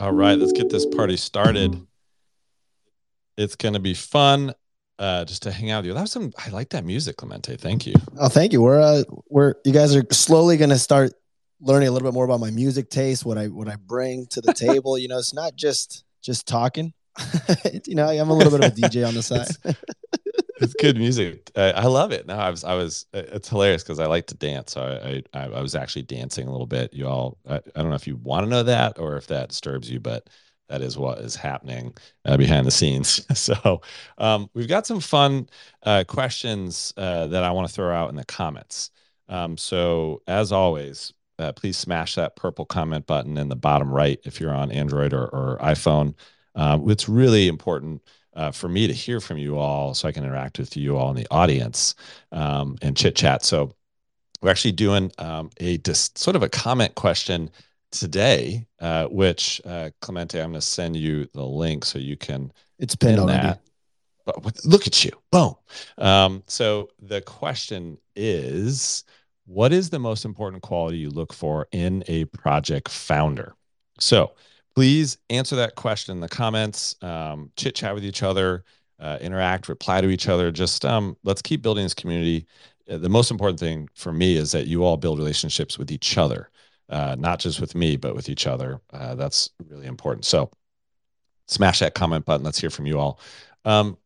All 0.00 0.12
right, 0.12 0.38
let's 0.38 0.52
get 0.52 0.70
this 0.70 0.86
party 0.86 1.18
started. 1.18 1.78
It's 3.36 3.54
going 3.54 3.74
to 3.74 3.80
be 3.80 3.92
fun 3.92 4.54
uh, 4.98 5.26
just 5.26 5.42
to 5.42 5.52
hang 5.52 5.70
out 5.70 5.80
with 5.80 5.88
you. 5.88 5.92
That 5.92 6.00
was 6.00 6.12
some. 6.12 6.32
I 6.38 6.48
like 6.48 6.70
that 6.70 6.86
music, 6.86 7.18
Clemente. 7.18 7.54
Thank 7.56 7.86
you. 7.86 7.92
Oh, 8.18 8.30
thank 8.30 8.54
you. 8.54 8.62
We're 8.62 8.80
uh, 8.80 9.02
we're 9.28 9.56
you 9.62 9.74
guys 9.74 9.94
are 9.94 10.02
slowly 10.10 10.56
going 10.56 10.70
to 10.70 10.78
start 10.78 11.12
learning 11.60 11.88
a 11.88 11.90
little 11.90 12.10
bit 12.10 12.14
more 12.14 12.24
about 12.24 12.40
my 12.40 12.50
music 12.50 12.88
taste, 12.88 13.26
what 13.26 13.36
I 13.36 13.48
what 13.48 13.68
I 13.68 13.76
bring 13.76 14.26
to 14.28 14.40
the 14.40 14.54
table. 14.54 14.96
You 14.96 15.08
know, 15.08 15.18
it's 15.18 15.34
not 15.34 15.54
just 15.54 16.04
just 16.22 16.48
talking. 16.48 16.94
you 17.84 17.94
know, 17.94 18.08
I'm 18.08 18.30
a 18.30 18.34
little 18.34 18.56
bit 18.58 18.64
of 18.64 18.72
a 18.72 18.80
DJ 18.80 19.06
on 19.06 19.12
the 19.12 19.22
side. 19.22 19.48
It's 20.60 20.74
good 20.74 20.96
music. 20.96 21.50
I, 21.56 21.72
I, 21.72 21.84
love 21.84 22.12
it. 22.12 22.26
No, 22.26 22.36
I 22.36 22.50
was, 22.50 22.64
I 22.64 22.74
was. 22.74 23.06
It's 23.12 23.48
hilarious 23.48 23.82
because 23.82 23.98
I 23.98 24.06
like 24.06 24.26
to 24.28 24.34
dance. 24.34 24.72
So 24.72 24.82
I, 24.82 25.38
I, 25.38 25.48
I 25.48 25.60
was 25.60 25.74
actually 25.74 26.02
dancing 26.02 26.46
a 26.46 26.50
little 26.50 26.66
bit. 26.66 26.92
You 26.92 27.06
all, 27.06 27.38
I, 27.48 27.56
I 27.56 27.60
don't 27.76 27.88
know 27.88 27.94
if 27.94 28.06
you 28.06 28.16
want 28.16 28.44
to 28.44 28.50
know 28.50 28.62
that 28.62 28.98
or 28.98 29.16
if 29.16 29.26
that 29.28 29.48
disturbs 29.48 29.90
you, 29.90 30.00
but 30.00 30.28
that 30.68 30.82
is 30.82 30.96
what 30.96 31.18
is 31.18 31.34
happening 31.34 31.94
uh, 32.24 32.36
behind 32.36 32.66
the 32.66 32.70
scenes. 32.70 33.26
so 33.38 33.80
um, 34.18 34.48
we've 34.54 34.68
got 34.68 34.86
some 34.86 35.00
fun 35.00 35.48
uh, 35.82 36.04
questions 36.06 36.94
uh, 36.96 37.26
that 37.28 37.42
I 37.42 37.50
want 37.50 37.68
to 37.68 37.74
throw 37.74 37.92
out 37.92 38.10
in 38.10 38.16
the 38.16 38.24
comments. 38.24 38.90
Um, 39.28 39.56
so 39.56 40.22
as 40.26 40.52
always, 40.52 41.12
uh, 41.38 41.52
please 41.52 41.78
smash 41.78 42.16
that 42.16 42.36
purple 42.36 42.66
comment 42.66 43.06
button 43.06 43.38
in 43.38 43.48
the 43.48 43.56
bottom 43.56 43.90
right 43.90 44.20
if 44.24 44.40
you're 44.40 44.54
on 44.54 44.70
Android 44.70 45.12
or, 45.12 45.24
or 45.26 45.58
iPhone. 45.60 46.14
Um, 46.54 46.88
it's 46.90 47.08
really 47.08 47.48
important 47.48 48.02
uh, 48.34 48.50
for 48.50 48.68
me 48.68 48.86
to 48.86 48.92
hear 48.92 49.20
from 49.20 49.38
you 49.38 49.58
all 49.58 49.94
so 49.94 50.08
I 50.08 50.12
can 50.12 50.24
interact 50.24 50.58
with 50.58 50.76
you 50.76 50.96
all 50.96 51.10
in 51.10 51.16
the 51.16 51.26
audience 51.30 51.94
um, 52.32 52.76
and 52.82 52.96
chit 52.96 53.16
chat. 53.16 53.44
So 53.44 53.74
we're 54.42 54.50
actually 54.50 54.72
doing 54.72 55.12
um, 55.18 55.50
a 55.58 55.78
dis- 55.78 56.10
sort 56.14 56.36
of 56.36 56.42
a 56.42 56.48
comment 56.48 56.94
question 56.94 57.50
today, 57.90 58.66
uh, 58.80 59.06
which 59.06 59.60
uh, 59.64 59.90
Clemente, 60.00 60.40
I'm 60.40 60.50
going 60.50 60.60
to 60.60 60.66
send 60.66 60.96
you 60.96 61.28
the 61.34 61.44
link 61.44 61.84
so 61.84 61.98
you 61.98 62.16
can. 62.16 62.52
It's 62.78 62.96
pinned 62.96 63.16
pin 63.16 63.20
already. 63.20 63.48
That. 63.48 63.60
But 64.24 64.64
look 64.64 64.86
at 64.86 65.04
you, 65.04 65.10
boom. 65.32 65.56
Um, 65.98 66.42
so 66.46 66.90
the 67.00 67.20
question 67.20 67.98
is, 68.14 69.04
what 69.46 69.72
is 69.72 69.90
the 69.90 69.98
most 69.98 70.24
important 70.24 70.62
quality 70.62 70.98
you 70.98 71.10
look 71.10 71.32
for 71.32 71.66
in 71.72 72.04
a 72.06 72.26
project 72.26 72.88
founder? 72.88 73.54
So 73.98 74.32
please 74.74 75.18
answer 75.28 75.56
that 75.56 75.74
question 75.74 76.12
in 76.12 76.20
the 76.20 76.28
comments, 76.28 76.94
um, 77.02 77.50
chit 77.56 77.74
chat 77.74 77.94
with 77.94 78.04
each 78.04 78.22
other, 78.22 78.64
uh, 78.98 79.18
interact, 79.20 79.68
reply 79.68 80.00
to 80.00 80.08
each 80.08 80.28
other. 80.28 80.50
Just 80.50 80.84
um, 80.84 81.16
let's 81.24 81.42
keep 81.42 81.62
building 81.62 81.84
this 81.84 81.94
community. 81.94 82.46
Uh, 82.90 82.98
the 82.98 83.08
most 83.08 83.30
important 83.30 83.58
thing 83.58 83.88
for 83.94 84.12
me 84.12 84.36
is 84.36 84.52
that 84.52 84.66
you 84.66 84.84
all 84.84 84.96
build 84.96 85.18
relationships 85.18 85.78
with 85.78 85.90
each 85.90 86.18
other, 86.18 86.50
uh, 86.88 87.16
not 87.18 87.40
just 87.40 87.60
with 87.60 87.74
me, 87.74 87.96
but 87.96 88.14
with 88.14 88.28
each 88.28 88.46
other. 88.46 88.80
Uh, 88.92 89.14
that's 89.14 89.50
really 89.68 89.86
important. 89.86 90.24
So 90.24 90.50
smash 91.46 91.80
that 91.80 91.94
comment 91.94 92.24
button. 92.24 92.44
Let's 92.44 92.60
hear 92.60 92.70
from 92.70 92.86
you 92.86 92.98
all. 92.98 93.18
Um, 93.64 93.96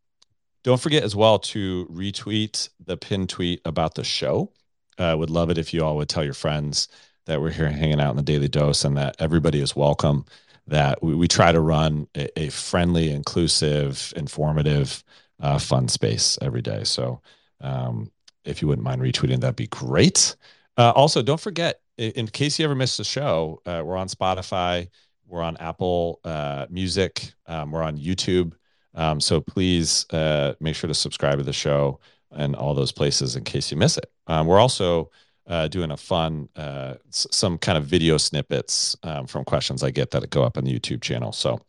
don't 0.63 0.81
forget 0.81 1.03
as 1.03 1.15
well 1.15 1.39
to 1.41 1.87
retweet 1.93 2.71
the 2.85 2.97
pin 2.97 3.27
tweet 3.27 3.61
about 3.67 3.95
the 3.95 4.05
show. 4.05 4.51
Would 4.99 5.29
love 5.29 5.51
it 5.51 5.59
if 5.59 5.75
you 5.75 5.85
all 5.85 5.97
would 5.97 6.09
tell 6.09 6.25
your 6.25 6.33
friends 6.33 6.89
that 7.27 7.41
we're 7.41 7.51
here 7.51 7.69
hanging 7.69 8.01
out 8.01 8.11
in 8.11 8.17
the 8.17 8.23
Daily 8.23 8.49
Dose 8.49 8.85
and 8.85 8.97
that 8.97 9.17
everybody 9.19 9.61
is 9.61 9.75
welcome 9.77 10.25
that 10.67 11.03
we, 11.03 11.15
we 11.15 11.29
try 11.29 11.53
to 11.53 11.61
run 11.61 12.07
a, 12.17 12.41
a 12.41 12.49
friendly, 12.49 13.11
inclusive, 13.11 14.13
informative, 14.17 15.05
uh, 15.41 15.59
fun 15.59 15.89
space 15.89 16.39
every 16.41 16.63
day. 16.63 16.85
So 16.85 17.21
um, 17.61 18.11
if 18.45 18.63
you 18.63 18.69
wouldn't 18.69 18.85
mind 18.85 19.03
retweeting, 19.03 19.41
that'd 19.41 19.57
be 19.57 19.67
great. 19.69 20.37
Uh, 20.77 20.93
also, 20.95 21.23
don't 21.23 21.41
forget, 21.41 21.81
in 21.99 22.27
case 22.27 22.59
you 22.59 22.65
ever 22.65 22.75
missed 22.75 22.99
the 22.99 23.05
show, 23.05 23.61
uh, 23.67 23.83
we're 23.85 23.97
on 23.97 24.09
Spotify, 24.09 24.89
we're 25.27 25.43
on 25.43 25.57
Apple 25.59 26.21
uh, 26.25 26.67
Music, 26.71 27.33
um, 27.47 27.71
we're 27.71 27.83
on 27.83 27.97
YouTube. 27.99 28.53
Um, 28.95 29.21
so 29.21 29.41
please 29.41 30.07
uh, 30.11 30.55
make 30.61 30.77
sure 30.77 30.89
to 30.89 30.95
subscribe 30.95 31.39
to 31.39 31.45
the 31.45 31.53
show 31.53 32.01
and 32.31 32.57
all 32.57 32.75
those 32.75 32.93
places 32.93 33.37
in 33.37 33.45
case 33.45 33.71
you 33.71 33.77
miss 33.77 33.97
it. 33.97 34.11
Um, 34.27 34.47
we're 34.47 34.59
also 34.59 35.11
uh, 35.47 35.69
doing 35.69 35.91
a 35.91 35.97
fun, 35.97 36.49
uh, 36.57 36.95
s- 37.09 37.27
some 37.31 37.59
kind 37.59 37.79
of 37.79 37.85
video 37.85 38.17
snippets 38.17 38.97
um, 39.03 39.27
from 39.27 39.45
questions 39.45 39.83
I 39.83 39.91
get 39.91 40.11
that 40.13 40.29
go 40.31 40.43
up 40.43 40.57
on 40.57 40.65
the 40.65 40.79
YouTube 40.79 41.03
channel. 41.03 41.33
So 41.33 41.61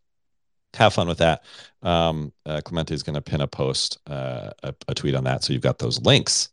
have 0.74 0.94
fun 0.94 1.08
with 1.08 1.18
that. 1.20 1.44
Um, 1.82 2.32
uh, 2.46 2.62
Clemente 2.64 2.94
is 2.94 3.04
going 3.04 3.16
to 3.16 3.22
pin 3.22 3.42
a 3.42 3.48
post, 3.48 4.00
uh, 4.08 4.52
a, 4.64 4.74
a, 4.88 4.94
tweet 4.94 5.16
on 5.16 5.24
that. 5.24 5.44
So 5.44 5.54
you've 5.54 5.62
got 5.62 5.80
those 5.80 6.02
links. 6.02 6.50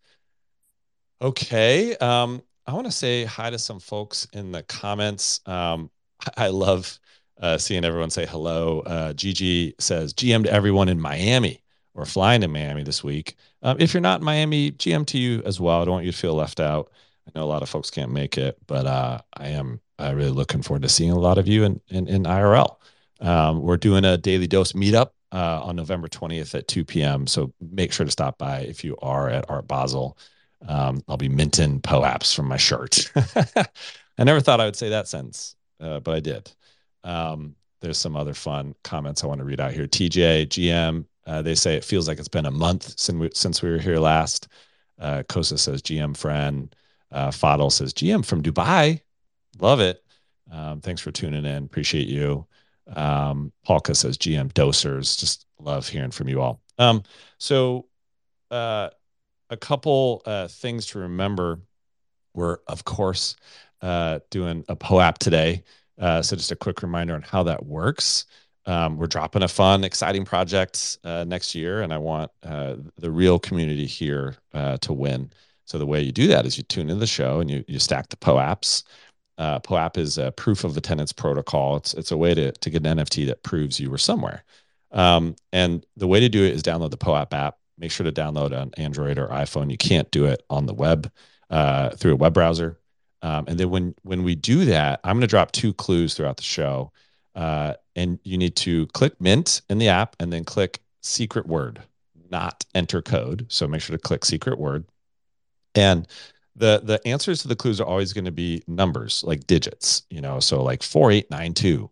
Okay. 1.20 1.96
Um, 1.96 2.42
I 2.66 2.72
want 2.74 2.86
to 2.86 2.92
say 2.92 3.24
hi 3.24 3.50
to 3.50 3.58
some 3.58 3.80
folks 3.80 4.26
in 4.32 4.52
the 4.52 4.62
comments. 4.64 5.40
Um, 5.46 5.90
I 6.36 6.48
love 6.48 6.98
uh, 7.40 7.58
seeing 7.58 7.84
everyone 7.84 8.10
say 8.10 8.26
hello. 8.26 8.80
Uh, 8.80 9.12
Gigi 9.12 9.74
says, 9.78 10.14
GM 10.14 10.44
to 10.44 10.52
everyone 10.52 10.88
in 10.88 11.00
Miami 11.00 11.62
or 11.94 12.04
flying 12.04 12.40
to 12.42 12.48
Miami 12.48 12.84
this 12.84 13.02
week. 13.02 13.36
Um, 13.62 13.76
if 13.80 13.92
you're 13.92 14.00
not 14.00 14.20
in 14.20 14.24
Miami, 14.24 14.72
GM 14.72 15.06
to 15.06 15.18
you 15.18 15.42
as 15.44 15.60
well. 15.60 15.82
I 15.82 15.84
don't 15.84 15.94
want 15.94 16.06
you 16.06 16.12
to 16.12 16.18
feel 16.18 16.34
left 16.34 16.60
out. 16.60 16.90
I 17.26 17.38
know 17.38 17.44
a 17.44 17.46
lot 17.46 17.62
of 17.62 17.68
folks 17.68 17.90
can't 17.90 18.10
make 18.10 18.36
it, 18.36 18.58
but 18.66 18.86
uh, 18.86 19.20
I 19.36 19.48
am 19.48 19.80
uh, 19.98 20.12
really 20.14 20.30
looking 20.30 20.62
forward 20.62 20.82
to 20.82 20.88
seeing 20.88 21.10
a 21.10 21.18
lot 21.18 21.38
of 21.38 21.46
you 21.46 21.64
in 21.64 21.80
in, 21.88 22.08
in 22.08 22.24
IRL. 22.24 22.76
Um, 23.20 23.62
we're 23.62 23.76
doing 23.76 24.04
a 24.04 24.16
daily 24.16 24.46
dose 24.48 24.72
meetup 24.72 25.10
uh, 25.30 25.60
on 25.62 25.76
November 25.76 26.08
20th 26.08 26.54
at 26.54 26.68
2 26.68 26.84
p.m. 26.84 27.26
So 27.26 27.52
make 27.60 27.92
sure 27.92 28.04
to 28.04 28.12
stop 28.12 28.38
by 28.38 28.60
if 28.60 28.84
you 28.84 28.96
are 29.00 29.28
at 29.28 29.48
Art 29.48 29.68
Basel. 29.68 30.18
Um, 30.66 31.02
I'll 31.08 31.16
be 31.16 31.28
minting 31.28 31.80
POAPs 31.80 32.34
from 32.34 32.46
my 32.46 32.56
shirt. 32.56 33.10
I 34.18 34.24
never 34.24 34.40
thought 34.40 34.60
I 34.60 34.64
would 34.64 34.76
say 34.76 34.90
that 34.90 35.08
sentence, 35.08 35.56
uh, 35.80 36.00
but 36.00 36.14
I 36.14 36.20
did. 36.20 36.52
Um, 37.04 37.56
there's 37.80 37.98
some 37.98 38.16
other 38.16 38.34
fun 38.34 38.74
comments 38.84 39.24
I 39.24 39.26
want 39.26 39.40
to 39.40 39.44
read 39.44 39.60
out 39.60 39.72
here. 39.72 39.86
TJ, 39.86 40.48
GM, 40.48 41.04
uh, 41.26 41.42
they 41.42 41.54
say 41.54 41.74
it 41.74 41.84
feels 41.84 42.06
like 42.06 42.18
it's 42.18 42.28
been 42.28 42.46
a 42.46 42.50
month 42.50 42.98
since 42.98 43.18
we, 43.18 43.30
since 43.34 43.62
we 43.62 43.70
were 43.70 43.78
here 43.78 43.98
last. 43.98 44.48
Uh, 45.00 45.22
Kosa 45.28 45.58
says 45.58 45.82
GM 45.82 46.16
friend. 46.16 46.74
Uh, 47.12 47.28
Fadl 47.28 47.70
says, 47.70 47.92
GM 47.92 48.24
from 48.24 48.42
Dubai. 48.42 49.00
Love 49.60 49.80
it. 49.80 50.02
Um, 50.50 50.80
thanks 50.80 51.00
for 51.00 51.10
tuning 51.10 51.44
in. 51.44 51.64
Appreciate 51.64 52.08
you. 52.08 52.46
Um, 52.94 53.52
Polka 53.64 53.94
says, 53.94 54.18
GM 54.18 54.52
dosers. 54.52 55.18
Just 55.18 55.46
love 55.58 55.88
hearing 55.88 56.10
from 56.10 56.28
you 56.28 56.40
all. 56.40 56.60
Um, 56.78 57.02
so, 57.38 57.86
uh, 58.50 58.90
a 59.50 59.56
couple 59.56 60.22
uh, 60.26 60.48
things 60.48 60.86
to 60.86 61.00
remember. 61.00 61.60
We're, 62.34 62.58
of 62.66 62.84
course, 62.84 63.36
uh, 63.82 64.20
doing 64.30 64.64
a 64.68 64.76
POAP 64.76 65.18
today. 65.18 65.64
Uh, 65.98 66.22
so, 66.22 66.36
just 66.36 66.50
a 66.50 66.56
quick 66.56 66.82
reminder 66.82 67.14
on 67.14 67.22
how 67.22 67.42
that 67.44 67.64
works. 67.64 68.24
Um, 68.64 68.96
we're 68.96 69.06
dropping 69.06 69.42
a 69.42 69.48
fun, 69.48 69.84
exciting 69.84 70.24
project 70.24 70.98
uh, 71.04 71.24
next 71.24 71.54
year, 71.54 71.82
and 71.82 71.92
I 71.92 71.98
want 71.98 72.30
uh, 72.42 72.76
the 72.96 73.10
real 73.10 73.38
community 73.38 73.86
here 73.86 74.36
uh, 74.54 74.76
to 74.78 74.92
win. 74.92 75.30
So 75.64 75.78
the 75.78 75.86
way 75.86 76.02
you 76.02 76.12
do 76.12 76.26
that 76.28 76.46
is 76.46 76.56
you 76.56 76.64
tune 76.64 76.90
in 76.90 76.98
the 76.98 77.06
show 77.06 77.40
and 77.40 77.50
you 77.50 77.64
you 77.68 77.78
stack 77.78 78.08
the 78.08 78.16
POAPs. 78.16 78.84
Uh, 79.38 79.58
POAP 79.60 79.96
is 79.98 80.18
a 80.18 80.32
proof 80.32 80.64
of 80.64 80.76
attendance 80.76 81.12
protocol. 81.12 81.76
It's 81.76 81.94
it's 81.94 82.12
a 82.12 82.16
way 82.16 82.34
to 82.34 82.52
to 82.52 82.70
get 82.70 82.86
an 82.86 82.98
NFT 82.98 83.26
that 83.26 83.42
proves 83.42 83.80
you 83.80 83.90
were 83.90 83.98
somewhere. 83.98 84.44
Um, 84.92 85.36
and 85.52 85.84
the 85.96 86.06
way 86.06 86.20
to 86.20 86.28
do 86.28 86.44
it 86.44 86.54
is 86.54 86.62
download 86.62 86.90
the 86.90 86.98
POAP 86.98 87.32
app. 87.32 87.58
Make 87.78 87.90
sure 87.90 88.04
to 88.04 88.12
download 88.12 88.56
on 88.56 88.70
Android 88.76 89.18
or 89.18 89.28
iPhone. 89.28 89.70
You 89.70 89.78
can't 89.78 90.10
do 90.10 90.26
it 90.26 90.42
on 90.50 90.66
the 90.66 90.74
web 90.74 91.10
uh, 91.50 91.90
through 91.90 92.12
a 92.12 92.16
web 92.16 92.34
browser. 92.34 92.78
Um, 93.22 93.44
and 93.48 93.58
then 93.58 93.70
when 93.70 93.94
when 94.02 94.24
we 94.24 94.34
do 94.34 94.64
that, 94.66 95.00
I'm 95.04 95.14
going 95.16 95.22
to 95.22 95.26
drop 95.26 95.52
two 95.52 95.72
clues 95.72 96.14
throughout 96.14 96.36
the 96.36 96.42
show, 96.42 96.92
uh, 97.34 97.74
and 97.94 98.18
you 98.24 98.36
need 98.36 98.56
to 98.56 98.86
click 98.88 99.20
Mint 99.20 99.62
in 99.68 99.78
the 99.78 99.88
app 99.88 100.16
and 100.18 100.32
then 100.32 100.44
click 100.44 100.82
secret 101.02 101.46
word, 101.46 101.80
not 102.30 102.64
enter 102.74 103.00
code. 103.00 103.46
So 103.48 103.68
make 103.68 103.80
sure 103.80 103.96
to 103.96 104.02
click 104.02 104.24
secret 104.24 104.58
word. 104.58 104.84
And 105.74 106.06
the 106.54 106.80
the 106.84 107.06
answers 107.06 107.42
to 107.42 107.48
the 107.48 107.56
clues 107.56 107.80
are 107.80 107.86
always 107.86 108.12
going 108.12 108.26
to 108.26 108.32
be 108.32 108.62
numbers, 108.66 109.24
like 109.26 109.46
digits, 109.46 110.02
you 110.10 110.20
know, 110.20 110.38
so 110.40 110.62
like 110.62 110.82
4892, 110.82 111.90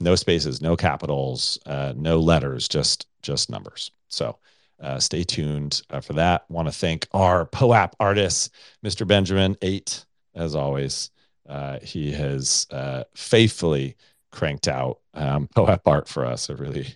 no 0.00 0.14
spaces, 0.16 0.60
no 0.60 0.76
capitals, 0.76 1.58
uh, 1.66 1.94
no 1.96 2.18
letters, 2.18 2.68
just 2.68 3.06
just 3.22 3.50
numbers. 3.50 3.90
So 4.08 4.38
uh, 4.80 4.98
stay 4.98 5.22
tuned 5.22 5.82
uh, 5.90 6.00
for 6.00 6.14
that. 6.14 6.44
Want 6.50 6.66
to 6.66 6.72
thank 6.72 7.06
our 7.12 7.46
POAP 7.46 7.94
artist, 8.00 8.52
Mr. 8.84 9.06
Benjamin 9.06 9.56
Eight, 9.62 10.04
as 10.34 10.54
always. 10.54 11.10
Uh, 11.48 11.78
he 11.82 12.12
has 12.12 12.66
uh, 12.70 13.04
faithfully 13.14 13.96
cranked 14.30 14.68
out 14.68 14.98
um, 15.14 15.48
POAP 15.54 15.86
art 15.86 16.08
for 16.08 16.24
us. 16.24 16.50
I 16.50 16.54
really 16.54 16.86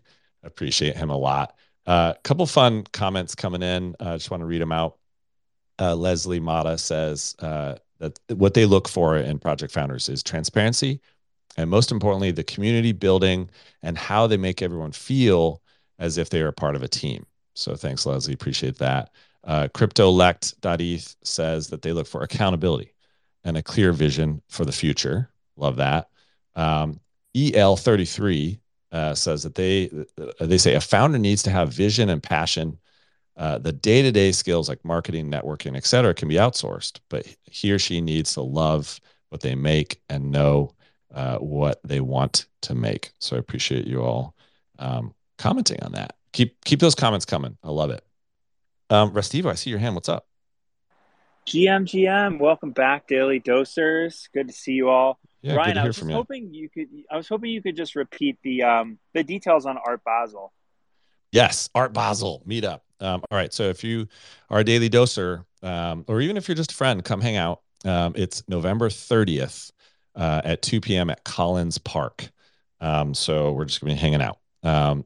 appreciate 0.42 0.96
him 0.96 1.10
a 1.10 1.16
lot. 1.16 1.54
A 1.86 1.90
uh, 1.90 2.14
couple 2.24 2.46
fun 2.46 2.84
comments 2.92 3.36
coming 3.36 3.62
in. 3.62 3.94
I 4.00 4.14
just 4.14 4.30
want 4.30 4.40
to 4.40 4.46
read 4.46 4.60
them 4.60 4.72
out 4.72 4.98
uh, 5.78 5.94
Leslie 5.94 6.40
Mata 6.40 6.78
says 6.78 7.34
uh, 7.40 7.76
that 7.98 8.18
what 8.34 8.54
they 8.54 8.66
look 8.66 8.88
for 8.88 9.16
in 9.16 9.38
project 9.38 9.72
founders 9.72 10.08
is 10.08 10.22
transparency, 10.22 11.00
and 11.56 11.70
most 11.70 11.90
importantly, 11.90 12.30
the 12.30 12.44
community 12.44 12.92
building 12.92 13.50
and 13.82 13.96
how 13.96 14.26
they 14.26 14.36
make 14.36 14.62
everyone 14.62 14.92
feel 14.92 15.62
as 15.98 16.18
if 16.18 16.28
they 16.30 16.42
are 16.42 16.52
part 16.52 16.76
of 16.76 16.82
a 16.82 16.88
team. 16.88 17.26
So 17.54 17.74
thanks, 17.74 18.04
Leslie. 18.04 18.34
Appreciate 18.34 18.76
that. 18.78 19.10
Uh, 19.44 19.68
CryptoLect.eth 19.68 21.16
says 21.22 21.68
that 21.68 21.82
they 21.82 21.92
look 21.92 22.06
for 22.06 22.22
accountability 22.22 22.94
and 23.44 23.56
a 23.56 23.62
clear 23.62 23.92
vision 23.92 24.42
for 24.48 24.64
the 24.64 24.72
future. 24.72 25.30
Love 25.56 25.76
that. 25.76 26.08
Um, 26.56 27.00
EL33 27.34 28.58
uh, 28.92 29.14
says 29.14 29.42
that 29.42 29.54
they 29.54 29.90
uh, 30.18 30.46
they 30.46 30.58
say 30.58 30.74
a 30.74 30.80
founder 30.80 31.18
needs 31.18 31.42
to 31.44 31.50
have 31.50 31.72
vision 31.72 32.08
and 32.08 32.22
passion. 32.22 32.78
Uh, 33.36 33.58
the 33.58 33.72
day-to-day 33.72 34.32
skills 34.32 34.68
like 34.68 34.82
marketing, 34.84 35.30
networking, 35.30 35.76
et 35.76 35.84
cetera, 35.84 36.14
can 36.14 36.28
be 36.28 36.36
outsourced, 36.36 37.00
but 37.10 37.26
he 37.42 37.70
or 37.70 37.78
she 37.78 38.00
needs 38.00 38.32
to 38.32 38.40
love 38.40 38.98
what 39.28 39.42
they 39.42 39.54
make 39.54 40.00
and 40.08 40.30
know 40.30 40.70
uh, 41.14 41.36
what 41.38 41.80
they 41.84 42.00
want 42.00 42.46
to 42.62 42.74
make. 42.74 43.12
So 43.18 43.36
I 43.36 43.38
appreciate 43.38 43.86
you 43.86 44.02
all 44.02 44.34
um, 44.78 45.14
commenting 45.36 45.82
on 45.82 45.92
that. 45.92 46.16
Keep 46.32 46.64
keep 46.64 46.80
those 46.80 46.94
comments 46.94 47.24
coming. 47.24 47.56
I 47.62 47.70
love 47.70 47.90
it. 47.90 48.04
Um, 48.90 49.12
Restivo, 49.12 49.50
I 49.50 49.54
see 49.54 49.70
your 49.70 49.78
hand. 49.78 49.94
What's 49.94 50.08
up? 50.08 50.26
GM, 51.46 51.84
GM, 51.84 52.40
welcome 52.40 52.72
back, 52.72 53.06
Daily 53.06 53.40
Dosers. 53.40 54.28
Good 54.34 54.48
to 54.48 54.52
see 54.52 54.72
you 54.72 54.88
all. 54.88 55.18
Yeah, 55.42 55.54
Ryan, 55.54 55.78
I 55.78 55.86
was 55.86 55.96
just 55.96 56.10
hoping 56.10 56.52
you 56.52 56.68
could. 56.68 56.88
I 57.10 57.16
was 57.16 57.28
hoping 57.28 57.50
you 57.50 57.62
could 57.62 57.76
just 57.76 57.94
repeat 57.94 58.38
the 58.42 58.64
um, 58.64 58.98
the 59.14 59.22
details 59.22 59.64
on 59.64 59.78
Art 59.78 60.02
Basel. 60.04 60.52
Yes, 61.30 61.70
Art 61.74 61.92
Basel 61.92 62.42
meetup. 62.48 62.80
Um, 63.00 63.22
all 63.30 63.36
right, 63.36 63.52
so 63.52 63.64
if 63.64 63.84
you 63.84 64.08
are 64.50 64.60
a 64.60 64.64
daily 64.64 64.88
doser, 64.88 65.44
um, 65.62 66.04
or 66.08 66.20
even 66.20 66.36
if 66.36 66.48
you're 66.48 66.54
just 66.54 66.72
a 66.72 66.74
friend, 66.74 67.04
come 67.04 67.20
hang 67.20 67.36
out. 67.36 67.62
Um, 67.84 68.14
it's 68.16 68.42
November 68.48 68.88
30th 68.88 69.70
uh, 70.14 70.40
at 70.44 70.62
2 70.62 70.80
p.m. 70.80 71.10
at 71.10 71.24
Collins 71.24 71.78
Park. 71.78 72.28
Um, 72.80 73.14
so 73.14 73.52
we're 73.52 73.64
just 73.64 73.80
gonna 73.80 73.94
be 73.94 73.98
hanging 73.98 74.22
out. 74.22 74.38
Um, 74.62 75.04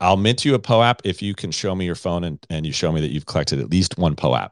I'll 0.00 0.16
mint 0.16 0.44
you 0.44 0.54
a 0.54 0.58
POAP 0.58 1.02
if 1.04 1.22
you 1.22 1.34
can 1.34 1.52
show 1.52 1.74
me 1.74 1.84
your 1.84 1.94
phone 1.94 2.24
and, 2.24 2.44
and 2.50 2.66
you 2.66 2.72
show 2.72 2.90
me 2.90 3.00
that 3.00 3.12
you've 3.12 3.26
collected 3.26 3.60
at 3.60 3.70
least 3.70 3.98
one 3.98 4.16
POAP. 4.16 4.50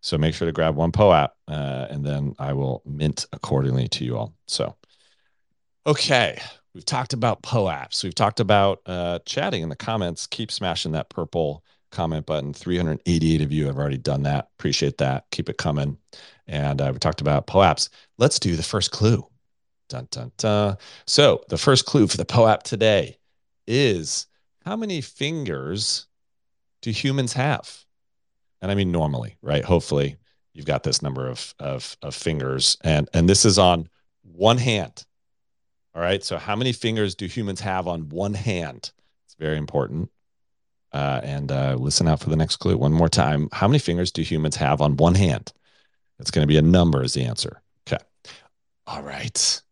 So 0.00 0.18
make 0.18 0.34
sure 0.34 0.46
to 0.46 0.52
grab 0.52 0.76
one 0.76 0.92
POAP, 0.92 1.30
uh, 1.48 1.86
and 1.90 2.04
then 2.04 2.34
I 2.38 2.52
will 2.52 2.82
mint 2.84 3.26
accordingly 3.32 3.88
to 3.88 4.04
you 4.04 4.16
all. 4.16 4.34
So, 4.46 4.76
okay, 5.86 6.40
we've 6.74 6.84
talked 6.84 7.12
about 7.12 7.42
POAPs. 7.42 8.02
We've 8.02 8.14
talked 8.14 8.40
about 8.40 8.80
uh, 8.86 9.20
chatting 9.24 9.62
in 9.62 9.68
the 9.68 9.76
comments. 9.76 10.26
Keep 10.26 10.50
smashing 10.50 10.92
that 10.92 11.10
purple 11.10 11.64
comment 11.90 12.26
button. 12.26 12.52
388 12.52 13.42
of 13.42 13.52
you 13.52 13.66
have 13.66 13.78
already 13.78 13.98
done 13.98 14.22
that. 14.22 14.48
Appreciate 14.58 14.98
that. 14.98 15.26
Keep 15.30 15.48
it 15.48 15.58
coming. 15.58 15.98
And 16.46 16.80
uh, 16.80 16.90
we 16.92 16.98
talked 16.98 17.20
about 17.20 17.46
POAPs. 17.46 17.88
Let's 18.16 18.38
do 18.38 18.56
the 18.56 18.62
first 18.62 18.90
clue. 18.90 19.26
Dun, 19.88 20.08
dun, 20.10 20.32
dun. 20.36 20.76
So 21.06 21.42
the 21.48 21.58
first 21.58 21.86
clue 21.86 22.06
for 22.06 22.16
the 22.16 22.24
POAP 22.24 22.62
today 22.62 23.18
is 23.66 24.26
how 24.64 24.76
many 24.76 25.00
fingers 25.00 26.06
do 26.82 26.90
humans 26.90 27.32
have? 27.32 27.84
and 28.60 28.70
I 28.70 28.74
mean 28.74 28.92
normally, 28.92 29.36
right? 29.42 29.64
Hopefully, 29.64 30.16
you've 30.52 30.66
got 30.66 30.82
this 30.82 31.02
number 31.02 31.28
of 31.28 31.54
of 31.58 31.96
of 32.02 32.14
fingers, 32.14 32.76
and 32.82 33.08
and 33.14 33.28
this 33.28 33.44
is 33.44 33.58
on 33.58 33.88
one 34.22 34.58
hand. 34.58 35.04
All 35.94 36.02
right. 36.02 36.22
So 36.22 36.38
how 36.38 36.54
many 36.54 36.72
fingers 36.72 37.14
do 37.14 37.26
humans 37.26 37.60
have 37.60 37.88
on 37.88 38.08
one 38.08 38.34
hand? 38.34 38.92
It's 39.26 39.34
very 39.38 39.56
important. 39.56 40.10
Uh, 40.92 41.20
and 41.22 41.52
uh, 41.52 41.76
listen 41.78 42.08
out 42.08 42.20
for 42.20 42.30
the 42.30 42.36
next 42.36 42.56
clue 42.56 42.76
one 42.76 42.92
more 42.92 43.08
time. 43.08 43.48
How 43.52 43.68
many 43.68 43.78
fingers 43.78 44.10
do 44.10 44.22
humans 44.22 44.56
have 44.56 44.80
on 44.80 44.96
one 44.96 45.14
hand? 45.14 45.52
It's 46.18 46.30
going 46.30 46.42
to 46.42 46.48
be 46.48 46.56
a 46.56 46.62
number 46.62 47.02
as 47.02 47.14
the 47.14 47.24
answer. 47.24 47.62
Okay. 47.86 48.02
All 48.86 49.02
right. 49.02 49.62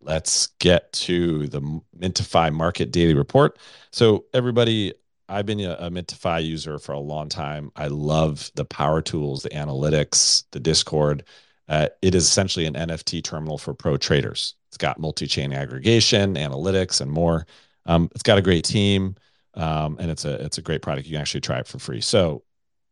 Let's 0.00 0.48
get 0.58 0.92
to 0.94 1.48
the 1.48 1.60
Mintify 1.98 2.52
Market 2.52 2.90
Daily 2.92 3.14
Report. 3.14 3.58
So, 3.90 4.24
everybody, 4.32 4.94
I've 5.28 5.44
been 5.44 5.60
a, 5.60 5.72
a 5.72 5.90
Mintify 5.90 6.44
user 6.44 6.78
for 6.78 6.92
a 6.92 7.00
long 7.00 7.28
time. 7.28 7.70
I 7.76 7.88
love 7.88 8.50
the 8.54 8.64
power 8.64 9.02
tools, 9.02 9.42
the 9.42 9.50
analytics, 9.50 10.44
the 10.52 10.60
Discord. 10.60 11.24
Uh, 11.68 11.88
it 12.00 12.14
is 12.14 12.24
essentially 12.24 12.64
an 12.64 12.74
NFT 12.74 13.22
terminal 13.22 13.58
for 13.58 13.74
pro 13.74 13.96
traders. 13.96 14.54
It's 14.68 14.78
got 14.78 14.98
multi-chain 14.98 15.52
aggregation, 15.52 16.34
analytics, 16.34 17.00
and 17.00 17.10
more. 17.10 17.46
Um, 17.86 18.08
it's 18.14 18.22
got 18.22 18.38
a 18.38 18.42
great 18.42 18.64
team, 18.64 19.16
um, 19.54 19.96
and 19.98 20.10
it's 20.10 20.24
a 20.24 20.34
it's 20.44 20.58
a 20.58 20.62
great 20.62 20.82
product. 20.82 21.06
You 21.06 21.12
can 21.12 21.20
actually 21.20 21.40
try 21.40 21.58
it 21.58 21.66
for 21.66 21.78
free. 21.78 22.00
So 22.00 22.42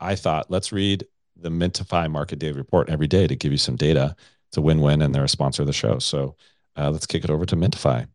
I 0.00 0.14
thought 0.14 0.50
let's 0.50 0.72
read 0.72 1.06
the 1.36 1.50
Mintify 1.50 2.10
Market 2.10 2.38
Daily 2.38 2.56
Report 2.56 2.88
every 2.88 3.06
day 3.06 3.26
to 3.26 3.36
give 3.36 3.52
you 3.52 3.58
some 3.58 3.76
data. 3.76 4.16
It's 4.48 4.56
a 4.56 4.62
win-win, 4.62 5.02
and 5.02 5.14
they're 5.14 5.24
a 5.24 5.28
sponsor 5.28 5.62
of 5.62 5.66
the 5.66 5.72
show. 5.72 5.98
So 5.98 6.36
uh, 6.76 6.90
let's 6.90 7.06
kick 7.06 7.24
it 7.24 7.30
over 7.30 7.46
to 7.46 7.56
Mintify. 7.56 8.06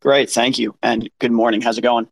Great. 0.00 0.30
Thank 0.30 0.58
you. 0.58 0.74
And 0.82 1.10
good 1.18 1.32
morning. 1.32 1.60
How's 1.60 1.76
it 1.76 1.82
going? 1.82 2.08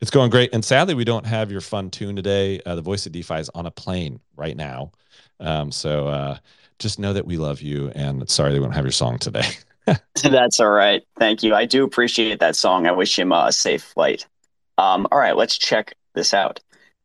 It's 0.00 0.10
going 0.10 0.30
great. 0.30 0.52
And 0.52 0.62
sadly, 0.62 0.94
we 0.94 1.04
don't 1.04 1.24
have 1.24 1.50
your 1.50 1.62
fun 1.62 1.90
tune 1.90 2.14
today. 2.14 2.60
Uh, 2.66 2.74
the 2.74 2.82
voice 2.82 3.06
of 3.06 3.12
DeFi 3.12 3.36
is 3.36 3.50
on 3.54 3.64
a 3.64 3.70
plane 3.70 4.20
right 4.36 4.56
now. 4.56 4.92
Um, 5.40 5.72
so 5.72 6.08
uh, 6.08 6.36
just 6.78 6.98
know 6.98 7.12
that 7.14 7.24
we 7.24 7.38
love 7.38 7.62
you 7.62 7.90
and 7.94 8.28
sorry 8.28 8.52
they 8.52 8.60
won't 8.60 8.74
have 8.74 8.84
your 8.84 8.92
song 8.92 9.18
today. 9.18 9.46
That's 10.22 10.60
all 10.60 10.70
right. 10.70 11.02
Thank 11.18 11.42
you. 11.42 11.54
I 11.54 11.66
do 11.66 11.84
appreciate 11.84 12.40
that 12.40 12.56
song. 12.56 12.86
I 12.86 12.92
wish 12.92 13.18
him 13.18 13.32
a 13.32 13.52
safe 13.52 13.82
flight. 13.82 14.26
Um, 14.78 15.06
all 15.12 15.18
right, 15.18 15.36
let's 15.36 15.58
check 15.58 15.94
this 16.14 16.32
out. 16.34 16.60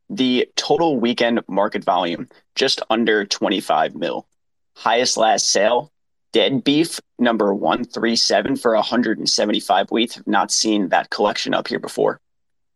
The 0.09 0.49
total 0.55 0.99
weekend 0.99 1.41
market 1.47 1.83
volume 1.83 2.27
just 2.55 2.81
under 2.89 3.25
25 3.25 3.95
mil. 3.95 4.27
Highest 4.75 5.17
last 5.17 5.49
sale 5.49 5.91
Dead 6.31 6.63
Beef 6.63 6.99
number 7.17 7.51
137 7.53 8.55
for 8.55 8.75
175 8.75 9.91
WETH. 9.91 10.13
Have 10.13 10.27
not 10.27 10.51
seen 10.51 10.89
that 10.89 11.09
collection 11.09 11.55
up 11.55 11.67
here 11.67 11.79
before. 11.79 12.19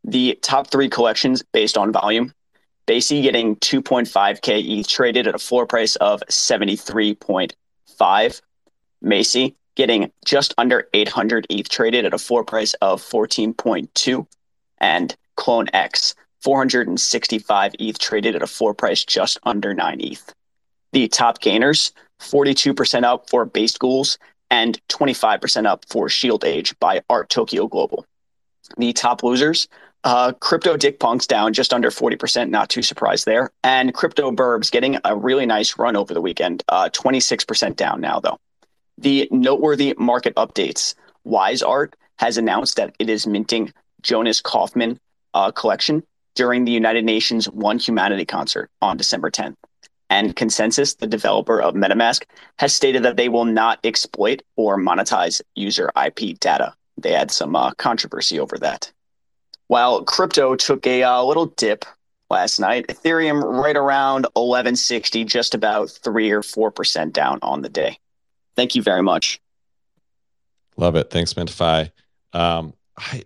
The 0.03 0.39
top 0.41 0.71
three 0.71 0.89
collections 0.89 1.43
based 1.53 1.77
on 1.77 1.91
volume. 1.91 2.33
BAYC 2.87 3.21
getting 3.21 3.55
2.5K 3.57 4.79
ETH 4.79 4.87
traded 4.87 5.27
at 5.27 5.35
a 5.35 5.39
floor 5.39 5.65
price 5.65 5.95
of 5.97 6.21
73.5. 6.29 8.41
MAYC 9.03 9.55
getting 9.75 10.11
just 10.25 10.53
under 10.57 10.87
800 10.93 11.47
ETH 11.49 11.69
traded 11.69 12.05
at 12.05 12.13
a 12.13 12.17
floor 12.17 12.43
price 12.43 12.73
of 12.75 13.01
14.2. 13.01 14.27
And 14.79 15.15
Clone 15.35 15.67
X 15.73 16.15
465 16.41 17.75
ETH 17.79 17.99
traded 17.99 18.35
at 18.35 18.43
a 18.43 18.47
floor 18.47 18.73
price 18.73 19.03
just 19.03 19.39
under 19.43 19.73
9 19.73 20.01
ETH. 20.01 20.33
The 20.91 21.07
top 21.07 21.39
gainers 21.39 21.91
42% 22.23 23.03
up 23.03 23.29
for 23.29 23.45
Base 23.45 23.73
Schools, 23.73 24.17
and 24.49 24.79
25% 24.89 25.65
up 25.65 25.85
for 25.89 26.09
Shield 26.09 26.45
Age 26.45 26.77
by 26.79 27.01
Art 27.09 27.29
Tokyo 27.29 27.67
Global. 27.67 28.05
The 28.77 28.93
top 28.93 29.23
losers, 29.23 29.67
uh, 30.03 30.33
Crypto 30.33 30.77
Dick 30.77 30.99
Punk's 30.99 31.27
down 31.27 31.53
just 31.53 31.73
under 31.73 31.89
40%, 31.89 32.49
not 32.49 32.69
too 32.69 32.81
surprised 32.83 33.25
there. 33.25 33.51
And 33.63 33.93
Crypto 33.93 34.31
Burbs 34.31 34.71
getting 34.71 34.99
a 35.03 35.15
really 35.15 35.45
nice 35.45 35.77
run 35.77 35.95
over 35.95 36.13
the 36.13 36.21
weekend, 36.21 36.63
uh, 36.69 36.89
26% 36.89 37.75
down 37.75 37.99
now, 38.01 38.19
though. 38.19 38.37
The 38.97 39.27
noteworthy 39.31 39.95
market 39.97 40.35
updates 40.35 40.95
Wise 41.23 41.61
Art 41.61 41.95
has 42.17 42.37
announced 42.37 42.75
that 42.77 42.95
it 42.99 43.09
is 43.09 43.25
minting 43.25 43.73
Jonas 44.01 44.41
Kaufmann 44.41 44.99
uh, 45.33 45.51
collection 45.51 46.03
during 46.35 46.65
the 46.65 46.71
United 46.71 47.05
Nations 47.05 47.49
One 47.49 47.79
Humanity 47.79 48.25
concert 48.25 48.69
on 48.81 48.97
December 48.97 49.31
10th 49.31 49.55
and 50.13 50.35
ConsenSys, 50.35 50.97
the 50.99 51.07
developer 51.07 51.59
of 51.59 51.73
MetaMask, 51.73 52.23
has 52.59 52.75
stated 52.75 53.01
that 53.03 53.17
they 53.17 53.29
will 53.29 53.45
not 53.45 53.79
exploit 53.83 54.43
or 54.55 54.77
monetize 54.77 55.41
user 55.55 55.89
IP 56.05 56.39
data. 56.39 56.75
They 56.97 57.13
had 57.13 57.31
some 57.31 57.55
uh, 57.55 57.71
controversy 57.71 58.39
over 58.39 58.57
that. 58.59 58.91
While 59.67 60.03
crypto 60.03 60.55
took 60.55 60.85
a 60.85 61.01
uh, 61.01 61.23
little 61.23 61.47
dip 61.47 61.85
last 62.29 62.59
night, 62.59 62.87
Ethereum 62.89 63.41
right 63.41 63.75
around 63.75 64.27
1160, 64.33 65.23
just 65.25 65.55
about 65.55 65.89
3 65.89 66.31
or 66.31 66.41
4% 66.41 67.11
down 67.11 67.39
on 67.41 67.63
the 67.63 67.69
day. 67.69 67.97
Thank 68.55 68.75
you 68.75 68.81
very 68.81 69.03
much. 69.03 69.41
Love 70.77 70.95
it. 70.95 71.09
Thanks, 71.09 71.33
Mintify. 71.33 71.91
Um, 72.33 72.73
I, 72.97 73.23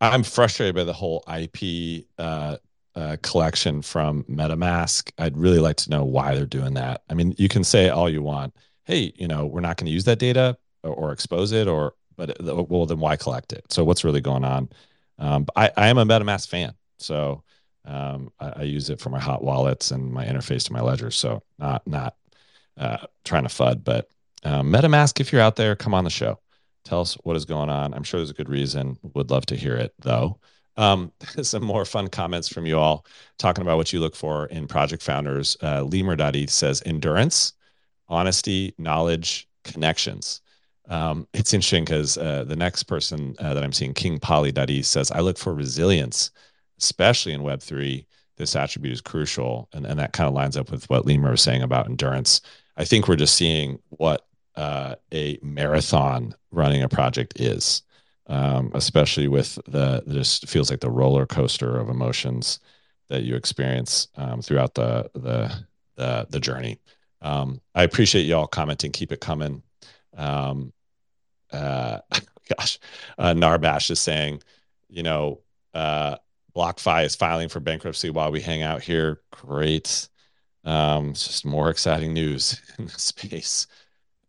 I'm 0.00 0.22
frustrated 0.22 0.74
by 0.74 0.84
the 0.84 0.92
whole 0.92 1.24
IP 1.28 2.04
uh, 2.18 2.56
uh, 2.94 3.16
collection 3.22 3.82
from 3.82 4.24
MetaMask. 4.24 5.10
I'd 5.18 5.36
really 5.36 5.58
like 5.58 5.76
to 5.76 5.90
know 5.90 6.04
why 6.04 6.34
they're 6.34 6.46
doing 6.46 6.74
that. 6.74 7.02
I 7.10 7.14
mean, 7.14 7.34
you 7.38 7.48
can 7.48 7.64
say 7.64 7.88
all 7.88 8.08
you 8.08 8.22
want. 8.22 8.54
Hey, 8.84 9.12
you 9.16 9.26
know, 9.26 9.46
we're 9.46 9.60
not 9.60 9.76
going 9.76 9.86
to 9.86 9.92
use 9.92 10.04
that 10.04 10.18
data 10.18 10.56
or, 10.82 10.92
or, 10.92 11.12
expose 11.12 11.52
it, 11.52 11.66
or 11.66 11.94
but 12.16 12.30
uh, 12.40 12.62
well, 12.62 12.86
then 12.86 13.00
why 13.00 13.16
collect 13.16 13.52
it? 13.52 13.64
So 13.72 13.84
what's 13.84 14.04
really 14.04 14.20
going 14.20 14.44
on? 14.44 14.68
Um, 15.18 15.46
I, 15.56 15.70
I 15.76 15.88
am 15.88 15.98
a 15.98 16.04
MetaMask 16.04 16.48
fan, 16.48 16.74
so 16.98 17.42
um, 17.84 18.30
I, 18.38 18.48
I, 18.56 18.62
use 18.62 18.90
it 18.90 19.00
for 19.00 19.10
my 19.10 19.18
hot 19.18 19.42
wallets 19.42 19.90
and 19.90 20.12
my 20.12 20.24
interface 20.24 20.64
to 20.66 20.72
my 20.72 20.80
ledger. 20.80 21.10
So 21.10 21.42
not 21.58 21.86
not 21.86 22.16
uh, 22.76 22.98
trying 23.24 23.44
to 23.44 23.48
fud, 23.48 23.82
but 23.84 24.08
um, 24.46 24.70
MetaMask, 24.72 25.18
if 25.18 25.32
you're 25.32 25.42
out 25.42 25.56
there, 25.56 25.74
come 25.74 25.92
on 25.92 26.04
the 26.04 26.10
show. 26.10 26.38
Tell 26.84 27.00
us 27.00 27.14
what 27.24 27.34
is 27.34 27.44
going 27.44 27.68
on. 27.68 27.92
I'm 27.92 28.04
sure 28.04 28.20
there's 28.20 28.30
a 28.30 28.34
good 28.34 28.48
reason. 28.48 28.96
Would 29.14 29.28
love 29.28 29.44
to 29.46 29.56
hear 29.56 29.74
it 29.74 29.92
though. 29.98 30.38
Um, 30.76 31.12
some 31.42 31.64
more 31.64 31.84
fun 31.84 32.06
comments 32.06 32.48
from 32.48 32.64
you 32.64 32.78
all 32.78 33.06
talking 33.38 33.62
about 33.62 33.76
what 33.76 33.92
you 33.92 33.98
look 33.98 34.14
for 34.14 34.46
in 34.46 34.68
project 34.68 35.02
founders. 35.02 35.56
Uh, 35.60 35.82
Lemur.eth 35.82 36.50
says 36.50 36.80
endurance, 36.86 37.54
honesty, 38.08 38.72
knowledge, 38.78 39.48
connections. 39.64 40.42
Um, 40.88 41.26
it's 41.34 41.52
interesting 41.52 41.84
because 41.84 42.16
uh, 42.16 42.44
the 42.44 42.54
next 42.54 42.84
person 42.84 43.34
uh, 43.40 43.52
that 43.52 43.64
I'm 43.64 43.72
seeing, 43.72 43.94
King 43.94 44.20
Poly.eth 44.20 44.84
says, 44.84 45.10
I 45.10 45.20
look 45.20 45.38
for 45.38 45.54
resilience, 45.54 46.30
especially 46.78 47.32
in 47.32 47.40
Web3. 47.40 48.06
This 48.36 48.54
attribute 48.54 48.92
is 48.92 49.00
crucial. 49.00 49.68
And, 49.72 49.84
and 49.86 49.98
that 49.98 50.12
kind 50.12 50.28
of 50.28 50.34
lines 50.34 50.56
up 50.56 50.70
with 50.70 50.88
what 50.88 51.04
Lemur 51.04 51.32
was 51.32 51.42
saying 51.42 51.62
about 51.62 51.86
endurance. 51.86 52.42
I 52.76 52.84
think 52.84 53.08
we're 53.08 53.16
just 53.16 53.34
seeing 53.34 53.80
what 53.88 54.25
uh, 54.56 54.96
a 55.12 55.38
marathon 55.42 56.34
running 56.50 56.82
a 56.82 56.88
project 56.88 57.40
is, 57.40 57.82
um, 58.26 58.72
especially 58.74 59.28
with 59.28 59.58
the 59.66 60.02
this 60.06 60.38
feels 60.40 60.70
like 60.70 60.80
the 60.80 60.90
roller 60.90 61.26
coaster 61.26 61.78
of 61.78 61.88
emotions 61.88 62.60
that 63.08 63.22
you 63.22 63.36
experience 63.36 64.08
um, 64.16 64.42
throughout 64.42 64.74
the 64.74 65.10
the 65.14 65.52
the, 65.96 66.26
the 66.30 66.40
journey. 66.40 66.78
Um, 67.22 67.60
I 67.74 67.82
appreciate 67.82 68.24
y'all 68.24 68.46
commenting. 68.46 68.92
Keep 68.92 69.12
it 69.12 69.20
coming. 69.20 69.62
Um, 70.16 70.72
uh, 71.52 72.00
gosh, 72.56 72.78
uh, 73.18 73.32
Narbash 73.32 73.90
is 73.90 74.00
saying, 74.00 74.42
you 74.88 75.02
know, 75.02 75.40
uh, 75.74 76.16
BlockFi 76.54 77.04
is 77.04 77.16
filing 77.16 77.48
for 77.48 77.60
bankruptcy 77.60 78.10
while 78.10 78.30
we 78.30 78.40
hang 78.40 78.62
out 78.62 78.82
here. 78.82 79.20
Great. 79.30 80.08
Um, 80.64 81.10
it's 81.10 81.26
just 81.26 81.44
more 81.44 81.70
exciting 81.70 82.12
news 82.12 82.60
in 82.78 82.86
the 82.86 82.92
space. 82.92 83.66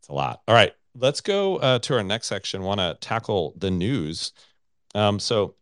It's 0.08 0.14
a 0.14 0.16
lot. 0.16 0.42
All 0.48 0.56
right, 0.56 0.72
let's 0.96 1.20
go 1.20 1.58
uh, 1.58 1.80
to 1.80 1.96
our 1.96 2.04
next 2.04 2.28
section. 2.28 2.64
Want 2.64 2.80
to 2.80 2.98
tackle 3.02 3.54
the 3.58 3.70
news. 3.70 4.32
Um, 4.96 5.20
so 5.20 5.56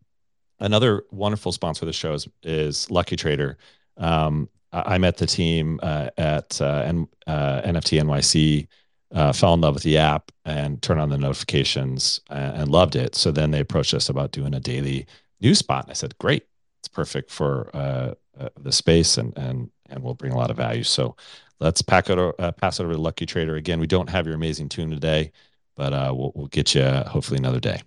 another 0.60 1.04
wonderful 1.10 1.52
sponsor 1.52 1.84
of 1.84 1.88
the 1.88 1.94
show 1.94 2.14
is, 2.14 2.28
is 2.44 2.92
Lucky 2.92 3.16
Trader. 3.16 3.58
Um, 3.98 4.48
I, 4.72 4.94
I 4.94 4.98
met 5.00 5.18
the 5.18 5.26
team 5.26 5.80
uh, 5.82 6.12
at 6.20 6.62
uh, 6.62 6.84
N, 6.86 7.08
uh, 7.26 7.64
NFT 7.64 8.00
NYC, 8.04 8.68
uh, 9.16 9.34
fell 9.34 9.56
in 9.56 9.62
love 9.62 9.74
with 9.74 9.84
the 9.84 9.98
app 9.98 10.32
and 10.46 10.80
turned 10.80 11.02
on 11.02 11.10
the 11.10 11.18
notifications 11.18 12.22
and, 12.30 12.58
and, 12.58 12.70
loved 12.70 12.96
it. 12.96 13.16
So 13.16 13.32
then 13.32 13.50
they 13.50 13.62
approached 13.62 13.96
us 13.96 14.10
about 14.10 14.32
doing 14.32 14.54
a 14.54 14.60
daily 14.60 15.08
news 15.42 15.58
spot. 15.58 15.86
And 15.86 15.92
I 15.92 15.96
said, 15.96 16.16
great, 16.20 16.46
it's 16.82 16.88
perfect 16.88 17.32
for 17.32 17.72
uh, 17.74 18.14
uh, 18.40 18.50
the 18.60 18.72
space 18.72 19.18
and 19.18 19.36
and 19.38 19.72
and 19.90 20.04
will 20.04 20.14
bring 20.14 20.34
a 20.34 20.38
lot 20.38 20.52
of 20.52 20.58
value. 20.58 20.84
So 20.84 21.16
let's 21.60 21.82
pack 21.82 22.10
it, 22.10 22.18
uh, 22.18 22.52
pass 22.54 22.80
it 22.80 22.84
over 22.84 22.94
to 22.94 23.00
Lucky 23.00 23.26
Trader 23.26 23.56
again. 23.56 23.80
We 23.80 23.88
don't 23.88 24.10
have 24.10 24.26
your 24.26 24.36
amazing 24.36 24.70
tune 24.70 24.90
today, 24.90 25.32
but 25.76 25.94
uh, 25.94 26.14
we'll, 26.16 26.32
we'll 26.36 26.48
get 26.48 26.76
you 26.76 26.84
hopefully 26.84 27.38
another 27.38 27.60
day. 27.60 27.82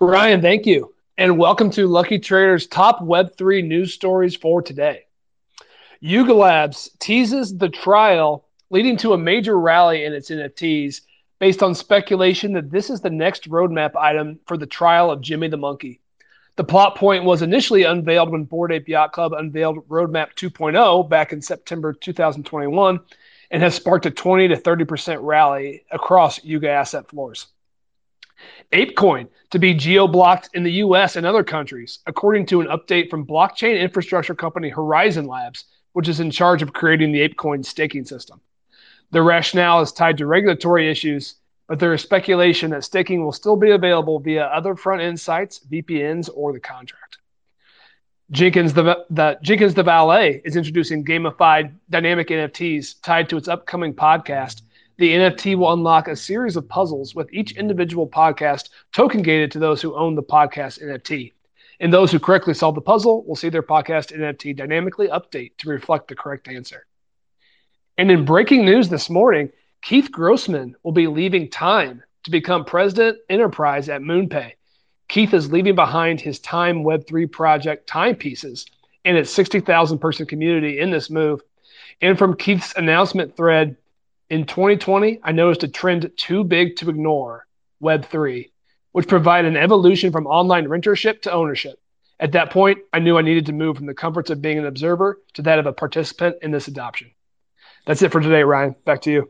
Ryan, 0.00 0.42
thank 0.42 0.66
you. 0.66 0.94
And 1.18 1.38
welcome 1.38 1.70
to 1.70 1.86
Lucky 1.86 2.18
Trader's 2.18 2.66
top 2.66 3.00
Web3 3.00 3.64
news 3.66 3.94
stories 3.94 4.34
for 4.34 4.62
today. 4.62 5.04
Yuga 6.00 6.34
Labs 6.34 6.90
teases 6.98 7.56
the 7.56 7.68
trial 7.68 8.48
leading 8.70 8.96
to 8.96 9.12
a 9.12 9.18
major 9.18 9.58
rally 9.60 10.04
in 10.04 10.12
its 10.12 10.30
NFTs 10.30 11.02
based 11.38 11.62
on 11.62 11.74
speculation 11.74 12.54
that 12.54 12.70
this 12.70 12.90
is 12.90 13.00
the 13.00 13.10
next 13.10 13.48
roadmap 13.48 13.94
item 13.94 14.40
for 14.46 14.56
the 14.56 14.66
trial 14.66 15.10
of 15.10 15.20
Jimmy 15.20 15.48
the 15.48 15.56
Monkey. 15.56 16.00
The 16.56 16.64
plot 16.64 16.96
point 16.96 17.24
was 17.24 17.40
initially 17.40 17.84
unveiled 17.84 18.30
when 18.30 18.44
Bored 18.44 18.72
Ape 18.72 18.88
Yacht 18.88 19.12
Club 19.12 19.32
unveiled 19.32 19.88
Roadmap 19.88 20.34
2.0 20.34 21.08
back 21.08 21.32
in 21.32 21.40
September 21.40 21.94
2021 21.94 23.00
and 23.50 23.62
has 23.62 23.74
sparked 23.74 24.04
a 24.04 24.10
20 24.10 24.48
to 24.48 24.56
30% 24.56 25.18
rally 25.22 25.84
across 25.90 26.44
Yuga 26.44 26.68
asset 26.68 27.08
floors. 27.08 27.46
ApeCoin 28.72 29.28
to 29.50 29.58
be 29.58 29.72
geo-blocked 29.72 30.50
in 30.52 30.62
the 30.62 30.72
US 30.72 31.16
and 31.16 31.24
other 31.24 31.44
countries, 31.44 32.00
according 32.06 32.44
to 32.46 32.60
an 32.60 32.66
update 32.66 33.08
from 33.08 33.26
blockchain 33.26 33.80
infrastructure 33.80 34.34
company 34.34 34.70
Horizen 34.70 35.26
Labs, 35.26 35.64
which 35.92 36.08
is 36.08 36.20
in 36.20 36.30
charge 36.30 36.60
of 36.60 36.72
creating 36.72 37.12
the 37.12 37.26
ApeCoin 37.26 37.64
staking 37.64 38.04
system. 38.04 38.40
The 39.10 39.22
rationale 39.22 39.80
is 39.80 39.92
tied 39.92 40.18
to 40.18 40.26
regulatory 40.26 40.90
issues 40.90 41.36
but 41.72 41.78
there 41.78 41.94
is 41.94 42.02
speculation 42.02 42.72
that 42.72 42.84
staking 42.84 43.24
will 43.24 43.32
still 43.32 43.56
be 43.56 43.70
available 43.70 44.18
via 44.20 44.44
other 44.44 44.76
front 44.76 45.00
end 45.00 45.18
sites, 45.18 45.58
VPNs, 45.72 46.28
or 46.34 46.52
the 46.52 46.60
contract. 46.60 47.16
Jenkins 48.30 48.74
the, 48.74 49.06
the 49.08 49.38
Jenkins 49.42 49.72
the 49.72 49.82
Valet 49.82 50.42
is 50.44 50.54
introducing 50.54 51.02
gamified 51.02 51.72
dynamic 51.88 52.28
NFTs 52.28 53.00
tied 53.00 53.30
to 53.30 53.38
its 53.38 53.48
upcoming 53.48 53.94
podcast. 53.94 54.60
The 54.98 55.14
NFT 55.14 55.56
will 55.56 55.72
unlock 55.72 56.08
a 56.08 56.14
series 56.14 56.56
of 56.56 56.68
puzzles 56.68 57.14
with 57.14 57.32
each 57.32 57.52
individual 57.52 58.06
podcast 58.06 58.68
token 58.92 59.22
gated 59.22 59.50
to 59.52 59.58
those 59.58 59.80
who 59.80 59.96
own 59.96 60.14
the 60.14 60.22
podcast 60.22 60.84
NFT. 60.84 61.32
And 61.80 61.90
those 61.90 62.12
who 62.12 62.18
correctly 62.18 62.52
solve 62.52 62.74
the 62.74 62.82
puzzle 62.82 63.24
will 63.24 63.34
see 63.34 63.48
their 63.48 63.62
podcast 63.62 64.14
NFT 64.14 64.54
dynamically 64.54 65.08
update 65.08 65.52
to 65.56 65.70
reflect 65.70 66.08
the 66.08 66.16
correct 66.16 66.48
answer. 66.48 66.84
And 67.96 68.10
in 68.10 68.26
breaking 68.26 68.66
news 68.66 68.90
this 68.90 69.08
morning, 69.08 69.50
Keith 69.82 70.12
Grossman 70.12 70.76
will 70.84 70.92
be 70.92 71.08
leaving 71.08 71.50
Time 71.50 72.04
to 72.22 72.30
become 72.30 72.64
president 72.64 73.18
enterprise 73.28 73.88
at 73.88 74.00
MoonPay. 74.00 74.52
Keith 75.08 75.34
is 75.34 75.50
leaving 75.50 75.74
behind 75.74 76.20
his 76.20 76.38
Time 76.38 76.84
Web3 76.84 77.30
project 77.30 77.88
Timepieces 77.88 78.64
and 79.04 79.16
its 79.16 79.30
60,000 79.32 79.98
person 79.98 80.24
community 80.24 80.78
in 80.78 80.92
this 80.92 81.10
move. 81.10 81.40
And 82.00 82.16
from 82.16 82.36
Keith's 82.36 82.72
announcement 82.76 83.36
thread 83.36 83.76
in 84.30 84.46
2020, 84.46 85.18
I 85.24 85.32
noticed 85.32 85.64
a 85.64 85.68
trend 85.68 86.12
too 86.16 86.44
big 86.44 86.76
to 86.76 86.88
ignore 86.88 87.48
Web3, 87.82 88.50
which 88.92 89.08
provided 89.08 89.48
an 89.48 89.56
evolution 89.60 90.12
from 90.12 90.28
online 90.28 90.66
rentership 90.66 91.22
to 91.22 91.32
ownership. 91.32 91.80
At 92.20 92.32
that 92.32 92.50
point, 92.52 92.78
I 92.92 93.00
knew 93.00 93.18
I 93.18 93.22
needed 93.22 93.46
to 93.46 93.52
move 93.52 93.78
from 93.78 93.86
the 93.86 93.94
comforts 93.94 94.30
of 94.30 94.40
being 94.40 94.58
an 94.58 94.66
observer 94.66 95.20
to 95.34 95.42
that 95.42 95.58
of 95.58 95.66
a 95.66 95.72
participant 95.72 96.36
in 96.40 96.52
this 96.52 96.68
adoption. 96.68 97.10
That's 97.84 98.02
it 98.02 98.12
for 98.12 98.20
today, 98.20 98.44
Ryan. 98.44 98.76
Back 98.84 99.02
to 99.02 99.10
you. 99.10 99.28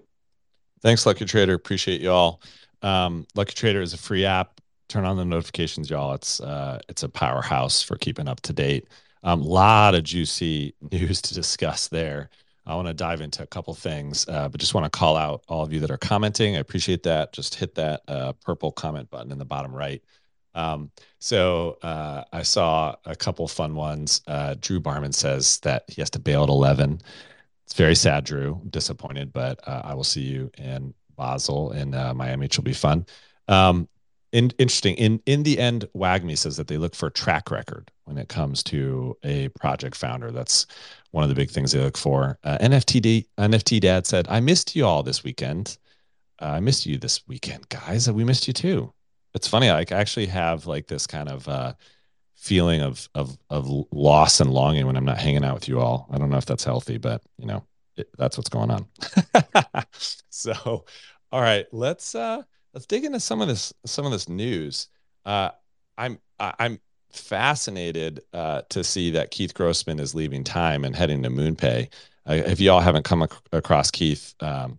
Thanks, 0.82 1.06
Lucky 1.06 1.24
Trader. 1.24 1.54
Appreciate 1.54 2.00
you 2.00 2.10
all. 2.10 2.42
Um, 2.82 3.26
Lucky 3.34 3.54
Trader 3.54 3.80
is 3.80 3.94
a 3.94 3.98
free 3.98 4.24
app. 4.24 4.60
Turn 4.88 5.04
on 5.04 5.16
the 5.16 5.24
notifications, 5.24 5.88
y'all. 5.88 6.12
It's 6.12 6.40
uh, 6.40 6.80
it's 6.88 7.04
a 7.04 7.08
powerhouse 7.08 7.82
for 7.82 7.96
keeping 7.96 8.28
up 8.28 8.40
to 8.42 8.52
date. 8.52 8.88
A 9.22 9.30
um, 9.30 9.42
lot 9.42 9.94
of 9.94 10.02
juicy 10.02 10.74
news 10.92 11.22
to 11.22 11.34
discuss 11.34 11.88
there. 11.88 12.30
I 12.66 12.74
want 12.74 12.88
to 12.88 12.94
dive 12.94 13.20
into 13.20 13.42
a 13.42 13.46
couple 13.46 13.74
things, 13.74 14.28
uh, 14.28 14.48
but 14.48 14.60
just 14.60 14.74
want 14.74 14.84
to 14.84 14.98
call 14.98 15.16
out 15.16 15.44
all 15.48 15.64
of 15.64 15.72
you 15.72 15.80
that 15.80 15.90
are 15.90 15.98
commenting. 15.98 16.56
I 16.56 16.60
appreciate 16.60 17.02
that. 17.04 17.32
Just 17.32 17.54
hit 17.54 17.74
that 17.76 18.02
uh, 18.06 18.32
purple 18.44 18.70
comment 18.70 19.10
button 19.10 19.32
in 19.32 19.38
the 19.38 19.44
bottom 19.44 19.74
right. 19.74 20.02
Um, 20.54 20.90
so 21.18 21.78
uh, 21.82 22.24
I 22.32 22.42
saw 22.42 22.94
a 23.04 23.16
couple 23.16 23.48
fun 23.48 23.74
ones. 23.74 24.20
Uh, 24.26 24.54
Drew 24.60 24.80
Barman 24.80 25.12
says 25.12 25.58
that 25.60 25.84
he 25.88 26.00
has 26.02 26.10
to 26.10 26.18
bail 26.18 26.42
at 26.42 26.48
11 26.50 27.00
it's 27.72 27.78
very 27.78 27.94
sad, 27.94 28.24
Drew. 28.24 28.60
disappointed, 28.68 29.32
but 29.32 29.66
uh, 29.66 29.80
I 29.82 29.94
will 29.94 30.04
see 30.04 30.20
you 30.20 30.50
in 30.58 30.92
Basel 31.16 31.70
and 31.70 31.94
uh, 31.94 32.12
Miami, 32.12 32.44
which 32.44 32.58
will 32.58 32.64
be 32.64 32.74
fun. 32.74 33.06
Um, 33.48 33.88
in, 34.30 34.50
interesting. 34.58 34.94
In 34.96 35.22
in 35.24 35.42
the 35.42 35.58
end, 35.58 35.88
WAGMI 35.96 36.36
says 36.36 36.58
that 36.58 36.66
they 36.66 36.76
look 36.76 36.94
for 36.94 37.08
track 37.08 37.50
record 37.50 37.90
when 38.04 38.18
it 38.18 38.28
comes 38.28 38.62
to 38.64 39.16
a 39.22 39.48
project 39.58 39.96
founder. 39.96 40.30
That's 40.30 40.66
one 41.12 41.22
of 41.24 41.30
the 41.30 41.34
big 41.34 41.48
things 41.48 41.72
they 41.72 41.80
look 41.80 41.96
for. 41.96 42.38
Uh, 42.44 42.58
NFT 42.60 43.26
NFT 43.38 43.80
Dad 43.80 44.06
said, 44.06 44.26
"I 44.28 44.40
missed 44.40 44.76
you 44.76 44.84
all 44.84 45.02
this 45.02 45.24
weekend. 45.24 45.78
Uh, 46.42 46.56
I 46.56 46.60
missed 46.60 46.84
you 46.84 46.98
this 46.98 47.26
weekend, 47.26 47.70
guys. 47.70 48.10
We 48.10 48.24
missed 48.24 48.46
you 48.46 48.52
too." 48.52 48.92
It's 49.32 49.48
funny. 49.48 49.70
I 49.70 49.86
actually 49.90 50.26
have 50.26 50.66
like 50.66 50.88
this 50.88 51.06
kind 51.06 51.30
of 51.30 51.48
uh, 51.48 51.72
feeling 52.42 52.80
of 52.80 53.08
of 53.14 53.38
of 53.50 53.68
loss 53.92 54.40
and 54.40 54.52
longing 54.52 54.84
when 54.84 54.96
I'm 54.96 55.04
not 55.04 55.18
hanging 55.18 55.44
out 55.44 55.54
with 55.54 55.68
you 55.68 55.78
all. 55.78 56.08
I 56.11 56.18
don't 56.18 56.28
know 56.28 56.38
if 56.38 56.46
that's 56.46 56.64
healthy, 56.64 56.99
but 56.99 57.22
you 57.38 57.46
know, 57.46 57.64
it, 57.96 58.08
that's 58.18 58.37
what's 58.37 58.50
going 58.50 58.72
on. 58.72 58.87
so, 60.28 60.84
all 61.30 61.40
right, 61.40 61.66
let's 61.70 62.16
uh 62.16 62.42
let's 62.75 62.87
dig 62.87 63.04
into 63.04 63.20
some 63.20 63.40
of 63.40 63.46
this 63.46 63.72
some 63.87 64.04
of 64.04 64.11
this 64.11 64.28
news. 64.28 64.88
Uh 65.25 65.50
I'm 65.96 66.18
I'm 66.40 66.80
fascinated 67.12 68.22
uh, 68.32 68.62
to 68.70 68.82
see 68.82 69.11
that 69.11 69.30
Keith 69.30 69.54
Grossman 69.54 70.00
is 70.00 70.14
leaving 70.14 70.42
Time 70.42 70.84
and 70.84 70.96
heading 70.96 71.22
to 71.22 71.28
MoonPay. 71.30 71.92
Uh, 72.26 72.32
if 72.32 72.58
you 72.58 72.72
all 72.72 72.80
haven't 72.80 73.04
come 73.04 73.22
ac- 73.22 73.37
across 73.52 73.90
Keith, 73.90 74.34
um, 74.40 74.78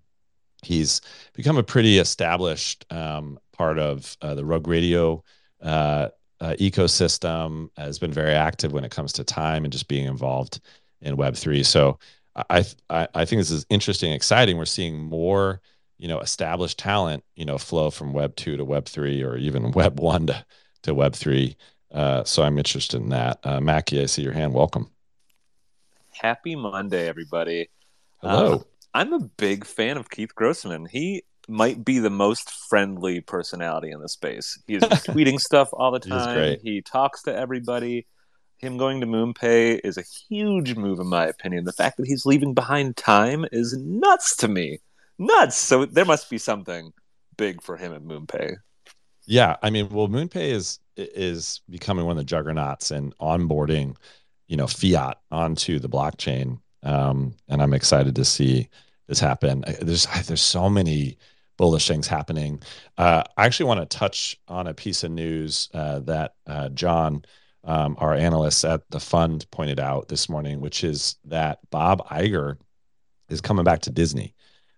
he's 0.63 0.99
become 1.33 1.57
a 1.57 1.63
pretty 1.63 1.99
established 1.99 2.85
um, 2.91 3.39
part 3.53 3.77
of 3.77 4.17
uh, 4.21 4.33
the 4.33 4.43
Rug 4.43 4.67
Radio 4.67 5.23
uh, 5.61 6.09
uh, 6.43 6.55
ecosystem 6.55 7.69
has 7.77 7.97
been 7.97 8.11
very 8.11 8.33
active 8.33 8.73
when 8.73 8.83
it 8.83 8.91
comes 8.91 9.13
to 9.13 9.23
time 9.23 9.63
and 9.63 9.71
just 9.71 9.87
being 9.87 10.05
involved 10.05 10.59
in 11.01 11.15
Web 11.15 11.35
three. 11.35 11.63
So 11.63 11.99
I, 12.35 12.65
I 12.89 13.07
I 13.15 13.25
think 13.25 13.39
this 13.39 13.49
is 13.49 13.65
interesting, 13.69 14.11
exciting. 14.11 14.57
We're 14.57 14.65
seeing 14.65 14.99
more 14.99 15.61
you 15.97 16.09
know 16.09 16.19
established 16.19 16.77
talent 16.77 17.23
you 17.37 17.45
know 17.45 17.57
flow 17.57 17.89
from 17.89 18.11
Web 18.11 18.35
two 18.35 18.57
to 18.57 18.65
Web 18.65 18.85
three 18.85 19.23
or 19.23 19.37
even 19.37 19.71
Web 19.75 20.01
one 20.01 20.27
to, 20.27 20.45
to 20.83 20.93
Web 20.93 21.15
three. 21.15 21.55
Uh, 21.91 22.25
so 22.25 22.43
I'm 22.43 22.57
interested 22.57 23.01
in 23.01 23.09
that. 23.09 23.39
Uh, 23.43 23.61
Mackie, 23.61 24.01
I 24.01 24.07
see 24.07 24.23
your 24.23 24.33
hand. 24.33 24.53
Welcome. 24.53 24.89
Happy 26.11 26.57
Monday, 26.57 27.07
everybody. 27.07 27.69
Hello. 28.21 28.53
Um, 28.53 28.63
I'm 28.93 29.13
a 29.13 29.19
big 29.19 29.63
fan 29.65 29.95
of 29.95 30.09
Keith 30.09 30.35
Grossman. 30.35 30.87
He 30.87 31.23
might 31.47 31.83
be 31.83 31.99
the 31.99 32.09
most 32.09 32.51
friendly 32.69 33.21
personality 33.21 33.91
in 33.91 34.01
the 34.01 34.09
space. 34.09 34.59
He's 34.67 34.81
tweeting 34.81 35.39
stuff 35.39 35.69
all 35.73 35.91
the 35.91 35.99
time. 35.99 36.57
He 36.63 36.81
talks 36.81 37.23
to 37.23 37.35
everybody. 37.35 38.07
Him 38.57 38.77
going 38.77 39.01
to 39.01 39.07
MoonPay 39.07 39.81
is 39.83 39.97
a 39.97 40.03
huge 40.29 40.75
move, 40.75 40.99
in 40.99 41.07
my 41.07 41.25
opinion. 41.25 41.65
The 41.65 41.73
fact 41.73 41.97
that 41.97 42.07
he's 42.07 42.25
leaving 42.25 42.53
behind 42.53 42.95
time 42.95 43.45
is 43.51 43.77
nuts 43.77 44.37
to 44.37 44.47
me. 44.47 44.79
Nuts. 45.19 45.57
So 45.57 45.85
there 45.85 46.05
must 46.05 46.29
be 46.29 46.37
something 46.37 46.93
big 47.37 47.61
for 47.61 47.75
him 47.75 47.93
at 47.93 48.03
MoonPay. 48.03 48.55
Yeah, 49.25 49.57
I 49.61 49.69
mean, 49.69 49.89
well, 49.89 50.07
MoonPay 50.07 50.51
is 50.51 50.79
is 50.95 51.61
becoming 51.69 52.05
one 52.05 52.13
of 52.13 52.17
the 52.17 52.23
juggernauts 52.23 52.91
and 52.91 53.17
onboarding, 53.17 53.95
you 54.47 54.57
know, 54.57 54.67
fiat 54.67 55.17
onto 55.31 55.79
the 55.79 55.89
blockchain. 55.89 56.59
Um, 56.83 57.35
and 57.47 57.61
I'm 57.61 57.73
excited 57.73 58.15
to 58.15 58.25
see 58.25 58.69
this 59.07 59.19
happen. 59.19 59.63
There's 59.81 60.07
there's 60.25 60.41
so 60.41 60.69
many 60.69 61.17
bullish 61.57 61.87
things 61.87 62.07
happening. 62.07 62.61
Uh, 62.97 63.23
I 63.37 63.45
actually 63.45 63.67
want 63.67 63.79
to 63.89 63.97
touch 63.97 64.39
on 64.47 64.67
a 64.67 64.73
piece 64.73 65.03
of 65.03 65.11
news 65.11 65.69
uh, 65.73 65.99
that 65.99 66.33
uh, 66.47 66.69
John, 66.69 67.23
um, 67.63 67.95
our 67.99 68.13
analyst 68.13 68.65
at 68.65 68.89
the 68.89 68.99
fund, 68.99 69.45
pointed 69.51 69.79
out 69.79 70.07
this 70.07 70.29
morning, 70.29 70.61
which 70.61 70.83
is 70.83 71.17
that 71.25 71.59
Bob 71.69 72.07
Iger 72.07 72.57
is 73.29 73.41
coming 73.41 73.63
back 73.63 73.81
to 73.81 73.91
Disney. 73.91 74.33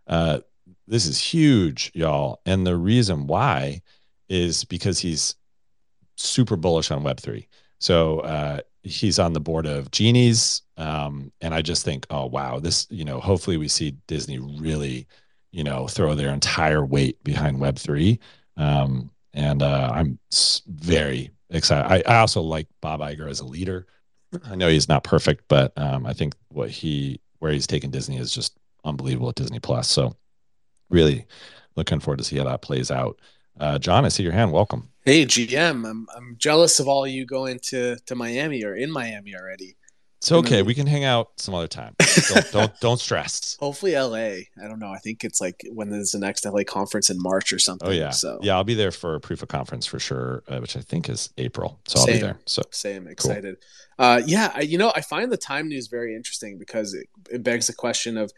Uh, 0.07 0.39
this 0.87 1.05
is 1.07 1.19
huge, 1.19 1.91
y'all, 1.93 2.41
and 2.45 2.65
the 2.65 2.75
reason 2.77 3.27
why 3.27 3.81
is 4.29 4.63
because 4.65 4.99
he's 4.99 5.35
super 6.15 6.55
bullish 6.55 6.91
on 6.91 7.03
Web 7.03 7.19
three. 7.19 7.47
So 7.79 8.19
uh, 8.19 8.59
he's 8.83 9.19
on 9.19 9.33
the 9.33 9.39
board 9.39 9.65
of 9.65 9.91
Genies, 9.91 10.61
um, 10.77 11.31
and 11.41 11.53
I 11.53 11.61
just 11.61 11.83
think, 11.83 12.05
oh 12.09 12.27
wow, 12.27 12.59
this 12.59 12.87
you 12.89 13.03
know, 13.03 13.19
hopefully 13.19 13.57
we 13.57 13.67
see 13.67 13.97
Disney 14.07 14.39
really, 14.39 15.07
you 15.55 15.63
know, 15.63 15.87
throw 15.87 16.15
their 16.15 16.33
entire 16.33 16.85
weight 16.85 17.23
behind 17.23 17.61
Web 17.61 17.77
three, 17.77 18.19
um, 18.57 19.09
and 19.33 19.63
uh, 19.63 19.89
I'm 19.93 20.19
very 20.67 21.31
excited. 21.49 21.89
I, 21.89 22.13
I, 22.13 22.17
also 22.17 22.41
like 22.41 22.67
Bob 22.81 22.99
Iger 22.99 23.29
as 23.29 23.39
a 23.39 23.45
leader. 23.45 23.87
I 24.43 24.55
know 24.55 24.67
he's 24.67 24.89
not 24.89 25.05
perfect, 25.05 25.45
but 25.47 25.71
um, 25.77 26.05
I 26.05 26.11
think 26.11 26.35
what 26.49 26.69
he 26.69 27.21
where 27.39 27.53
he's 27.53 27.67
taken 27.67 27.89
Disney 27.89 28.17
is 28.17 28.35
just 28.35 28.57
unbelievable 28.83 29.29
at 29.29 29.35
Disney 29.35 29.61
Plus. 29.61 29.87
So 29.87 30.17
really 30.89 31.25
looking 31.77 32.01
forward 32.01 32.17
to 32.17 32.25
see 32.25 32.37
how 32.37 32.43
that 32.43 32.61
plays 32.61 32.91
out. 32.91 33.17
Uh, 33.57 33.79
John, 33.79 34.03
I 34.03 34.09
see 34.09 34.23
your 34.23 34.33
hand. 34.33 34.51
Welcome. 34.51 34.89
Hey 35.05 35.25
GM, 35.25 35.89
I'm 35.89 36.05
I'm 36.13 36.35
jealous 36.37 36.81
of 36.81 36.89
all 36.89 37.07
you 37.07 37.25
going 37.25 37.59
to 37.69 37.95
to 37.95 38.13
Miami 38.13 38.65
or 38.65 38.75
in 38.75 38.91
Miami 38.91 39.33
already. 39.33 39.77
It's 40.25 40.31
okay. 40.31 40.63
We 40.63 40.73
can 40.73 40.87
hang 40.87 41.03
out 41.03 41.29
some 41.37 41.53
other 41.53 41.67
time. 41.67 41.95
Don't 42.33 42.51
don't, 42.51 42.79
don't 42.79 42.99
stress. 42.99 43.57
Hopefully 43.59 43.93
LA. 43.93 44.17
I 44.17 44.67
don't 44.67 44.79
know. 44.79 44.89
I 44.89 44.97
think 44.97 45.23
it's 45.23 45.39
like 45.39 45.63
when 45.71 45.89
there's 45.91 46.11
the 46.11 46.19
next 46.19 46.45
LA 46.45 46.63
conference 46.63 47.11
in 47.11 47.21
March 47.21 47.53
or 47.53 47.59
something. 47.59 47.87
Oh 47.87 47.91
yeah. 47.91 48.09
So 48.09 48.39
yeah, 48.41 48.55
I'll 48.55 48.63
be 48.63 48.73
there 48.73 48.91
for 48.91 49.15
a 49.15 49.19
proof 49.19 49.43
of 49.43 49.49
conference 49.49 49.85
for 49.85 49.99
sure, 49.99 50.41
uh, 50.47 50.57
which 50.57 50.75
I 50.75 50.81
think 50.81 51.09
is 51.09 51.29
April. 51.37 51.79
So 51.85 51.99
I'll 51.99 52.07
be 52.07 52.17
there. 52.17 52.39
So 52.47 52.63
same. 52.71 53.07
Excited. 53.07 53.57
Cool. 53.99 54.05
Uh, 54.05 54.21
yeah. 54.25 54.51
I, 54.55 54.61
you 54.61 54.79
know, 54.79 54.91
I 54.95 55.01
find 55.01 55.31
the 55.31 55.37
time 55.37 55.67
news 55.67 55.87
very 55.87 56.15
interesting 56.15 56.57
because 56.57 56.95
it, 56.95 57.07
it 57.29 57.43
begs 57.43 57.67
the 57.67 57.73
question 57.73 58.17
of 58.17 58.31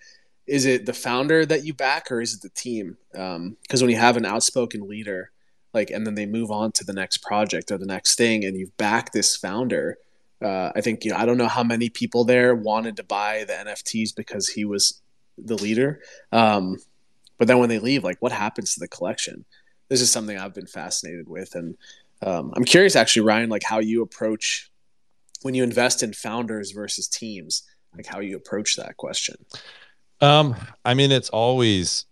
is 0.46 0.66
it 0.66 0.86
the 0.86 0.94
founder 0.94 1.46
that 1.46 1.64
you 1.64 1.74
back 1.74 2.12
or 2.12 2.20
is 2.20 2.34
it 2.34 2.42
the 2.42 2.50
team? 2.50 2.98
Because 3.14 3.36
um, 3.36 3.58
when 3.82 3.90
you 3.90 3.98
have 3.98 4.18
an 4.18 4.26
outspoken 4.26 4.90
leader 4.90 5.32
like 5.74 5.90
and 5.90 6.06
then 6.06 6.16
they 6.16 6.26
move 6.26 6.52
on 6.52 6.72
to 6.74 6.84
the 6.84 6.94
next 6.94 7.20
project 7.20 7.72
or 7.72 7.78
the 7.78 7.86
next 7.86 8.18
thing 8.18 8.44
and 8.44 8.58
you've 8.58 8.76
backed 8.76 9.14
this 9.14 9.38
founder 9.38 9.98
uh, 10.42 10.72
i 10.76 10.82
think 10.82 11.04
you 11.04 11.12
know 11.12 11.18
i 11.18 11.26
don't 11.26 11.38
know 11.38 11.48
how 11.48 11.64
many 11.64 11.90
people 11.90 12.24
there 12.24 12.56
wanted 12.56 12.96
to 12.98 13.04
buy 13.04 13.44
the 13.46 13.54
nfts 13.54 14.16
because 14.16 14.50
he 14.50 14.66
was 14.66 15.02
the 15.38 15.56
leader. 15.56 16.02
Um, 16.32 16.78
but 17.38 17.48
then 17.48 17.60
when 17.60 17.70
they 17.70 17.80
leave 17.80 18.04
like 18.04 18.18
what 18.22 18.32
happens 18.32 18.74
to 18.74 18.80
the 18.80 18.88
collection? 18.88 19.46
This 19.90 20.02
is 20.02 20.12
something 20.12 20.38
i've 20.38 20.54
been 20.54 20.68
fascinated 20.68 21.28
with. 21.28 21.56
And 21.56 21.78
um, 22.24 22.52
i'm 22.56 22.66
curious 22.66 22.96
actually 22.96 23.22
ryan 23.22 23.50
like 23.50 23.62
how 23.62 23.78
you 23.78 24.02
approach 24.02 24.72
when 25.44 25.54
you 25.54 25.64
invest 25.64 26.02
in 26.02 26.14
founders 26.14 26.72
versus 26.72 27.08
teams 27.08 27.62
like 27.96 28.08
how 28.08 28.20
you 28.20 28.36
approach 28.36 28.76
that 28.76 28.98
question. 28.98 29.36
Um 30.22 30.56
i 30.84 30.94
mean 30.94 31.12
it's 31.12 31.30
always 31.30 32.06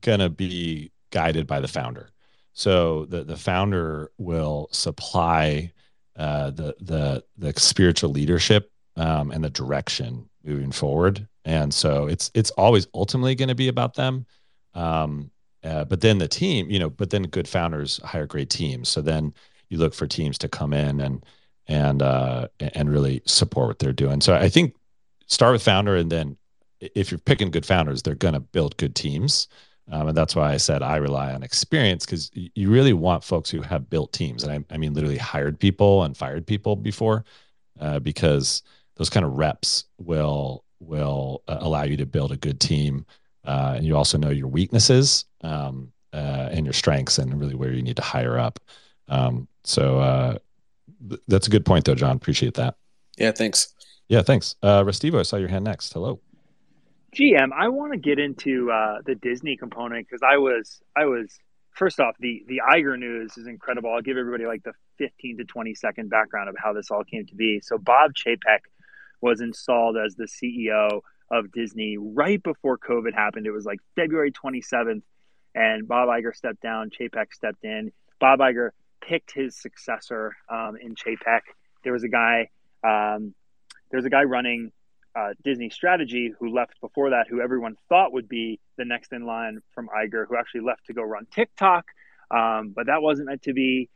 gonna 0.00 0.28
be 0.28 0.90
guided 1.10 1.46
by 1.46 1.60
the 1.60 1.68
founder. 1.68 2.10
So 2.52 3.04
the 3.06 3.22
the 3.22 3.36
founder 3.36 4.10
will 4.18 4.68
supply 4.72 5.72
uh, 6.18 6.50
the 6.50 6.74
the 6.80 7.24
the 7.38 7.58
spiritual 7.58 8.10
leadership 8.10 8.70
um, 8.96 9.30
and 9.30 9.42
the 9.42 9.50
direction 9.50 10.28
moving 10.44 10.72
forward. 10.72 11.26
And 11.44 11.72
so 11.72 12.06
it's 12.06 12.30
it's 12.34 12.50
always 12.52 12.86
ultimately 12.92 13.34
going 13.34 13.48
to 13.48 13.54
be 13.54 13.68
about 13.68 13.94
them. 13.94 14.26
Um, 14.74 15.30
uh, 15.64 15.84
but 15.84 16.00
then 16.00 16.18
the 16.18 16.28
team, 16.28 16.70
you 16.70 16.78
know, 16.78 16.90
but 16.90 17.10
then 17.10 17.22
good 17.22 17.48
founders 17.48 18.00
hire 18.04 18.26
great 18.26 18.50
teams. 18.50 18.88
So 18.88 19.00
then 19.00 19.32
you 19.68 19.78
look 19.78 19.94
for 19.94 20.06
teams 20.06 20.38
to 20.38 20.48
come 20.48 20.72
in 20.72 21.00
and 21.00 21.24
and 21.66 22.02
uh, 22.02 22.48
and 22.60 22.90
really 22.90 23.22
support 23.24 23.68
what 23.68 23.78
they're 23.78 23.92
doing. 23.92 24.20
So 24.20 24.34
I 24.34 24.48
think 24.48 24.74
start 25.26 25.52
with 25.52 25.62
founder, 25.62 25.96
and 25.96 26.10
then 26.10 26.36
if 26.80 27.10
you're 27.10 27.18
picking 27.18 27.50
good 27.50 27.66
founders, 27.66 28.02
they're 28.02 28.14
going 28.14 28.34
to 28.34 28.40
build 28.40 28.76
good 28.76 28.94
teams. 28.94 29.48
Um, 29.90 30.08
and 30.08 30.16
that's 30.16 30.36
why 30.36 30.52
I 30.52 30.58
said 30.58 30.82
I 30.82 30.96
rely 30.96 31.32
on 31.32 31.42
experience 31.42 32.04
because 32.04 32.30
you 32.34 32.70
really 32.70 32.92
want 32.92 33.24
folks 33.24 33.48
who 33.48 33.62
have 33.62 33.88
built 33.88 34.12
teams. 34.12 34.44
And 34.44 34.52
I, 34.52 34.74
I 34.74 34.76
mean, 34.76 34.92
literally 34.92 35.16
hired 35.16 35.58
people 35.58 36.02
and 36.02 36.16
fired 36.16 36.46
people 36.46 36.76
before 36.76 37.24
uh, 37.80 37.98
because 37.98 38.62
those 38.96 39.10
kind 39.10 39.24
of 39.24 39.32
reps 39.32 39.84
will 39.98 40.64
will 40.80 41.42
uh, 41.48 41.58
allow 41.60 41.82
you 41.82 41.96
to 41.96 42.06
build 42.06 42.32
a 42.32 42.36
good 42.36 42.60
team. 42.60 43.06
Uh, 43.44 43.74
and 43.76 43.86
you 43.86 43.96
also 43.96 44.18
know 44.18 44.30
your 44.30 44.48
weaknesses 44.48 45.24
um, 45.42 45.90
uh, 46.12 46.48
and 46.50 46.66
your 46.66 46.72
strengths 46.72 47.18
and 47.18 47.40
really 47.40 47.54
where 47.54 47.72
you 47.72 47.82
need 47.82 47.96
to 47.96 48.02
hire 48.02 48.38
up. 48.38 48.60
Um, 49.08 49.48
so 49.64 49.98
uh, 49.98 50.38
th- 51.08 51.20
that's 51.28 51.46
a 51.46 51.50
good 51.50 51.64
point, 51.64 51.84
though, 51.84 51.94
John. 51.94 52.16
Appreciate 52.16 52.54
that. 52.54 52.76
Yeah, 53.16 53.32
thanks. 53.32 53.74
Yeah, 54.08 54.22
thanks. 54.22 54.54
Uh, 54.62 54.82
Restivo, 54.84 55.18
I 55.18 55.22
saw 55.22 55.36
your 55.36 55.48
hand 55.48 55.64
next. 55.64 55.92
Hello. 55.92 56.20
GM, 57.18 57.48
I 57.52 57.68
want 57.68 57.92
to 57.92 57.98
get 57.98 58.20
into 58.20 58.70
uh, 58.70 58.98
the 59.04 59.16
Disney 59.16 59.56
component 59.56 60.06
because 60.06 60.22
I 60.22 60.36
was 60.36 60.80
I 60.96 61.06
was 61.06 61.36
first 61.72 61.98
off 61.98 62.14
the 62.20 62.44
the 62.46 62.60
Iger 62.70 62.96
news 62.96 63.36
is 63.36 63.48
incredible. 63.48 63.90
I'll 63.92 64.02
give 64.02 64.16
everybody 64.16 64.46
like 64.46 64.62
the 64.62 64.72
15 64.98 65.38
to 65.38 65.44
20 65.44 65.74
second 65.74 66.10
background 66.10 66.48
of 66.48 66.54
how 66.62 66.72
this 66.72 66.90
all 66.90 67.02
came 67.02 67.26
to 67.26 67.34
be. 67.34 67.60
So 67.60 67.76
Bob 67.76 68.12
Chapek 68.14 68.60
was 69.20 69.40
installed 69.40 69.96
as 69.96 70.14
the 70.14 70.26
CEO 70.26 71.00
of 71.30 71.50
Disney 71.50 71.96
right 71.98 72.40
before 72.40 72.78
COVID 72.78 73.14
happened. 73.14 73.46
It 73.46 73.50
was 73.50 73.66
like 73.66 73.80
February 73.96 74.30
27th, 74.30 75.02
and 75.56 75.88
Bob 75.88 76.08
Iger 76.08 76.34
stepped 76.34 76.62
down. 76.62 76.90
Chapek 76.90 77.34
stepped 77.34 77.64
in. 77.64 77.90
Bob 78.20 78.38
Iger 78.38 78.70
picked 79.00 79.32
his 79.32 79.56
successor 79.56 80.36
um, 80.48 80.76
in 80.80 80.94
Chapek. 80.94 81.40
There 81.82 81.92
was 81.92 82.04
a 82.04 82.08
guy. 82.08 82.50
Um, 82.84 83.34
there 83.90 83.98
was 83.98 84.04
a 84.04 84.10
guy 84.10 84.22
running 84.22 84.70
uh, 85.18 85.34
Disney 85.42 85.70
strategy 85.70 86.32
who 86.38 86.54
left 86.54 86.80
before 86.80 87.10
that, 87.10 87.26
who 87.28 87.40
everyone 87.40 87.76
thought 87.88 88.12
would 88.12 88.28
be 88.28 88.60
the 88.76 88.84
next 88.84 89.12
in 89.12 89.26
line 89.26 89.60
from 89.74 89.88
Iger, 89.88 90.26
who 90.28 90.36
actually 90.36 90.60
left 90.60 90.86
to 90.86 90.92
go 90.92 91.02
run 91.02 91.26
TikTok, 91.34 91.86
um, 92.30 92.72
but 92.74 92.86
that 92.86 93.02
wasn't 93.02 93.28
meant 93.28 93.42
to 93.42 93.52
be. 93.52 93.88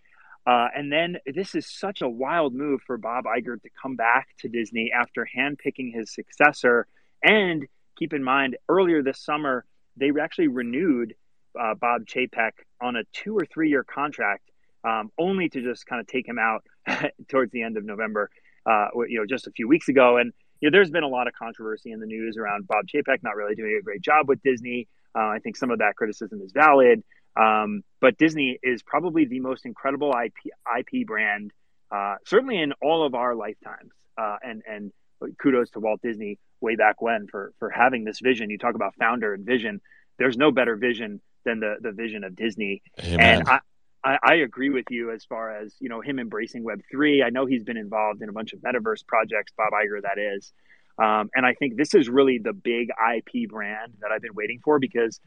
Uh, 0.44 0.66
and 0.74 0.90
then 0.90 1.18
this 1.26 1.54
is 1.54 1.66
such 1.68 2.02
a 2.02 2.08
wild 2.08 2.52
move 2.52 2.80
for 2.84 2.98
Bob 2.98 3.24
Iger 3.24 3.60
to 3.62 3.68
come 3.80 3.94
back 3.94 4.28
to 4.40 4.48
Disney 4.48 4.90
after 4.92 5.28
handpicking 5.36 5.94
his 5.94 6.12
successor. 6.12 6.88
And 7.22 7.66
keep 7.96 8.12
in 8.12 8.24
mind, 8.24 8.56
earlier 8.68 9.02
this 9.02 9.20
summer, 9.20 9.64
they 9.96 10.10
actually 10.20 10.48
renewed 10.48 11.14
uh, 11.60 11.74
Bob 11.74 12.06
Chapek 12.06 12.52
on 12.80 12.96
a 12.96 13.04
two 13.12 13.36
or 13.36 13.46
three 13.46 13.68
year 13.68 13.84
contract, 13.84 14.50
um, 14.82 15.12
only 15.18 15.48
to 15.50 15.62
just 15.62 15.86
kind 15.86 16.00
of 16.00 16.08
take 16.08 16.26
him 16.26 16.38
out 16.40 16.64
towards 17.28 17.52
the 17.52 17.62
end 17.62 17.76
of 17.76 17.84
November, 17.84 18.28
uh, 18.66 18.88
you 19.08 19.20
know, 19.20 19.26
just 19.26 19.46
a 19.46 19.52
few 19.52 19.68
weeks 19.68 19.88
ago. 19.88 20.16
And 20.16 20.32
you 20.62 20.70
know, 20.70 20.76
there's 20.76 20.90
been 20.90 21.02
a 21.02 21.08
lot 21.08 21.26
of 21.26 21.34
controversy 21.34 21.90
in 21.90 21.98
the 21.98 22.06
news 22.06 22.36
around 22.36 22.68
Bob 22.68 22.86
Chapek 22.86 23.18
not 23.22 23.34
really 23.34 23.56
doing 23.56 23.76
a 23.78 23.82
great 23.82 24.00
job 24.00 24.28
with 24.28 24.40
Disney. 24.42 24.86
Uh, 25.14 25.26
I 25.26 25.40
think 25.42 25.56
some 25.56 25.72
of 25.72 25.80
that 25.80 25.96
criticism 25.96 26.40
is 26.40 26.52
valid. 26.52 27.02
Um, 27.36 27.82
but 28.00 28.16
Disney 28.16 28.58
is 28.62 28.82
probably 28.82 29.24
the 29.24 29.40
most 29.40 29.66
incredible 29.66 30.14
IP, 30.14 30.52
IP 30.78 31.04
brand, 31.06 31.50
uh, 31.90 32.14
certainly 32.24 32.62
in 32.62 32.72
all 32.80 33.04
of 33.04 33.14
our 33.14 33.34
lifetimes. 33.34 33.90
Uh, 34.16 34.36
and 34.42 34.62
and 34.68 34.92
kudos 35.40 35.70
to 35.70 35.80
Walt 35.80 36.00
Disney 36.00 36.38
way 36.60 36.76
back 36.76 37.02
when 37.02 37.26
for 37.26 37.52
for 37.58 37.68
having 37.68 38.04
this 38.04 38.20
vision. 38.20 38.48
You 38.48 38.58
talk 38.58 38.76
about 38.76 38.94
founder 38.94 39.34
and 39.34 39.44
vision. 39.44 39.80
There's 40.18 40.36
no 40.36 40.52
better 40.52 40.76
vision 40.76 41.20
than 41.44 41.58
the 41.58 41.76
the 41.80 41.90
vision 41.90 42.22
of 42.22 42.36
Disney. 42.36 42.82
Amen. 43.02 43.18
And 43.20 43.48
I, 43.48 43.60
I, 44.04 44.18
I, 44.22 44.34
agree 44.36 44.70
with 44.70 44.86
you 44.90 45.12
as 45.12 45.24
far 45.24 45.56
as 45.56 45.74
you 45.78 45.88
know 45.88 46.00
him 46.00 46.18
embracing 46.18 46.64
Web 46.64 46.80
three. 46.90 47.22
I 47.22 47.30
know 47.30 47.46
he's 47.46 47.64
been 47.64 47.76
involved 47.76 48.22
in 48.22 48.28
a 48.28 48.32
bunch 48.32 48.52
of 48.52 48.60
metaverse 48.60 49.06
projects. 49.06 49.52
Bob 49.56 49.72
Iger, 49.72 50.02
that 50.02 50.18
is, 50.18 50.52
um, 50.98 51.30
and 51.34 51.46
I 51.46 51.54
think 51.54 51.76
this 51.76 51.94
is 51.94 52.08
really 52.08 52.38
the 52.38 52.52
big 52.52 52.88
IP 52.90 53.48
brand 53.48 53.94
that 54.00 54.10
I've 54.10 54.22
been 54.22 54.34
waiting 54.34 54.60
for 54.62 54.78
because, 54.78 55.20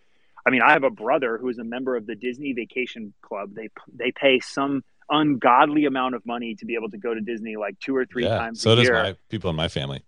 I 0.46 0.50
mean, 0.50 0.62
I 0.62 0.74
have 0.74 0.84
a 0.84 0.90
brother 0.90 1.38
who 1.38 1.50
is 1.50 1.58
a 1.58 1.64
member 1.64 1.96
of 1.96 2.06
the 2.06 2.16
Disney 2.16 2.54
Vacation 2.54 3.14
Club. 3.22 3.56
They 3.56 3.70
they 3.94 4.12
pay 4.12 4.40
some 4.40 4.84
ungodly 5.10 5.86
amount 5.86 6.16
of 6.16 6.26
money 6.26 6.56
to 6.56 6.66
be 6.66 6.76
able 6.76 6.90
to 6.90 6.98
go 6.98 7.14
to 7.14 7.22
Disney 7.22 7.56
like 7.58 7.80
two 7.80 7.96
or 7.96 8.06
three 8.06 8.24
yeah, 8.24 8.38
times. 8.38 8.62
So 8.62 8.76
does 8.76 8.86
year. 8.86 8.94
my 8.94 9.16
people 9.30 9.50
in 9.50 9.56
my 9.56 9.68
family. 9.68 10.04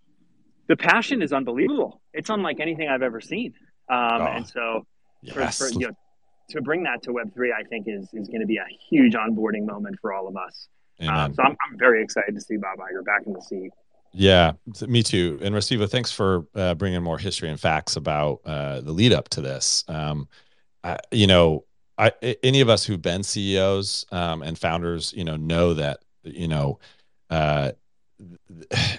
The 0.68 0.76
passion 0.76 1.22
is 1.22 1.32
unbelievable. 1.32 2.02
It's 2.14 2.30
unlike 2.30 2.60
anything 2.60 2.90
I've 2.90 3.02
ever 3.02 3.22
seen. 3.22 3.54
Um, 3.90 3.98
oh, 4.00 4.26
and 4.26 4.48
so, 4.48 4.86
yes. 5.22 5.58
for, 5.58 5.70
for, 5.70 5.74
you 5.74 5.88
know, 5.88 5.94
to 6.50 6.62
bring 6.62 6.84
that 6.84 7.04
to 7.04 7.14
Web 7.14 7.34
three, 7.34 7.54
I 7.54 7.64
think 7.64 7.88
is 7.88 8.10
is 8.14 8.28
going 8.28 8.42
to 8.42 8.48
be 8.48 8.58
a 8.58 8.68
huge 8.90 9.14
onboarding 9.14 9.66
moment 9.66 9.98
for 10.02 10.14
all 10.14 10.28
of 10.28 10.36
us. 10.36 10.68
Um, 11.00 11.34
so 11.34 11.44
I'm, 11.44 11.52
I'm 11.52 11.78
very 11.78 12.04
excited 12.04 12.34
to 12.34 12.42
see 12.42 12.58
Bob 12.58 12.80
Iger 12.80 13.06
back 13.06 13.24
in 13.28 13.34
the 13.34 13.42
seat. 13.42 13.72
Yeah, 14.14 14.54
me 14.88 15.04
too. 15.04 15.38
And 15.44 15.54
Restivo, 15.54 15.90
thanks 15.90 16.12
for 16.12 16.48
uh, 16.56 16.74
bringing 16.76 17.04
more 17.04 17.20
history 17.20 17.50
and 17.50 17.60
facts 17.60 17.98
about 17.98 18.42
uh, 18.46 18.82
the 18.82 18.92
lead 18.92 19.14
up 19.14 19.30
to 19.30 19.42
this. 19.42 19.84
Um, 19.88 20.28
I, 20.84 20.98
you 21.12 21.28
know, 21.28 21.66
I, 21.98 22.12
any 22.42 22.62
of 22.62 22.70
us 22.70 22.84
who've 22.84 23.02
been 23.02 23.22
CEOs 23.22 24.06
um, 24.12 24.42
and 24.42 24.58
founders, 24.58 25.14
you 25.16 25.24
know, 25.24 25.36
know 25.36 25.74
that 25.76 26.00
you 26.24 26.48
know 26.48 26.80
uh, 27.30 27.72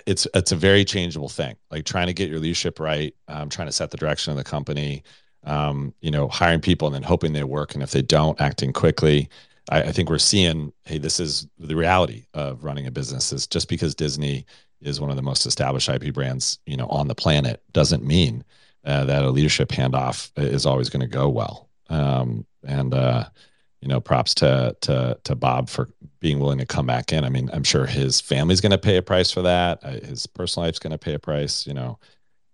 it's 0.06 0.26
it's 0.34 0.52
a 0.52 0.56
very 0.56 0.84
changeable 0.84 1.28
thing. 1.28 1.56
Like 1.70 1.84
trying 1.84 2.08
to 2.08 2.14
get 2.14 2.28
your 2.28 2.38
leadership 2.38 2.78
right, 2.78 3.14
um, 3.28 3.48
trying 3.48 3.68
to 3.68 3.72
set 3.72 3.90
the 3.90 3.96
direction 3.96 4.30
of 4.30 4.37
the 4.37 4.44
company, 4.44 5.02
um, 5.48 5.94
you 6.00 6.11
know, 6.11 6.28
hiring 6.28 6.61
people 6.61 6.87
and 6.87 6.94
then 6.94 7.02
hoping 7.02 7.32
they 7.32 7.42
work, 7.42 7.74
and 7.74 7.82
if 7.82 7.90
they 7.90 8.02
don't, 8.02 8.40
acting 8.40 8.72
quickly. 8.72 9.28
I, 9.70 9.84
I 9.84 9.92
think 9.92 10.11
we're 10.11 10.18
seeing, 10.18 10.72
hey, 10.84 10.98
this 10.98 11.18
is 11.18 11.46
the 11.58 11.74
reality 11.74 12.26
of 12.34 12.64
running 12.64 12.87
a 12.87 12.90
business. 12.90 13.32
Is 13.32 13.46
just 13.46 13.68
because 13.68 13.94
Disney 13.94 14.44
is 14.80 15.00
one 15.00 15.11
of 15.11 15.16
the 15.16 15.22
most 15.22 15.46
established 15.46 15.88
IP 15.88 16.12
brands, 16.12 16.58
you 16.66 16.76
know, 16.76 16.87
on 16.87 17.08
the 17.08 17.14
planet, 17.14 17.62
doesn't 17.72 18.04
mean 18.04 18.44
uh, 18.84 19.04
that 19.06 19.24
a 19.24 19.30
leadership 19.30 19.70
handoff 19.70 20.30
is 20.37 20.66
always 20.66 20.90
going 20.90 21.00
to 21.00 21.06
go 21.06 21.28
well. 21.28 21.68
Um, 21.88 22.46
and 22.64 22.92
uh, 22.92 23.24
you 23.80 23.88
know, 23.88 24.00
props 24.00 24.34
to 24.34 24.76
to 24.82 25.18
to 25.24 25.34
Bob 25.34 25.70
for 25.70 25.88
being 26.20 26.40
willing 26.40 26.58
to 26.58 26.66
come 26.66 26.87
back 26.87 27.12
in. 27.12 27.24
I 27.24 27.30
mean, 27.30 27.48
I'm 27.54 27.64
sure 27.64 27.87
his 27.87 28.20
family's 28.20 28.61
going 28.61 28.72
to 28.72 28.78
pay 28.78 28.98
a 28.98 29.02
price 29.02 29.30
for 29.30 29.42
that. 29.42 29.78
Uh, 29.82 29.92
his 29.92 30.26
personal 30.26 30.66
life's 30.66 30.78
going 30.78 30.90
to 30.90 30.98
pay 30.98 31.14
a 31.14 31.18
price. 31.18 31.66
You 31.66 31.72
know, 31.74 31.98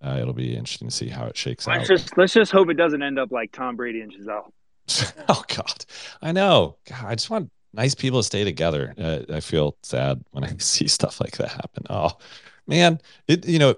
uh, 0.05 0.19
it'll 0.21 0.35
be 0.35 0.55
interesting 0.55 0.89
to 0.89 0.95
see 0.95 1.09
how 1.09 1.27
it 1.27 1.37
shakes 1.37 1.67
let's 1.67 1.83
out. 1.83 1.97
Just 1.97 2.19
let's 2.19 2.33
just 2.33 2.53
hope 2.53 2.69
it 2.69 2.75
doesn't 2.75 3.03
end 3.03 3.19
up 3.19 3.33
like 3.33 3.53
Tom 3.53 3.77
Brady 3.77 4.01
and 4.01 4.13
Gisele. 4.13 4.53
oh 5.29 5.45
God, 5.49 5.85
I 6.21 6.33
know. 6.33 6.77
God, 6.89 7.05
I 7.07 7.15
just 7.15 7.31
want 7.31 7.51
nice 7.73 7.95
people 7.95 8.21
to 8.21 8.25
stay 8.25 8.45
together. 8.45 8.95
Uh, 8.99 9.21
I 9.33 9.41
feel 9.41 9.77
sad 9.83 10.23
when 10.33 10.45
I 10.45 10.55
see 10.59 10.89
stuff 10.89 11.21
like 11.21 11.37
that 11.39 11.51
happen. 11.51 11.85
Oh 11.89 12.13
man, 12.67 13.01
it 13.29 13.47
you 13.47 13.59
know, 13.59 13.75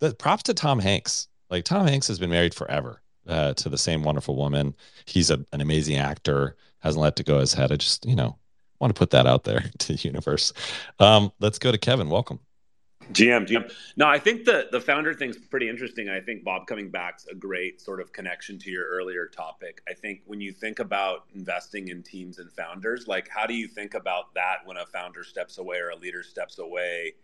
the 0.00 0.14
props 0.14 0.44
to 0.44 0.54
Tom 0.54 0.78
Hanks. 0.78 1.28
Like 1.50 1.64
Tom 1.64 1.86
Hanks 1.86 2.08
has 2.08 2.18
been 2.18 2.30
married 2.30 2.54
forever 2.54 3.02
uh, 3.28 3.54
to 3.54 3.68
the 3.68 3.78
same 3.78 4.02
wonderful 4.02 4.36
woman. 4.36 4.74
He's 5.04 5.30
a, 5.30 5.44
an 5.52 5.60
amazing 5.60 5.96
actor. 5.96 6.56
Hasn't 6.80 7.02
let 7.02 7.20
it 7.20 7.26
go 7.26 7.38
his 7.38 7.54
head. 7.54 7.70
I 7.70 7.76
just 7.76 8.06
you 8.06 8.16
know 8.16 8.38
want 8.80 8.94
to 8.94 8.98
put 8.98 9.10
that 9.10 9.26
out 9.26 9.44
there 9.44 9.60
to 9.78 9.92
the 9.92 9.98
universe. 9.98 10.52
Um, 10.98 11.32
let's 11.40 11.58
go 11.58 11.70
to 11.70 11.78
Kevin. 11.78 12.08
Welcome. 12.08 12.40
GM, 13.12 13.46
GM. 13.46 13.72
No, 13.96 14.06
I 14.06 14.18
think 14.18 14.44
the 14.44 14.68
the 14.72 14.80
founder 14.80 15.14
thing's 15.14 15.36
pretty 15.36 15.68
interesting. 15.68 16.08
I 16.08 16.20
think 16.20 16.42
Bob 16.42 16.66
coming 16.66 16.90
back's 16.90 17.26
a 17.26 17.34
great 17.34 17.80
sort 17.80 18.00
of 18.00 18.12
connection 18.12 18.58
to 18.60 18.70
your 18.70 18.84
earlier 18.86 19.26
topic. 19.26 19.80
I 19.88 19.94
think 19.94 20.22
when 20.26 20.40
you 20.40 20.52
think 20.52 20.80
about 20.80 21.24
investing 21.34 21.88
in 21.88 22.02
teams 22.02 22.38
and 22.38 22.50
founders, 22.52 23.06
like 23.06 23.28
how 23.28 23.46
do 23.46 23.54
you 23.54 23.68
think 23.68 23.94
about 23.94 24.34
that 24.34 24.58
when 24.64 24.76
a 24.76 24.86
founder 24.86 25.22
steps 25.22 25.58
away 25.58 25.78
or 25.78 25.90
a 25.90 25.96
leader 25.96 26.22
steps 26.22 26.58
away? 26.58 27.14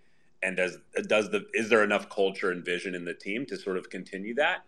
And 0.43 0.57
does 0.57 0.79
does 1.09 1.31
the 1.31 1.47
is 1.53 1.69
there 1.69 1.83
enough 1.83 2.09
culture 2.09 2.51
and 2.51 2.65
vision 2.65 2.95
in 2.95 3.05
the 3.05 3.15
team 3.15 3.45
to 3.47 3.57
sort 3.57 3.77
of 3.77 3.91
continue 3.91 4.35
that? 4.35 4.65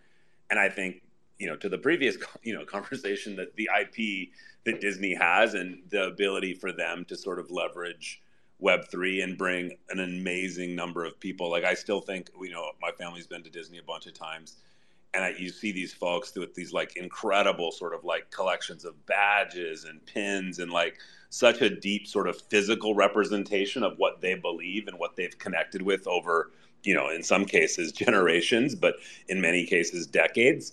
And 0.51 0.59
I 0.59 0.69
think 0.69 1.03
you 1.39 1.47
know 1.47 1.57
to 1.57 1.69
the 1.69 1.79
previous 1.79 2.17
you 2.43 2.55
know 2.55 2.65
conversation 2.65 3.37
that 3.37 3.55
the 3.57 3.69
IP 3.81 4.31
that 4.65 4.81
Disney 4.81 5.15
has 5.15 5.55
and 5.55 5.83
the 5.91 6.07
ability 6.07 6.55
for 6.55 6.73
them 6.73 7.05
to 7.07 7.17
sort 7.17 7.39
of 7.39 7.51
leverage 7.51 8.21
Web3 8.63 9.23
and 9.23 9.37
bring 9.37 9.73
an 9.91 10.01
amazing 10.01 10.75
number 10.75 11.05
of 11.05 11.19
people. 11.21 11.51
Like 11.51 11.65
I 11.65 11.75
still 11.75 12.01
think, 12.01 12.31
you 12.41 12.51
know, 12.51 12.71
my 12.81 12.91
family's 12.93 13.27
been 13.27 13.43
to 13.43 13.51
Disney 13.51 13.79
a 13.79 13.83
bunch 13.83 14.07
of 14.07 14.15
times 14.15 14.57
and 15.15 15.25
I, 15.25 15.35
you 15.39 15.49
see 15.49 15.73
these 15.73 15.95
folks 15.95 16.35
with 16.35 16.55
these 16.55 16.73
like 16.73 16.97
incredible 16.97 17.71
sort 17.71 17.95
of 17.95 18.05
like 18.05 18.31
collections 18.31 18.85
of 18.85 19.07
badges 19.07 19.85
and 19.85 20.05
pins 20.05 20.59
and 20.59 20.71
like 20.71 20.99
such 21.31 21.63
a 21.63 21.71
deep 21.71 22.07
sort 22.07 22.29
of 22.29 22.41
physical 22.43 22.95
representation 22.95 23.83
of 23.83 23.95
what 23.97 24.21
they 24.21 24.35
believe 24.35 24.89
and 24.89 24.99
what 24.99 25.17
they've 25.17 25.39
connected 25.39 25.83
with 25.83 26.07
over, 26.07 26.51
you 26.83 26.95
know, 26.95 27.11
in 27.11 27.23
some 27.23 27.45
cases 27.45 27.93
generations, 27.93 28.75
but 28.75 28.97
in 29.29 29.41
many 29.41 29.65
cases 29.65 30.07
decades 30.07 30.73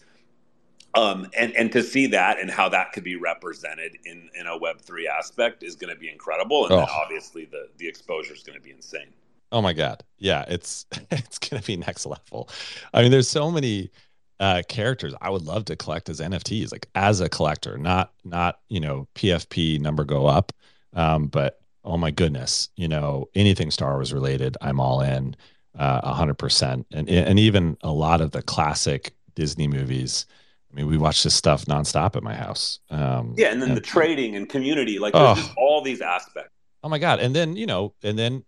um, 0.93 1.27
and 1.37 1.55
and 1.55 1.71
to 1.71 1.83
see 1.83 2.07
that 2.07 2.39
and 2.39 2.49
how 2.49 2.69
that 2.69 2.91
could 2.91 3.03
be 3.03 3.15
represented 3.15 3.97
in 4.05 4.29
in 4.39 4.47
a 4.47 4.57
Web 4.57 4.81
three 4.81 5.07
aspect 5.07 5.63
is 5.63 5.75
going 5.75 5.93
to 5.93 5.99
be 5.99 6.09
incredible, 6.09 6.65
and 6.65 6.73
oh. 6.73 6.77
then 6.77 6.87
obviously 6.91 7.45
the 7.45 7.69
the 7.77 7.87
exposure 7.87 8.33
is 8.33 8.43
going 8.43 8.57
to 8.57 8.63
be 8.63 8.71
insane. 8.71 9.13
Oh 9.51 9.61
my 9.61 9.73
god, 9.73 10.03
yeah, 10.17 10.45
it's 10.47 10.85
it's 11.11 11.39
going 11.39 11.61
to 11.61 11.67
be 11.67 11.77
next 11.77 12.05
level. 12.05 12.49
I 12.93 13.01
mean, 13.01 13.11
there's 13.11 13.29
so 13.29 13.51
many 13.51 13.91
uh, 14.39 14.63
characters 14.67 15.13
I 15.21 15.29
would 15.29 15.43
love 15.43 15.65
to 15.65 15.75
collect 15.75 16.09
as 16.09 16.19
NFTs, 16.19 16.71
like 16.71 16.87
as 16.95 17.21
a 17.21 17.29
collector, 17.29 17.77
not 17.77 18.11
not 18.25 18.59
you 18.69 18.79
know 18.79 19.07
PFP 19.15 19.79
number 19.79 20.03
go 20.03 20.25
up, 20.25 20.51
um, 20.93 21.27
but 21.27 21.61
oh 21.85 21.97
my 21.97 22.11
goodness, 22.11 22.69
you 22.75 22.87
know 22.87 23.29
anything 23.35 23.71
Star 23.71 23.93
Wars 23.93 24.13
related, 24.13 24.57
I'm 24.61 24.79
all 24.79 25.01
in, 25.01 25.35
uh, 25.77 26.01
a 26.03 26.13
hundred 26.13 26.37
percent, 26.37 26.87
and 26.91 27.07
and 27.07 27.39
even 27.39 27.77
a 27.81 27.91
lot 27.91 28.19
of 28.19 28.31
the 28.31 28.41
classic 28.41 29.13
Disney 29.35 29.67
movies. 29.67 30.25
I 30.71 30.75
mean, 30.75 30.87
we 30.87 30.97
watch 30.97 31.23
this 31.23 31.35
stuff 31.35 31.65
nonstop 31.65 32.15
at 32.15 32.23
my 32.23 32.33
house. 32.33 32.79
Um, 32.89 33.35
yeah, 33.37 33.51
and 33.51 33.61
then 33.61 33.69
and, 33.69 33.77
the 33.77 33.81
trading 33.81 34.35
and 34.35 34.47
community, 34.47 34.99
like 34.99 35.13
oh, 35.15 35.53
all 35.57 35.81
these 35.81 36.01
aspects. 36.01 36.51
Oh 36.83 36.89
my 36.89 36.97
god! 36.97 37.19
And 37.19 37.35
then 37.35 37.55
you 37.55 37.65
know, 37.65 37.93
and 38.03 38.17
then 38.17 38.43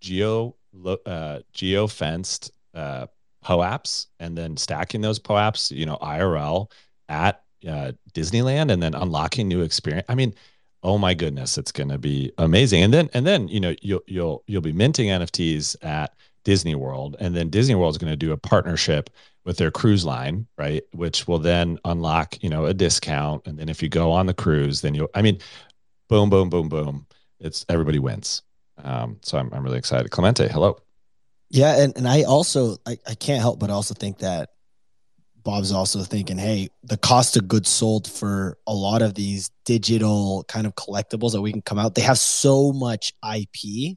geo 0.00 0.56
uh, 1.04 1.40
geo 1.52 1.86
fenced 1.86 2.50
uh, 2.74 3.06
POAPs, 3.44 4.06
and 4.18 4.36
then 4.36 4.56
stacking 4.56 5.02
those 5.02 5.18
POAPs, 5.18 5.70
you 5.70 5.86
know, 5.86 5.98
IRL 6.00 6.70
at 7.08 7.42
uh, 7.68 7.92
Disneyland, 8.14 8.70
and 8.72 8.82
then 8.82 8.94
unlocking 8.94 9.48
new 9.48 9.60
experience. 9.60 10.06
I 10.08 10.14
mean, 10.14 10.34
oh 10.82 10.98
my 10.98 11.14
goodness, 11.14 11.58
it's 11.58 11.72
going 11.72 11.90
to 11.90 11.98
be 11.98 12.32
amazing. 12.38 12.82
And 12.82 12.94
then 12.94 13.10
and 13.12 13.26
then 13.26 13.48
you 13.48 13.60
know 13.60 13.74
you'll 13.82 14.02
you'll 14.06 14.42
you'll 14.46 14.62
be 14.62 14.72
minting 14.72 15.08
NFTs 15.08 15.76
at 15.84 16.14
Disney 16.44 16.74
World, 16.74 17.16
and 17.20 17.36
then 17.36 17.50
Disney 17.50 17.74
World 17.74 17.92
is 17.94 17.98
going 17.98 18.12
to 18.12 18.16
do 18.16 18.32
a 18.32 18.36
partnership 18.38 19.10
with 19.46 19.56
their 19.56 19.70
cruise 19.70 20.04
line, 20.04 20.46
right? 20.58 20.82
Which 20.92 21.28
will 21.28 21.38
then 21.38 21.78
unlock, 21.84 22.42
you 22.42 22.50
know, 22.50 22.66
a 22.66 22.74
discount. 22.74 23.46
And 23.46 23.56
then 23.56 23.68
if 23.68 23.80
you 23.80 23.88
go 23.88 24.10
on 24.10 24.26
the 24.26 24.34
cruise, 24.34 24.80
then 24.80 24.92
you'll, 24.92 25.08
I 25.14 25.22
mean, 25.22 25.38
boom, 26.08 26.28
boom, 26.28 26.50
boom, 26.50 26.68
boom. 26.68 27.06
It's 27.38 27.64
everybody 27.68 28.00
wins. 28.00 28.42
Um, 28.82 29.18
so 29.22 29.38
I'm, 29.38 29.48
I'm 29.52 29.62
really 29.62 29.78
excited. 29.78 30.10
Clemente, 30.10 30.48
hello. 30.48 30.78
Yeah. 31.48 31.80
And, 31.80 31.96
and 31.96 32.08
I 32.08 32.24
also, 32.24 32.78
I, 32.84 32.98
I 33.06 33.14
can't 33.14 33.40
help 33.40 33.60
but 33.60 33.70
also 33.70 33.94
think 33.94 34.18
that 34.18 34.50
Bob's 35.44 35.70
also 35.70 36.02
thinking, 36.02 36.38
hey, 36.38 36.68
the 36.82 36.96
cost 36.96 37.36
of 37.36 37.46
goods 37.46 37.68
sold 37.68 38.10
for 38.10 38.58
a 38.66 38.74
lot 38.74 39.00
of 39.00 39.14
these 39.14 39.52
digital 39.64 40.44
kind 40.48 40.66
of 40.66 40.74
collectibles 40.74 41.32
that 41.32 41.40
we 41.40 41.52
can 41.52 41.62
come 41.62 41.78
out, 41.78 41.94
they 41.94 42.02
have 42.02 42.18
so 42.18 42.72
much 42.72 43.12
IP 43.22 43.96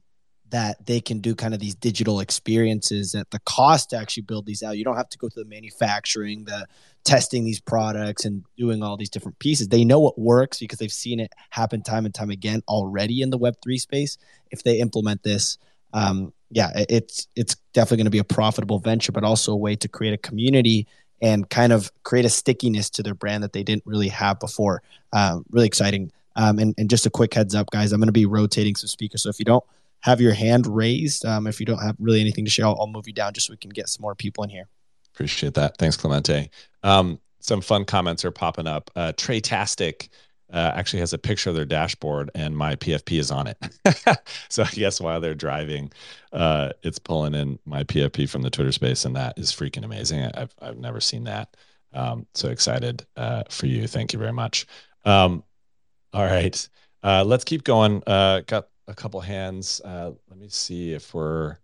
that 0.50 0.84
they 0.84 1.00
can 1.00 1.20
do 1.20 1.34
kind 1.34 1.54
of 1.54 1.60
these 1.60 1.74
digital 1.74 2.20
experiences 2.20 3.14
at 3.14 3.30
the 3.30 3.38
cost 3.40 3.90
to 3.90 3.96
actually 3.96 4.24
build 4.24 4.46
these 4.46 4.62
out. 4.62 4.76
You 4.76 4.84
don't 4.84 4.96
have 4.96 5.08
to 5.10 5.18
go 5.18 5.28
through 5.28 5.44
the 5.44 5.48
manufacturing, 5.48 6.44
the 6.44 6.66
testing 7.04 7.44
these 7.44 7.60
products 7.60 8.24
and 8.24 8.44
doing 8.56 8.82
all 8.82 8.96
these 8.96 9.10
different 9.10 9.38
pieces. 9.38 9.68
They 9.68 9.84
know 9.84 10.00
what 10.00 10.18
works 10.18 10.58
because 10.58 10.78
they've 10.78 10.92
seen 10.92 11.20
it 11.20 11.32
happen 11.50 11.82
time 11.82 12.04
and 12.04 12.14
time 12.14 12.30
again 12.30 12.62
already 12.68 13.22
in 13.22 13.30
the 13.30 13.38
Web3 13.38 13.80
space. 13.80 14.18
If 14.50 14.62
they 14.62 14.78
implement 14.78 15.22
this, 15.22 15.58
um, 15.92 16.32
yeah, 16.50 16.70
it's 16.88 17.28
it's 17.36 17.56
definitely 17.72 17.98
going 17.98 18.06
to 18.06 18.10
be 18.10 18.18
a 18.18 18.24
profitable 18.24 18.80
venture, 18.80 19.12
but 19.12 19.24
also 19.24 19.52
a 19.52 19.56
way 19.56 19.76
to 19.76 19.88
create 19.88 20.14
a 20.14 20.18
community 20.18 20.88
and 21.22 21.48
kind 21.48 21.72
of 21.72 21.92
create 22.02 22.24
a 22.24 22.30
stickiness 22.30 22.90
to 22.90 23.02
their 23.02 23.14
brand 23.14 23.44
that 23.44 23.52
they 23.52 23.62
didn't 23.62 23.84
really 23.86 24.08
have 24.08 24.40
before. 24.40 24.82
Um, 25.12 25.44
really 25.50 25.66
exciting. 25.66 26.10
Um, 26.36 26.58
and, 26.58 26.74
and 26.78 26.88
just 26.88 27.06
a 27.06 27.10
quick 27.10 27.34
heads 27.34 27.54
up, 27.54 27.70
guys, 27.70 27.92
I'm 27.92 28.00
going 28.00 28.08
to 28.08 28.12
be 28.12 28.26
rotating 28.26 28.74
some 28.76 28.88
speakers. 28.88 29.22
So 29.22 29.28
if 29.28 29.38
you 29.38 29.44
don't 29.44 29.64
have 30.02 30.20
your 30.20 30.32
hand 30.32 30.66
raised. 30.66 31.24
Um, 31.24 31.46
if 31.46 31.60
you 31.60 31.66
don't 31.66 31.82
have 31.82 31.96
really 31.98 32.20
anything 32.20 32.44
to 32.44 32.50
share, 32.50 32.66
I'll, 32.66 32.76
I'll, 32.80 32.86
move 32.86 33.06
you 33.06 33.12
down 33.12 33.32
just 33.32 33.46
so 33.46 33.52
we 33.52 33.56
can 33.56 33.70
get 33.70 33.88
some 33.88 34.02
more 34.02 34.14
people 34.14 34.44
in 34.44 34.50
here. 34.50 34.68
Appreciate 35.14 35.54
that. 35.54 35.76
Thanks, 35.78 35.96
Clemente. 35.96 36.50
Um, 36.82 37.20
some 37.40 37.60
fun 37.60 37.84
comments 37.84 38.24
are 38.24 38.30
popping 38.30 38.66
up. 38.66 38.90
Uh, 38.96 39.12
uh, 40.52 40.72
actually 40.74 41.00
has 41.00 41.12
a 41.12 41.18
picture 41.18 41.50
of 41.50 41.56
their 41.56 41.64
dashboard 41.64 42.30
and 42.34 42.56
my 42.56 42.74
PFP 42.76 43.18
is 43.18 43.30
on 43.30 43.46
it. 43.46 43.56
so 44.48 44.64
I 44.64 44.70
guess 44.70 45.00
while 45.00 45.20
they're 45.20 45.34
driving, 45.34 45.92
uh, 46.32 46.70
it's 46.82 46.98
pulling 46.98 47.34
in 47.34 47.58
my 47.64 47.84
PFP 47.84 48.28
from 48.28 48.42
the 48.42 48.50
Twitter 48.50 48.72
space, 48.72 49.04
and 49.04 49.14
that 49.16 49.38
is 49.38 49.52
freaking 49.52 49.84
amazing. 49.84 50.24
I've 50.34 50.54
I've 50.60 50.78
never 50.78 51.00
seen 51.00 51.24
that. 51.24 51.56
Um, 51.92 52.26
so 52.34 52.48
excited 52.48 53.06
uh, 53.16 53.44
for 53.48 53.66
you. 53.66 53.86
Thank 53.86 54.12
you 54.12 54.18
very 54.18 54.32
much. 54.32 54.66
Um, 55.04 55.44
all 56.12 56.24
right, 56.24 56.68
uh, 57.02 57.24
let's 57.24 57.44
keep 57.44 57.64
going. 57.64 58.02
Uh, 58.06 58.40
got 58.46 58.68
a 58.88 58.94
couple 58.94 59.20
hands. 59.20 59.80
Uh, 59.84 60.12
let 60.28 60.38
me 60.38 60.48
see 60.48 60.92
if 60.92 61.14
we're 61.14 61.58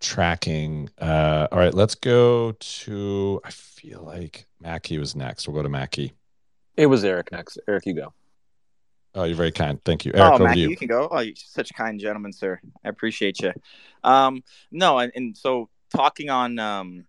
tracking. 0.00 0.90
Uh, 0.98 1.48
all 1.50 1.58
right, 1.58 1.74
let's 1.74 1.94
go 1.94 2.52
to. 2.52 3.40
I 3.44 3.50
feel 3.50 4.02
like 4.02 4.46
Mackie 4.60 4.98
was 4.98 5.14
next. 5.14 5.46
We'll 5.46 5.56
go 5.56 5.62
to 5.62 5.68
Mackie. 5.68 6.14
It 6.76 6.86
was 6.86 7.04
Eric 7.04 7.32
next. 7.32 7.58
Eric, 7.68 7.86
you 7.86 7.94
go. 7.94 8.12
Oh, 9.14 9.24
you're 9.24 9.36
very 9.36 9.52
kind. 9.52 9.82
Thank 9.84 10.04
you, 10.04 10.12
Eric. 10.14 10.40
Oh, 10.40 10.44
Mackie, 10.44 10.60
you. 10.60 10.68
you. 10.70 10.76
can 10.76 10.88
go. 10.88 11.08
Oh, 11.10 11.20
you're 11.20 11.34
such 11.36 11.70
a 11.70 11.74
kind 11.74 11.98
gentleman, 11.98 12.32
sir. 12.32 12.60
I 12.84 12.88
appreciate 12.88 13.40
you. 13.40 13.52
Um, 14.04 14.42
no, 14.70 14.98
and, 14.98 15.12
and 15.14 15.36
so 15.36 15.68
talking 15.94 16.30
on 16.30 16.58
um, 16.58 17.04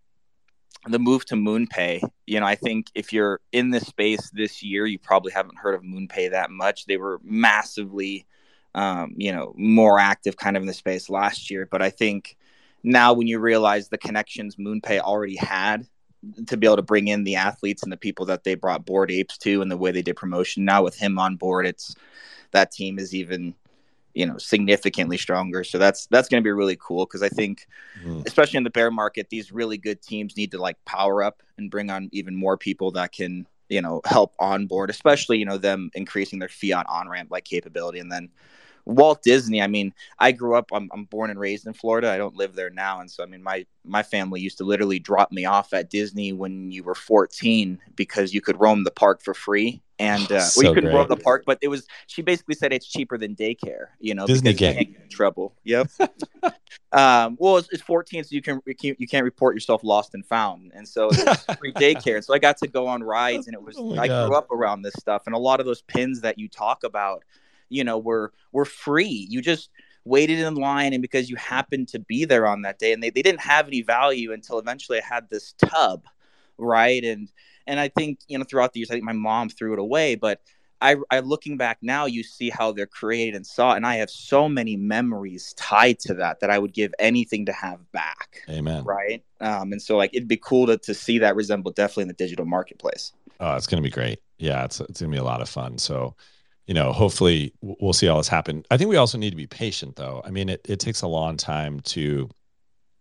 the 0.88 0.98
move 0.98 1.26
to 1.26 1.36
MoonPay, 1.36 2.02
you 2.26 2.40
know, 2.40 2.46
I 2.46 2.56
think 2.56 2.88
if 2.96 3.14
you're 3.14 3.40
in 3.52 3.70
this 3.70 3.86
space 3.86 4.32
this 4.32 4.64
year, 4.64 4.88
you 4.88 4.98
probably 4.98 5.32
haven't 5.32 5.60
heard 5.60 5.76
of 5.76 5.84
MoonPay 5.84 6.32
that 6.32 6.50
much. 6.50 6.86
They 6.86 6.98
were 6.98 7.20
massively 7.24 8.26
um, 8.76 9.14
you 9.18 9.32
know, 9.32 9.54
more 9.58 10.00
active 10.00 10.38
kind 10.38 10.56
of 10.56 10.64
in 10.64 10.68
the 10.68 10.74
space 10.74 11.10
last 11.10 11.50
year. 11.50 11.68
But 11.70 11.82
I 11.82 11.90
think 11.90 12.38
now 12.84 13.14
when 13.14 13.28
you 13.28 13.40
realize 13.40 13.90
the 13.90 13.98
connections 13.98 14.56
MoonPay 14.56 15.00
already 15.00 15.36
had 15.36 15.88
to 16.48 16.58
be 16.58 16.68
able 16.68 16.78
to 16.78 16.82
bring 16.82 17.08
in 17.08 17.24
the 17.24 17.36
athletes 17.36 17.84
and 17.84 17.92
the 17.92 17.98
people 17.98 18.26
that 18.28 18.44
they 18.44 18.56
brought 18.56 18.86
Bored 18.86 19.12
Apes 19.12 19.38
to 19.40 19.62
and 19.62 19.72
the 19.72 19.78
way 19.78 19.92
they 19.92 20.02
did 20.02 20.16
promotion, 20.16 20.66
now 20.66 20.84
with 20.84 20.96
him 20.96 21.18
on 21.20 21.36
board, 21.36 21.66
it's 21.66 21.96
that 22.52 22.72
team 22.72 23.00
is 23.00 23.16
even 23.16 23.56
you 24.14 24.26
know 24.26 24.38
significantly 24.38 25.18
stronger 25.18 25.64
so 25.64 25.78
that's 25.78 26.06
that's 26.08 26.28
going 26.28 26.42
to 26.42 26.46
be 26.46 26.52
really 26.52 26.78
cool 26.80 27.06
because 27.06 27.24
i 27.24 27.30
think 27.30 27.66
mm. 28.04 28.26
especially 28.28 28.58
in 28.58 28.64
the 28.64 28.70
bear 28.70 28.92
market 28.92 29.30
these 29.30 29.52
really 29.52 29.78
good 29.78 30.02
teams 30.02 30.36
need 30.36 30.52
to 30.52 30.58
like 30.58 30.76
power 30.86 31.24
up 31.24 31.42
and 31.58 31.72
bring 31.72 31.90
on 31.90 32.10
even 32.12 32.36
more 32.36 32.58
people 32.58 32.92
that 32.92 33.14
can 33.14 33.48
you 33.70 33.82
know 33.82 34.02
help 34.06 34.34
onboard 34.40 34.90
especially 34.90 35.38
you 35.38 35.46
know 35.46 35.58
them 35.58 35.90
increasing 35.94 36.40
their 36.40 36.50
fiat 36.50 36.86
on 36.90 37.08
ramp 37.08 37.30
like 37.32 37.46
capability 37.46 38.00
and 38.00 38.12
then 38.12 38.30
Walt 38.86 39.22
Disney, 39.24 39.62
I 39.62 39.68
mean, 39.68 39.94
I 40.20 40.32
grew 40.32 40.56
up, 40.56 40.70
I'm, 40.72 40.90
I'm 40.94 41.06
born 41.06 41.30
and 41.30 41.40
raised 41.40 41.68
in 41.68 41.74
Florida. 41.74 42.12
I 42.12 42.18
don't 42.18 42.36
live 42.36 42.56
there 42.56 42.70
now. 42.70 43.00
And 43.00 43.10
so, 43.10 43.24
I 43.24 43.26
mean, 43.26 43.44
my, 43.44 43.66
my 43.84 44.04
family 44.04 44.42
used 44.42 44.58
to 44.60 44.64
literally 44.64 45.00
drop 45.00 45.32
me 45.32 45.46
off 45.46 45.74
at 45.74 45.90
Disney 45.90 46.34
when 46.34 46.72
you 46.72 46.84
were 46.84 46.96
14 46.96 47.80
because 47.96 48.34
you 48.34 48.42
could 48.42 48.60
roam 48.60 48.84
the 48.84 48.92
park 48.92 49.22
for 49.22 49.34
free. 49.34 49.82
And, 50.00 50.32
uh, 50.32 50.40
so 50.42 50.62
well, 50.62 50.70
you 50.70 50.76
couldn't 50.76 50.96
roam 50.96 51.08
the 51.08 51.18
park, 51.18 51.44
but 51.46 51.60
it 51.62 51.68
was, 51.68 51.86
she 52.08 52.22
basically 52.22 52.56
said 52.56 52.74
it's 52.74 52.88
cheaper 52.88 53.18
than 53.18 53.36
daycare, 53.36 53.88
you 54.00 54.16
know, 54.16 54.26
Disney 54.26 54.54
gang. 54.54 54.96
trouble. 55.10 55.54
Yep. 55.64 55.90
um, 56.92 57.38
well, 57.40 57.58
it's, 57.58 57.70
it's, 57.72 57.84
14, 57.84 58.24
so 58.24 58.30
you 58.32 58.42
can, 58.42 58.62
you 58.66 58.76
can't, 58.76 59.00
you 59.00 59.08
can't 59.08 59.24
report 59.24 59.56
yourself 59.56 59.84
lost 59.84 60.14
and 60.14 60.26
found. 60.26 60.72
And 60.74 60.88
so 60.88 61.10
it's 61.12 61.46
free 61.60 61.74
daycare. 61.74 62.16
And 62.16 62.26
so 62.26 62.34
I 62.34 62.40
got 62.40 62.58
to 62.58 62.68
go 62.68 62.88
on 62.88 63.04
rides 63.04 63.48
and 63.48 63.54
it 63.54 63.62
was, 63.62 63.76
oh 63.78 63.98
I 63.98 64.08
God. 64.08 64.28
grew 64.28 64.38
up 64.38 64.52
around 64.52 64.82
this 64.82 64.94
stuff. 65.00 65.24
And 65.28 65.36
a 65.36 65.40
lot 65.40 65.60
of 65.60 65.66
those 65.66 65.82
pins 65.84 66.22
that 66.22 66.40
you 66.40 66.48
talk 66.48 66.84
about, 66.84 67.24
you 67.72 67.84
know 67.84 67.98
were 67.98 68.34
were 68.52 68.66
free. 68.66 69.28
You 69.30 69.42
just 69.42 69.70
waited 70.04 70.40
in 70.40 70.56
line 70.56 70.94
and 70.94 71.02
because 71.02 71.30
you 71.30 71.36
happened 71.36 71.88
to 71.88 72.00
be 72.00 72.26
there 72.26 72.48
on 72.48 72.64
that 72.64 72.80
day 72.80 72.92
and 72.92 73.04
they, 73.04 73.10
they 73.10 73.22
didn't 73.22 73.42
have 73.42 73.68
any 73.68 73.82
value 73.82 74.32
until 74.34 74.58
eventually 74.58 75.00
i 75.00 75.04
had 75.04 75.30
this 75.30 75.54
tub 75.54 76.06
right? 76.58 77.04
And 77.04 77.32
and 77.68 77.80
i 77.80 77.88
think 77.88 78.20
you 78.28 78.38
know 78.38 78.44
throughout 78.44 78.74
the 78.74 78.80
years 78.80 78.90
i 78.90 78.94
think 78.94 79.04
my 79.04 79.14
mom 79.14 79.50
threw 79.50 79.74
it 79.74 79.80
away 79.80 80.16
but 80.16 80.42
I, 80.84 80.96
I 81.12 81.20
looking 81.20 81.58
back 81.58 81.78
now 81.84 82.08
you 82.08 82.24
see 82.24 82.50
how 82.50 82.72
they're 82.72 82.88
created 82.88 83.36
and 83.36 83.46
saw 83.46 83.74
and 83.74 83.86
i 83.86 83.96
have 83.98 84.10
so 84.10 84.50
many 84.50 84.76
memories 84.76 85.54
tied 85.56 86.00
to 86.00 86.16
that 86.16 86.40
that 86.40 86.50
i 86.50 86.58
would 86.58 86.74
give 86.74 86.94
anything 86.98 87.46
to 87.46 87.54
have 87.54 87.80
back 87.92 88.42
amen. 88.50 88.84
right? 88.84 89.24
Um, 89.40 89.72
and 89.72 89.82
so 89.82 89.98
like 89.98 90.12
it'd 90.14 90.28
be 90.28 90.38
cool 90.38 90.66
to, 90.68 90.78
to 90.78 90.94
see 90.94 91.20
that 91.20 91.36
resemble 91.36 91.72
definitely 91.72 92.04
in 92.04 92.08
the 92.08 92.16
digital 92.16 92.46
marketplace. 92.46 93.14
Oh 93.40 93.56
it's 93.56 93.68
going 93.68 93.82
to 93.82 93.88
be 93.88 93.94
great. 93.94 94.20
Yeah 94.40 94.66
it's, 94.66 94.80
it's 94.80 95.02
going 95.02 95.12
to 95.12 95.16
be 95.16 95.22
a 95.22 95.24
lot 95.24 95.42
of 95.42 95.50
fun. 95.50 95.78
So 95.78 96.16
you 96.68 96.74
know, 96.74 96.92
hopefully 96.94 97.54
we'll 97.62 97.94
see 97.94 98.08
all 98.08 98.18
this 98.18 98.28
happen. 98.28 98.64
I 98.72 98.78
think 98.78 98.90
we 98.90 98.98
also 98.98 99.18
need 99.18 99.32
to 99.32 99.36
be 99.36 99.48
patient 99.48 99.96
though. 99.96 100.22
I 100.26 100.32
mean, 100.32 100.50
it, 100.50 100.62
it 100.68 100.80
takes 100.80 101.02
a 101.02 101.08
long 101.08 101.38
time 101.38 101.80
to, 101.82 102.30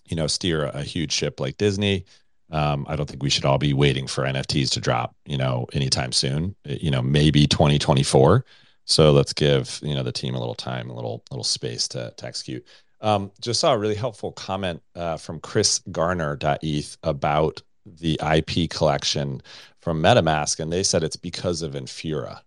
you 0.07 0.17
know, 0.17 0.27
steer 0.27 0.65
a, 0.65 0.81
a 0.81 0.83
huge 0.83 1.13
ship 1.13 1.41
like 1.41 1.57
Disney. 1.59 2.05
Um, 2.51 2.85
I 2.89 2.97
don't 2.97 3.09
think 3.09 3.23
we 3.23 3.31
should 3.31 3.45
all 3.45 3.59
be 3.59 3.73
waiting 3.73 4.07
for 4.07 4.25
NFTs 4.25 4.71
to 4.71 4.81
drop, 4.81 5.15
you 5.25 5.39
know, 5.39 5.67
anytime 5.73 6.11
soon, 6.11 6.57
you 6.65 6.91
know, 6.91 7.03
maybe 7.03 7.47
2024. 7.47 8.45
So 8.87 9.13
let's 9.13 9.33
give, 9.33 9.79
you 9.85 9.95
know, 9.95 10.03
the 10.03 10.11
team 10.11 10.35
a 10.35 10.39
little 10.41 10.55
time, 10.55 10.91
a 10.91 10.95
little, 10.95 11.23
little 11.31 11.45
space 11.45 11.87
to, 11.89 12.13
to 12.17 12.27
execute. 12.27 12.67
Um, 13.01 13.31
just 13.41 13.61
saw 13.61 13.73
a 13.73 13.79
really 13.79 13.95
helpful 13.95 14.33
comment 14.33 14.83
uh, 14.97 15.17
from 15.17 15.39
Chris 15.41 15.81
Garner.eth 15.93 16.97
about 17.05 17.63
the 17.87 18.21
IP 18.35 18.69
collection 18.69 19.43
from 19.81 20.03
MetaMask. 20.03 20.59
And 20.59 20.73
they 20.73 20.83
said 20.83 21.05
it's 21.05 21.17
because 21.17 21.63
of 21.63 21.75
Infura. 21.75 22.41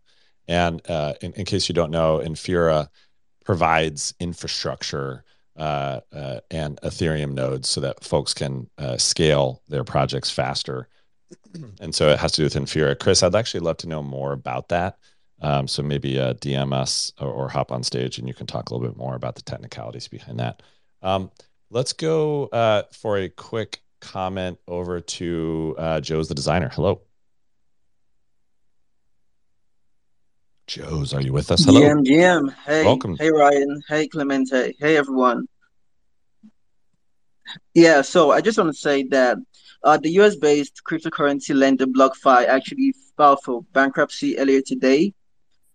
And 0.48 0.82
uh, 0.90 1.14
in, 1.22 1.34
in, 1.34 1.46
case 1.46 1.70
you 1.70 1.76
don't 1.76 1.92
know, 1.92 2.20
Infura 2.20 2.90
provides 3.46 4.14
infrastructure 4.20 5.24
uh, 5.56 6.02
uh, 6.12 6.40
and 6.52 6.80
Ethereum 6.82 7.34
nodes 7.34 7.70
so 7.70 7.82
that 7.82 8.04
folks 8.04 8.34
can 8.34 8.70
uh, 8.78 8.98
scale 8.98 9.62
their 9.68 9.84
projects 9.84 10.30
faster. 10.30 10.88
And 11.80 11.94
so 11.94 12.10
it 12.10 12.20
has 12.20 12.32
to 12.34 12.38
do 12.38 12.44
with 12.44 12.56
Infura. 12.56 12.98
Chris, 12.98 13.24
I'd 13.24 13.36
actually 13.36 13.62
love 13.62 13.78
to 13.78 13.88
know 13.88 14.04
more 14.04 14.34
about 14.34 14.70
that. 14.70 14.98
Um, 15.42 15.68
so 15.68 15.84
maybe 15.84 16.20
uh, 16.20 16.36
DM 16.36 16.74
us 16.74 17.12
or, 17.20 17.28
or, 17.28 17.50
hop 17.50 17.72
on 17.72 17.84
stage 17.84 18.18
and 18.18 18.28
you 18.28 18.34
can 18.34 18.48
talk 18.48 18.70
a 18.70 18.74
little 18.74 18.88
bit 18.88 18.96
more 18.96 19.14
about 19.14 19.36
the 19.36 19.42
technicalities 19.42 20.08
behind 20.08 20.40
that. 20.40 20.64
Um, 21.02 21.32
let's 21.70 21.92
go 21.92 22.46
uh, 22.48 22.84
for 22.92 23.18
a 23.18 23.28
quick 23.28 23.82
comment 24.00 24.58
over 24.68 25.02
to 25.02 25.76
Joe's 26.02 26.30
the 26.30 26.36
designer. 26.36 26.70
Hello. 26.70 27.02
Joe's, 30.74 31.14
are 31.14 31.22
you 31.22 31.32
with 31.32 31.52
us? 31.52 31.66
Hello. 31.66 31.82
GM, 31.82 32.04
GM. 32.04 32.52
Hey. 32.66 32.84
Welcome. 32.84 33.16
Hey, 33.16 33.30
Ryan. 33.30 33.80
Hey, 33.88 34.08
Clemente. 34.08 34.74
Hey, 34.80 34.98
everyone. 34.98 35.48
Yeah, 37.76 38.02
so 38.02 38.32
I 38.32 38.42
just 38.42 38.58
want 38.58 38.72
to 38.72 38.80
say 38.80 39.04
that 39.10 39.38
uh, 39.84 39.98
the 39.98 40.10
US 40.22 40.36
based 40.36 40.82
cryptocurrency 40.84 41.54
lender 41.54 41.86
BlockFi 41.86 42.48
actually 42.48 42.96
filed 43.16 43.44
for 43.44 43.62
bankruptcy 43.72 44.40
earlier 44.40 44.62
today. 44.62 45.14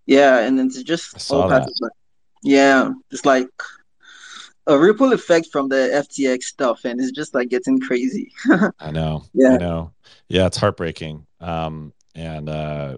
Yeah, 0.07 0.41
and 0.41 0.59
it's 0.59 0.83
just 0.83 1.31
all 1.31 1.47
that. 1.47 1.69
Like, 1.81 1.93
yeah, 2.43 2.91
it's 3.13 3.25
like 3.25 3.47
a 4.67 4.77
ripple 4.77 5.13
effect 5.13 5.47
from 5.53 5.69
the 5.69 6.05
FTX 6.09 6.43
stuff, 6.43 6.85
and 6.85 7.01
it's 7.01 7.13
just 7.13 7.37
like 7.37 7.51
getting 7.51 7.79
crazy. 7.79 8.33
I 8.81 8.91
know. 8.91 9.27
Yeah. 9.33 9.53
I 9.53 9.57
know. 9.59 9.93
Yeah, 10.27 10.47
it's 10.47 10.57
heartbreaking. 10.57 11.25
Um, 11.41 11.93
and 12.17 12.49
uh, 12.49 12.97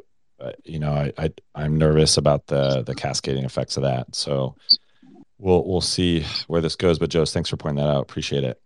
you 0.64 0.78
know, 0.78 0.92
I, 0.92 1.12
I 1.18 1.30
I'm 1.54 1.76
nervous 1.76 2.16
about 2.16 2.46
the 2.46 2.82
the 2.82 2.94
cascading 2.94 3.44
effects 3.44 3.76
of 3.76 3.82
that. 3.82 4.14
So 4.14 4.56
we'll 5.38 5.64
we'll 5.64 5.80
see 5.80 6.24
where 6.46 6.60
this 6.60 6.76
goes. 6.76 6.98
But 6.98 7.10
Joe, 7.10 7.24
thanks 7.24 7.50
for 7.50 7.56
pointing 7.56 7.84
that 7.84 7.90
out. 7.90 8.02
Appreciate 8.02 8.44
it. 8.44 8.60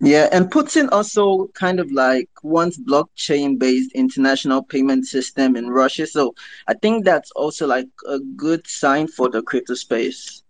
Yeah, 0.00 0.28
and 0.30 0.48
Putin 0.48 0.88
also 0.92 1.48
kind 1.54 1.80
of 1.80 1.90
like 1.90 2.28
wants 2.44 2.78
blockchain 2.78 3.58
based 3.58 3.92
international 3.92 4.62
payment 4.62 5.06
system 5.06 5.56
in 5.56 5.70
Russia. 5.70 6.06
So 6.06 6.34
I 6.68 6.74
think 6.74 7.04
that's 7.04 7.32
also 7.32 7.66
like 7.66 7.88
a 8.08 8.20
good 8.20 8.66
sign 8.68 9.08
for 9.08 9.28
the 9.28 9.42
crypto 9.42 9.74
space. 9.74 10.44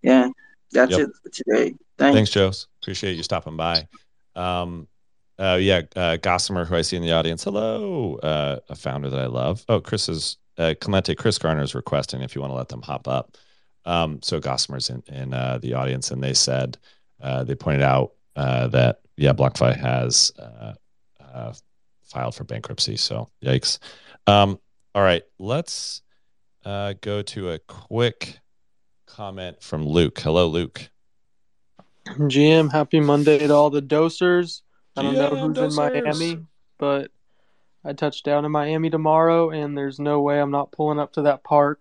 Yeah, 0.00 0.28
that's 0.72 0.92
yep. 0.92 1.00
it 1.00 1.10
for 1.22 1.28
today. 1.28 1.74
Thanks. 1.98 2.14
Thanks, 2.14 2.30
Joe. 2.30 2.52
Appreciate 2.82 3.16
you 3.16 3.22
stopping 3.22 3.56
by. 3.56 3.88
Um, 4.34 4.88
uh, 5.38 5.58
yeah, 5.60 5.82
uh, 5.96 6.16
Gossamer, 6.16 6.64
who 6.64 6.76
I 6.76 6.82
see 6.82 6.96
in 6.96 7.02
the 7.02 7.12
audience. 7.12 7.44
Hello, 7.44 8.16
uh, 8.16 8.58
a 8.68 8.74
founder 8.74 9.10
that 9.10 9.18
I 9.18 9.26
love. 9.26 9.64
Oh, 9.68 9.80
Chris 9.80 10.08
is 10.08 10.36
uh, 10.58 10.74
Clemente. 10.80 11.14
Chris 11.14 11.38
Garner 11.38 11.62
is 11.62 11.74
requesting 11.74 12.22
if 12.22 12.34
you 12.34 12.40
want 12.40 12.52
to 12.52 12.56
let 12.56 12.68
them 12.68 12.82
hop 12.82 13.08
up. 13.08 13.36
Um, 13.84 14.20
so 14.22 14.40
Gossamer's 14.40 14.90
in, 14.90 15.02
in 15.08 15.34
uh, 15.34 15.58
the 15.60 15.74
audience, 15.74 16.10
and 16.10 16.22
they 16.22 16.34
said 16.34 16.78
uh, 17.20 17.44
they 17.44 17.54
pointed 17.54 17.82
out 17.82 18.12
that 18.36 19.00
yeah, 19.16 19.32
BlockFi 19.32 19.76
has 19.76 20.32
filed 22.04 22.34
for 22.34 22.44
bankruptcy. 22.44 22.96
So 22.96 23.28
yikes. 23.42 23.78
Um, 24.26 24.58
all 24.94 25.02
right, 25.02 25.22
let's 25.38 26.02
go 26.64 27.22
to 27.22 27.50
a 27.50 27.58
quick 27.58 28.38
comment 29.06 29.60
from 29.62 29.86
Luke. 29.86 30.18
Hello, 30.20 30.46
Luke. 30.46 30.88
GM, 32.06 32.70
happy 32.70 33.00
Monday 33.00 33.38
to 33.38 33.52
all 33.52 33.70
the 33.70 33.82
dosers. 33.82 34.60
I 34.96 35.02
don't 35.02 35.14
know 35.14 35.52
who's 35.52 35.58
in 35.58 35.74
Miami, 35.74 36.38
but 36.78 37.10
I 37.84 37.92
touch 37.92 38.22
down 38.22 38.44
in 38.44 38.52
Miami 38.52 38.90
tomorrow, 38.90 39.50
and 39.50 39.76
there's 39.76 39.98
no 39.98 40.20
way 40.20 40.40
I'm 40.40 40.50
not 40.50 40.72
pulling 40.72 40.98
up 40.98 41.12
to 41.14 41.22
that 41.22 41.44
park. 41.44 41.80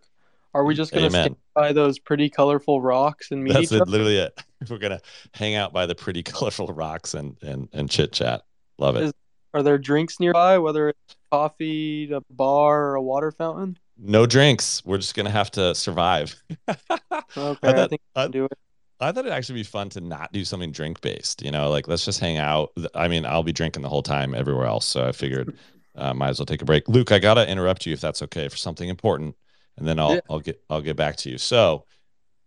Are 0.53 0.63
we 0.63 0.75
just 0.75 0.93
gonna 0.93 1.09
stand 1.09 1.35
by 1.55 1.73
those 1.73 1.97
pretty 1.97 2.29
colorful 2.29 2.81
rocks 2.81 3.31
and 3.31 3.43
meet 3.43 3.53
That's 3.53 3.71
each 3.71 3.81
it, 3.81 3.87
literally 3.87 4.17
it. 4.17 4.39
We're 4.69 4.77
gonna 4.77 5.01
hang 5.33 5.55
out 5.55 5.73
by 5.73 5.85
the 5.85 5.95
pretty 5.95 6.21
colorful 6.23 6.67
rocks 6.67 7.13
and 7.13 7.37
and 7.41 7.69
and 7.73 7.89
chit 7.89 8.11
chat. 8.11 8.43
Love 8.77 8.95
it. 8.97 9.03
Is, 9.03 9.13
are 9.53 9.63
there 9.63 9.77
drinks 9.77 10.19
nearby? 10.19 10.57
Whether 10.59 10.89
it's 10.89 11.15
coffee, 11.31 12.11
a 12.11 12.21
bar, 12.29 12.89
or 12.89 12.95
a 12.95 13.01
water 13.01 13.31
fountain? 13.31 13.77
No 13.97 14.25
drinks. 14.25 14.83
We're 14.85 14.97
just 14.97 15.15
gonna 15.15 15.31
have 15.31 15.51
to 15.51 15.73
survive. 15.73 16.35
okay, 16.69 16.77
I, 16.89 17.21
thought, 17.31 17.63
I 17.63 17.87
think 17.87 18.01
I, 18.15 18.27
do 18.27 18.45
it. 18.45 18.57
I 18.99 19.11
thought 19.11 19.25
it'd 19.25 19.33
actually 19.33 19.59
be 19.59 19.63
fun 19.63 19.89
to 19.89 20.01
not 20.01 20.31
do 20.31 20.45
something 20.45 20.71
drink 20.71 21.01
based. 21.01 21.41
You 21.41 21.51
know, 21.51 21.69
like 21.69 21.87
let's 21.87 22.05
just 22.05 22.19
hang 22.19 22.37
out. 22.37 22.71
I 22.95 23.07
mean, 23.07 23.25
I'll 23.25 23.43
be 23.43 23.51
drinking 23.51 23.81
the 23.81 23.89
whole 23.89 24.03
time 24.03 24.33
everywhere 24.33 24.65
else, 24.65 24.85
so 24.85 25.05
I 25.07 25.11
figured 25.11 25.57
uh, 25.95 26.13
might 26.13 26.29
as 26.29 26.39
well 26.39 26.45
take 26.45 26.61
a 26.61 26.65
break. 26.65 26.87
Luke, 26.87 27.11
I 27.11 27.19
gotta 27.19 27.47
interrupt 27.49 27.85
you 27.85 27.93
if 27.93 28.01
that's 28.01 28.21
okay 28.23 28.47
for 28.47 28.57
something 28.57 28.87
important, 28.87 29.35
and 29.77 29.87
then 29.87 29.99
I'll 29.99 30.15
yeah. 30.15 30.21
I'll 30.29 30.39
get 30.39 30.61
I'll 30.69 30.81
get 30.81 30.95
back 30.95 31.17
to 31.17 31.29
you. 31.29 31.37
So, 31.37 31.85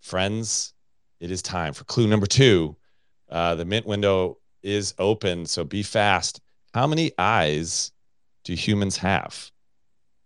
friends, 0.00 0.72
it 1.20 1.30
is 1.30 1.42
time 1.42 1.72
for 1.72 1.84
clue 1.84 2.06
number 2.06 2.26
two. 2.26 2.76
Uh, 3.28 3.54
the 3.56 3.64
mint 3.64 3.86
window 3.86 4.38
is 4.62 4.94
open, 4.98 5.46
so 5.46 5.64
be 5.64 5.82
fast. 5.82 6.40
How 6.74 6.86
many 6.86 7.12
eyes 7.18 7.92
do 8.44 8.54
humans 8.54 8.96
have? 8.98 9.50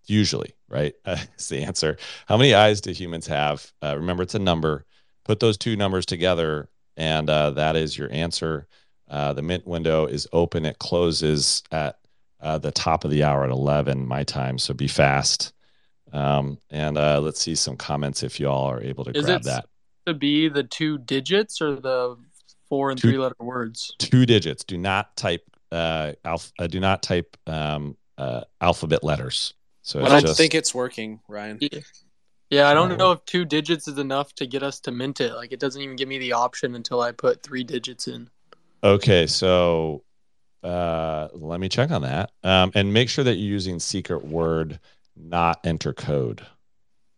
Usually, 0.07 0.55
right? 0.69 0.95
Uh, 1.05 1.17
is 1.39 1.49
the 1.49 1.63
answer. 1.63 1.97
How 2.27 2.37
many 2.37 2.55
eyes 2.55 2.81
do 2.81 2.93
humans 2.93 3.27
have? 3.27 3.73
Uh, 3.83 3.97
remember, 3.97 4.23
it's 4.23 4.35
a 4.35 4.39
number 4.39 4.85
put 5.25 5.41
those 5.41 5.57
two 5.57 5.77
numbers 5.77 6.07
together, 6.07 6.69
and 6.97 7.29
uh, 7.29 7.51
that 7.53 7.77
is 7.77 7.97
your 7.97 8.11
answer. 8.13 8.67
Uh, 9.09 9.33
the 9.33 9.43
mint 9.43 9.67
window 9.67 10.07
is 10.07 10.29
open. 10.33 10.65
It 10.65 10.79
closes 10.79 11.63
at 11.73 11.99
uh, 12.41 12.59
the 12.59 12.71
top 12.71 13.05
of 13.05 13.11
the 13.11 13.25
hour 13.25 13.45
at 13.45 13.51
11 13.51 14.07
my 14.07 14.25
time. 14.25 14.59
So 14.59 14.73
be 14.73 14.89
fast. 14.89 15.53
Um, 16.13 16.59
and 16.71 16.97
uh, 16.97 17.21
let's 17.21 17.41
see 17.41 17.55
some 17.55 17.77
comments 17.77 18.23
if 18.23 18.41
you 18.41 18.49
all 18.49 18.67
are 18.67 18.83
able 18.83 19.05
to 19.05 19.17
is 19.17 19.27
grab 19.27 19.43
that. 19.43 19.67
To 20.07 20.15
be 20.15 20.49
the 20.49 20.65
two 20.65 20.99
digits 20.99 21.61
or 21.61 21.77
the 21.77 22.17
four 22.69 22.91
and 22.91 23.01
two, 23.01 23.09
three 23.09 23.19
letter 23.19 23.35
words? 23.39 23.95
Two 23.99 24.27
digits. 24.27 24.65
Do 24.65 24.79
not 24.79 25.17
type 25.17 25.45
uh, 25.71 26.13
alph- 26.25 26.53
uh, 26.59 26.67
do 26.67 26.81
not 26.81 27.03
type 27.03 27.37
um, 27.47 27.97
uh, 28.19 28.43
alphabet 28.61 29.05
letters. 29.05 29.55
So 29.83 30.03
I 30.05 30.09
don't 30.09 30.23
just... 30.23 30.37
think 30.37 30.55
it's 30.55 30.75
working, 30.75 31.21
Ryan. 31.29 31.59
Yeah, 32.51 32.69
I 32.69 32.75
don't 32.75 32.99
know 32.99 33.13
if 33.13 33.25
two 33.27 33.45
digits 33.45 33.87
is 33.87 33.99
enough 33.99 34.35
to 34.35 34.47
get 34.47 34.65
us 34.65 34.81
to 34.81 34.91
mint 34.91 35.21
it. 35.21 35.35
Like 35.35 35.53
it 35.53 35.61
doesn't 35.61 35.81
even 35.81 35.95
give 35.95 36.09
me 36.09 36.19
the 36.19 36.33
option 36.33 36.75
until 36.75 37.01
I 37.01 37.13
put 37.13 37.45
three 37.45 37.63
digits 37.63 38.09
in. 38.09 38.29
Okay, 38.83 39.29
so 39.29 40.03
uh, 40.65 41.29
let 41.33 41.61
me 41.61 41.69
check 41.69 41.93
on 41.93 42.03
that. 42.03 42.33
Um, 42.43 42.73
and 42.75 42.93
make 42.93 43.09
sure 43.09 43.23
that 43.23 43.37
you're 43.37 43.53
using 43.53 43.79
secret 43.79 44.25
word, 44.25 44.81
not 45.17 45.61
enter 45.65 45.93
code. 45.93 46.45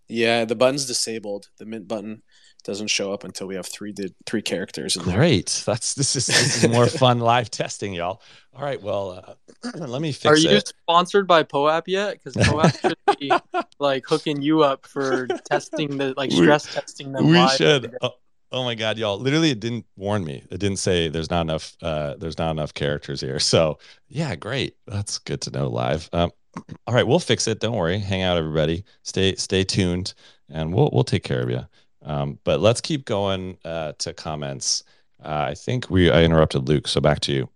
Yeah, 0.08 0.44
the 0.44 0.54
button's 0.54 0.84
disabled. 0.84 1.48
The 1.56 1.64
mint 1.64 1.88
button 1.88 2.22
doesn't 2.64 2.88
show 2.88 3.12
up 3.12 3.24
until 3.24 3.46
we 3.46 3.54
have 3.54 3.66
three 3.66 3.92
di- 3.92 4.14
three 4.26 4.42
characters. 4.42 4.96
In 4.96 5.02
Great. 5.02 5.62
There. 5.64 5.74
That's 5.74 5.94
this 5.94 6.14
is 6.14 6.26
this 6.26 6.62
is 6.62 6.70
more 6.70 6.86
fun 6.88 7.18
live 7.18 7.50
testing, 7.50 7.94
y'all. 7.94 8.20
All 8.54 8.62
right. 8.62 8.80
Well, 8.80 9.22
uh, 9.26 9.34
let 9.74 10.02
me 10.02 10.12
fix. 10.12 10.24
It. 10.24 10.28
Are 10.28 10.36
you 10.50 10.56
it. 10.58 10.68
sponsored 10.68 11.26
by 11.26 11.42
POAP 11.42 11.84
yet? 11.86 12.14
Because 12.14 12.34
POAP 12.48 12.80
should 12.80 13.18
be 13.18 13.32
like 13.78 14.04
hooking 14.06 14.42
you 14.42 14.62
up 14.62 14.86
for 14.86 15.26
testing 15.48 15.98
the 15.98 16.14
like 16.16 16.32
stress 16.32 16.66
we, 16.66 16.72
testing 16.72 17.12
them. 17.12 17.28
We 17.28 17.48
should. 17.48 17.96
Oh, 18.02 18.12
oh, 18.50 18.64
my 18.64 18.74
god, 18.74 18.98
y'all! 18.98 19.18
Literally, 19.18 19.50
it 19.50 19.60
didn't 19.60 19.86
warn 19.96 20.24
me. 20.24 20.44
It 20.50 20.58
didn't 20.58 20.78
say 20.78 21.08
there's 21.08 21.30
not 21.30 21.42
enough. 21.42 21.76
Uh, 21.80 22.14
there's 22.16 22.38
not 22.38 22.50
enough 22.50 22.74
characters 22.74 23.20
here. 23.20 23.38
So 23.38 23.78
yeah, 24.08 24.34
great. 24.34 24.76
That's 24.86 25.18
good 25.18 25.40
to 25.42 25.50
know 25.50 25.68
live. 25.68 26.08
Um, 26.12 26.30
all 26.86 26.94
right, 26.94 27.06
we'll 27.06 27.18
fix 27.18 27.46
it. 27.46 27.60
Don't 27.60 27.76
worry. 27.76 27.98
Hang 27.98 28.22
out, 28.22 28.36
everybody. 28.36 28.84
Stay 29.02 29.36
stay 29.36 29.64
tuned, 29.64 30.14
and 30.48 30.74
we'll 30.74 30.90
we'll 30.92 31.04
take 31.04 31.24
care 31.24 31.42
of 31.42 31.50
you. 31.50 31.66
Um, 32.04 32.38
but 32.42 32.60
let's 32.60 32.80
keep 32.80 33.04
going 33.04 33.58
uh, 33.64 33.92
to 33.98 34.12
comments. 34.12 34.82
Uh, 35.24 35.46
I 35.50 35.54
think 35.54 35.88
we 35.88 36.10
I 36.10 36.24
interrupted 36.24 36.68
Luke, 36.68 36.88
so 36.88 37.00
back 37.00 37.20
to 37.20 37.32
you. 37.32 37.48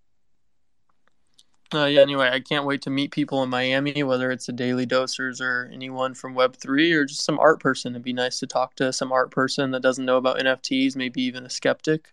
Uh, 1.75 1.87
yeah. 1.87 2.01
Anyway, 2.01 2.29
I 2.33 2.41
can't 2.41 2.65
wait 2.65 2.83
to 2.83 2.91
meet 2.91 3.11
people 3.11 3.43
in 3.43 3.51
Miami, 3.51 4.03
whether 4.03 4.31
it's 4.31 4.47
the 4.47 4.53
Daily 4.53 4.87
Dosers 4.87 5.41
or 5.41 5.69
anyone 5.73 6.15
from 6.15 6.35
Web 6.35 6.57
three 6.57 6.93
or 6.93 7.05
just 7.05 7.25
some 7.25 7.39
art 7.39 7.61
person. 7.61 7.93
It'd 7.93 8.03
be 8.03 8.13
nice 8.13 8.39
to 8.41 8.47
talk 8.47 8.77
to 8.77 8.93
some 8.93 9.11
art 9.13 9.31
person 9.31 9.73
that 9.73 9.83
doesn't 9.83 10.05
know 10.05 10.17
about 10.17 10.39
NFTs, 10.39 10.95
maybe 10.97 11.23
even 11.23 11.45
a 11.45 11.51
skeptic. 11.51 12.13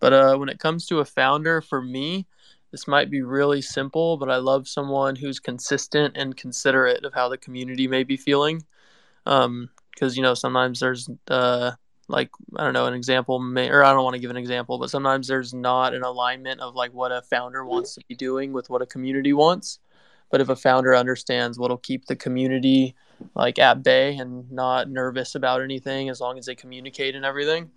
But 0.00 0.12
uh, 0.12 0.36
when 0.36 0.48
it 0.48 0.60
comes 0.60 0.86
to 0.86 1.00
a 1.00 1.04
founder, 1.04 1.60
for 1.60 1.82
me, 1.82 2.26
this 2.70 2.86
might 2.86 3.10
be 3.10 3.22
really 3.22 3.62
simple, 3.62 4.16
but 4.16 4.30
I 4.30 4.36
love 4.36 4.68
someone 4.68 5.16
who's 5.16 5.40
consistent 5.40 6.16
and 6.16 6.36
considerate 6.36 7.04
of 7.04 7.14
how 7.14 7.28
the 7.28 7.38
community 7.38 7.88
may 7.88 8.04
be 8.04 8.16
feeling. 8.16 8.64
Um, 9.26 9.70
because 9.92 10.16
you 10.16 10.22
know 10.22 10.34
sometimes 10.34 10.80
there's 10.80 11.08
uh 11.28 11.72
like 12.08 12.30
I 12.56 12.64
don't 12.64 12.72
know 12.72 12.86
an 12.86 12.94
example 12.94 13.38
may 13.38 13.68
or 13.68 13.84
I 13.84 13.92
don't 13.92 14.02
want 14.02 14.14
to 14.14 14.20
give 14.20 14.30
an 14.30 14.36
example, 14.36 14.78
but 14.78 14.90
sometimes 14.90 15.28
there's 15.28 15.52
not 15.52 15.94
an 15.94 16.02
alignment 16.02 16.60
of 16.60 16.74
like 16.74 16.92
what 16.92 17.12
a 17.12 17.22
founder 17.22 17.64
wants 17.64 17.94
to 17.94 18.00
be 18.08 18.14
doing 18.14 18.52
with 18.52 18.70
what 18.70 18.82
a 18.82 18.86
community 18.86 19.32
wants. 19.32 19.78
But 20.30 20.40
if 20.40 20.48
a 20.48 20.56
founder 20.56 20.94
understands 20.94 21.58
what'll 21.58 21.78
keep 21.78 22.06
the 22.06 22.16
community 22.16 22.94
like 23.34 23.58
at 23.58 23.82
bay 23.82 24.16
and 24.16 24.50
not 24.50 24.90
nervous 24.90 25.34
about 25.34 25.62
anything 25.62 26.08
as 26.08 26.20
long 26.20 26.38
as 26.38 26.46
they 26.46 26.54
communicate 26.54 27.14
and 27.14 27.24
everything, 27.24 27.70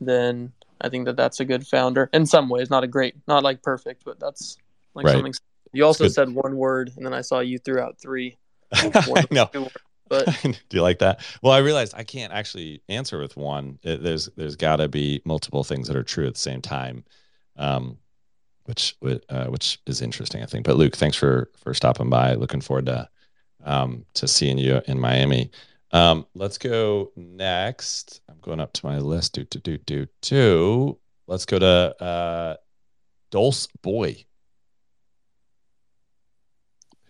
then 0.00 0.52
I 0.80 0.88
think 0.88 1.06
that 1.06 1.16
that's 1.16 1.40
a 1.40 1.44
good 1.44 1.66
founder. 1.66 2.08
In 2.12 2.26
some 2.26 2.48
ways, 2.48 2.70
not 2.70 2.84
a 2.84 2.86
great, 2.86 3.14
not 3.28 3.42
like 3.42 3.62
perfect, 3.62 4.04
but 4.04 4.18
that's 4.18 4.56
like 4.94 5.06
right. 5.06 5.12
something. 5.12 5.34
You 5.72 5.84
also 5.84 6.08
said 6.08 6.30
one 6.30 6.56
word, 6.56 6.92
and 6.96 7.04
then 7.04 7.14
I 7.14 7.20
saw 7.20 7.40
you 7.40 7.58
threw 7.58 7.80
out 7.80 8.00
three. 8.00 8.38
I 8.72 9.26
know. 9.30 9.48
But 10.10 10.26
do 10.42 10.76
you 10.76 10.82
like 10.82 10.98
that? 10.98 11.24
Well, 11.40 11.54
I 11.54 11.58
realized 11.58 11.94
I 11.96 12.02
can't 12.02 12.32
actually 12.32 12.82
answer 12.90 13.18
with 13.18 13.36
one. 13.36 13.78
It, 13.82 14.02
there's 14.02 14.26
there's 14.36 14.56
got 14.56 14.76
to 14.76 14.88
be 14.88 15.22
multiple 15.24 15.64
things 15.64 15.88
that 15.88 15.96
are 15.96 16.02
true 16.02 16.26
at 16.26 16.34
the 16.34 16.40
same 16.40 16.60
time, 16.60 17.04
um, 17.56 17.96
which 18.64 18.96
uh, 19.30 19.46
which 19.46 19.78
is 19.86 20.02
interesting, 20.02 20.42
I 20.42 20.46
think. 20.46 20.66
But 20.66 20.76
Luke, 20.76 20.96
thanks 20.96 21.16
for 21.16 21.48
for 21.56 21.72
stopping 21.72 22.10
by. 22.10 22.34
Looking 22.34 22.60
forward 22.60 22.86
to 22.86 23.08
um, 23.64 24.04
to 24.14 24.28
seeing 24.28 24.58
you 24.58 24.82
in 24.86 25.00
Miami. 25.00 25.52
Um, 25.92 26.26
let's 26.34 26.58
go 26.58 27.12
next. 27.16 28.20
I'm 28.28 28.38
going 28.42 28.60
up 28.60 28.72
to 28.74 28.86
my 28.86 28.98
list. 28.98 29.34
Do 29.34 29.44
do 29.44 29.60
do 29.60 29.78
do 29.78 30.06
do. 30.22 30.98
Let's 31.28 31.46
go 31.46 31.60
to 31.60 32.02
uh, 32.02 32.56
Dulce 33.30 33.68
Boy. 33.82 34.24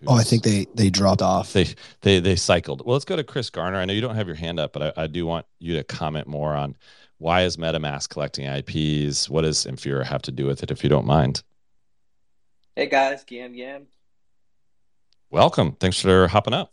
Oh, 0.07 0.15
I 0.17 0.23
think 0.23 0.43
they 0.43 0.67
they 0.75 0.89
dropped 0.89 1.21
off. 1.21 1.53
They 1.53 1.67
they 2.01 2.21
they 2.21 2.37
cycled. 2.37 2.85
Well, 2.85 2.95
let's 2.95 3.05
go 3.05 3.17
to 3.17 3.25
Chris 3.25 3.51
Garner. 3.51 3.79
I 3.79 3.85
know 3.85 3.93
you 3.93 4.01
don't 4.01 4.15
have 4.15 4.27
your 4.27 4.37
hand 4.37 4.59
up, 4.59 4.73
but 4.73 4.99
I, 4.99 5.05
I 5.05 5.07
do 5.07 5.27
want 5.27 5.47
you 5.59 5.75
to 5.77 5.85
comment 5.85 6.27
more 6.27 6.55
on 6.55 6.77
why 7.19 7.43
is 7.43 7.59
MetaMask 7.59 8.09
collecting 8.09 8.47
IPs? 8.47 9.29
What 9.29 9.43
does 9.43 9.67
Infura 9.67 10.05
have 10.07 10.23
to 10.23 10.33
do 10.33 10.47
with 10.47 10.63
it, 10.63 10.71
if 10.71 10.83
you 10.83 10.89
don't 10.89 11.05
mind? 11.07 11.43
Hey 12.75 12.87
guys, 12.87 13.25
Gam 13.25 13.55
Gam. 13.55 13.87
Welcome. 15.29 15.73
Thanks 15.73 16.01
for 16.01 16.29
hopping 16.29 16.55
up. 16.55 16.73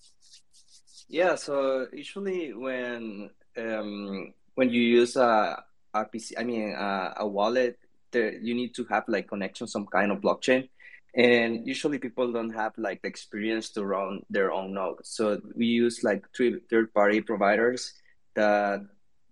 Yeah, 1.10 1.36
so 1.36 1.88
usually 1.92 2.54
when 2.54 3.30
um, 3.58 4.34
when 4.56 4.70
you 4.70 4.82
use 4.82 5.18
a 5.18 5.64
RPC, 5.94 6.34
I 6.38 6.44
mean 6.44 6.74
uh, 6.76 7.14
a 7.18 7.28
wallet, 7.28 7.78
there 8.12 8.34
you 8.34 8.56
need 8.56 8.74
to 8.76 8.86
have 8.86 9.04
like 9.10 9.28
connection 9.28 9.68
some 9.68 9.86
kind 9.86 10.14
of 10.14 10.22
blockchain 10.22 10.70
and 11.18 11.66
usually 11.66 11.98
people 11.98 12.32
don't 12.32 12.52
have 12.52 12.78
like 12.78 13.02
the 13.02 13.08
experience 13.08 13.70
to 13.72 13.84
run 13.84 14.22
their 14.30 14.52
own 14.52 14.74
node. 14.74 15.04
So 15.04 15.42
we 15.56 15.66
use 15.66 16.04
like 16.04 16.24
three 16.36 16.60
third 16.70 16.94
party 16.94 17.22
providers 17.22 17.94
that 18.36 18.86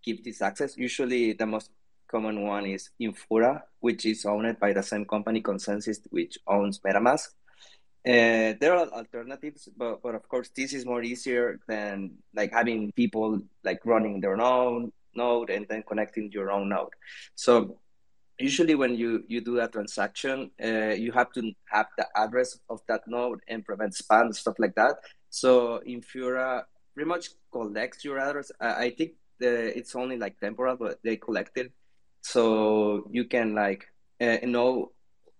give 0.04 0.24
this 0.24 0.41
access. 0.41 0.76
Usually 0.78 1.34
the 1.34 1.45
most 1.45 1.69
common 2.08 2.41
one 2.41 2.65
is 2.65 2.89
infura 3.00 3.62
which 3.80 4.06
is 4.06 4.26
owned 4.26 4.60
by 4.60 4.74
the 4.74 4.82
same 4.82 5.06
company 5.06 5.41
ConsenSys 5.41 6.00
which 6.10 6.39
owns 6.48 6.80
metamask. 6.80 7.30
Uh, 8.08 8.54
there 8.60 8.76
are 8.76 8.88
alternatives 8.89 9.69
but, 9.78 10.02
but 10.02 10.15
of 10.15 10.28
course 10.28 10.50
this 10.56 10.74
is 10.74 10.86
more 10.86 11.04
easier 11.04 11.60
than 11.67 12.12
like 12.36 12.52
having 12.52 12.91
people 12.93 13.41
like 13.63 13.80
running 13.86 14.21
their 14.21 14.39
own 14.39 14.91
node 15.15 15.50
and 15.50 15.67
then 15.67 15.84
connecting 15.88 16.32
your 16.32 16.52
own 16.52 16.69
node. 16.69 16.93
So 17.36 17.78
usually 18.39 18.76
when 18.76 18.95
you 18.95 19.24
you 19.28 19.41
do 19.41 19.60
a 19.60 19.67
transaction 19.67 20.52
uh, 20.63 20.93
you 20.93 21.12
have 21.12 21.32
to 21.32 21.52
have 21.71 21.88
the 21.98 22.06
address 22.15 22.60
of 22.69 22.82
that 22.88 23.02
node 23.08 23.39
and 23.48 23.63
prevent 23.63 23.93
spam 23.93 24.26
and 24.26 24.36
stuff 24.36 24.56
like 24.60 24.76
that. 24.76 24.98
So 25.30 25.82
infura 25.88 26.63
pretty 26.93 27.08
much 27.08 27.30
collects 27.52 28.04
your 28.04 28.19
address. 28.19 28.52
I, 28.60 28.86
I 28.86 28.89
think 28.91 29.12
the, 29.39 29.78
it's 29.78 29.95
only 29.95 30.17
like 30.17 30.39
temporal 30.39 30.76
but 30.78 31.00
they 31.04 31.17
collect 31.17 31.58
it. 31.58 31.71
So 32.21 33.08
you 33.12 33.26
can 33.26 33.56
like 33.56 33.86
uh, 34.19 34.38
know 34.43 34.91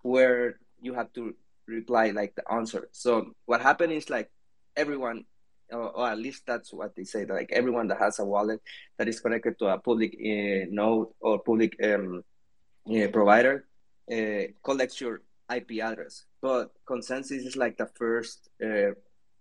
where 0.02 0.60
you 0.82 0.94
have 0.94 1.12
to 1.14 1.36
reply 1.68 2.12
like 2.12 2.36
the 2.36 2.50
answer. 2.52 2.88
So 2.92 3.32
what 3.46 3.62
happened 3.62 3.94
is 3.94 4.10
like 4.10 4.30
everyone 4.78 5.26
or, 5.72 5.90
or, 5.98 6.10
at 6.10 6.20
least 6.20 6.44
that's 6.46 6.72
what 6.72 6.96
they 6.96 7.04
say 7.04 7.26
like 7.26 7.52
everyone 7.52 7.88
that 7.88 7.98
has 7.98 8.20
a 8.20 8.26
wallet 8.26 8.62
that 9.00 9.08
is 9.08 9.20
connected 9.20 9.58
to 9.58 9.66
a 9.66 9.80
public 9.80 10.14
uh, 10.14 10.70
node 10.70 11.08
or 11.20 11.40
public 11.40 11.76
um, 11.84 12.24
uh, 12.90 13.08
provider 13.08 13.66
uh, 14.12 14.52
collects 14.64 15.02
your 15.02 15.22
IP 15.54 15.82
address. 15.82 16.26
But 16.42 16.72
ConsenSys 16.88 17.46
is 17.46 17.56
like 17.56 17.78
the 17.78 17.88
first 17.88 18.50
uh, 18.64 18.94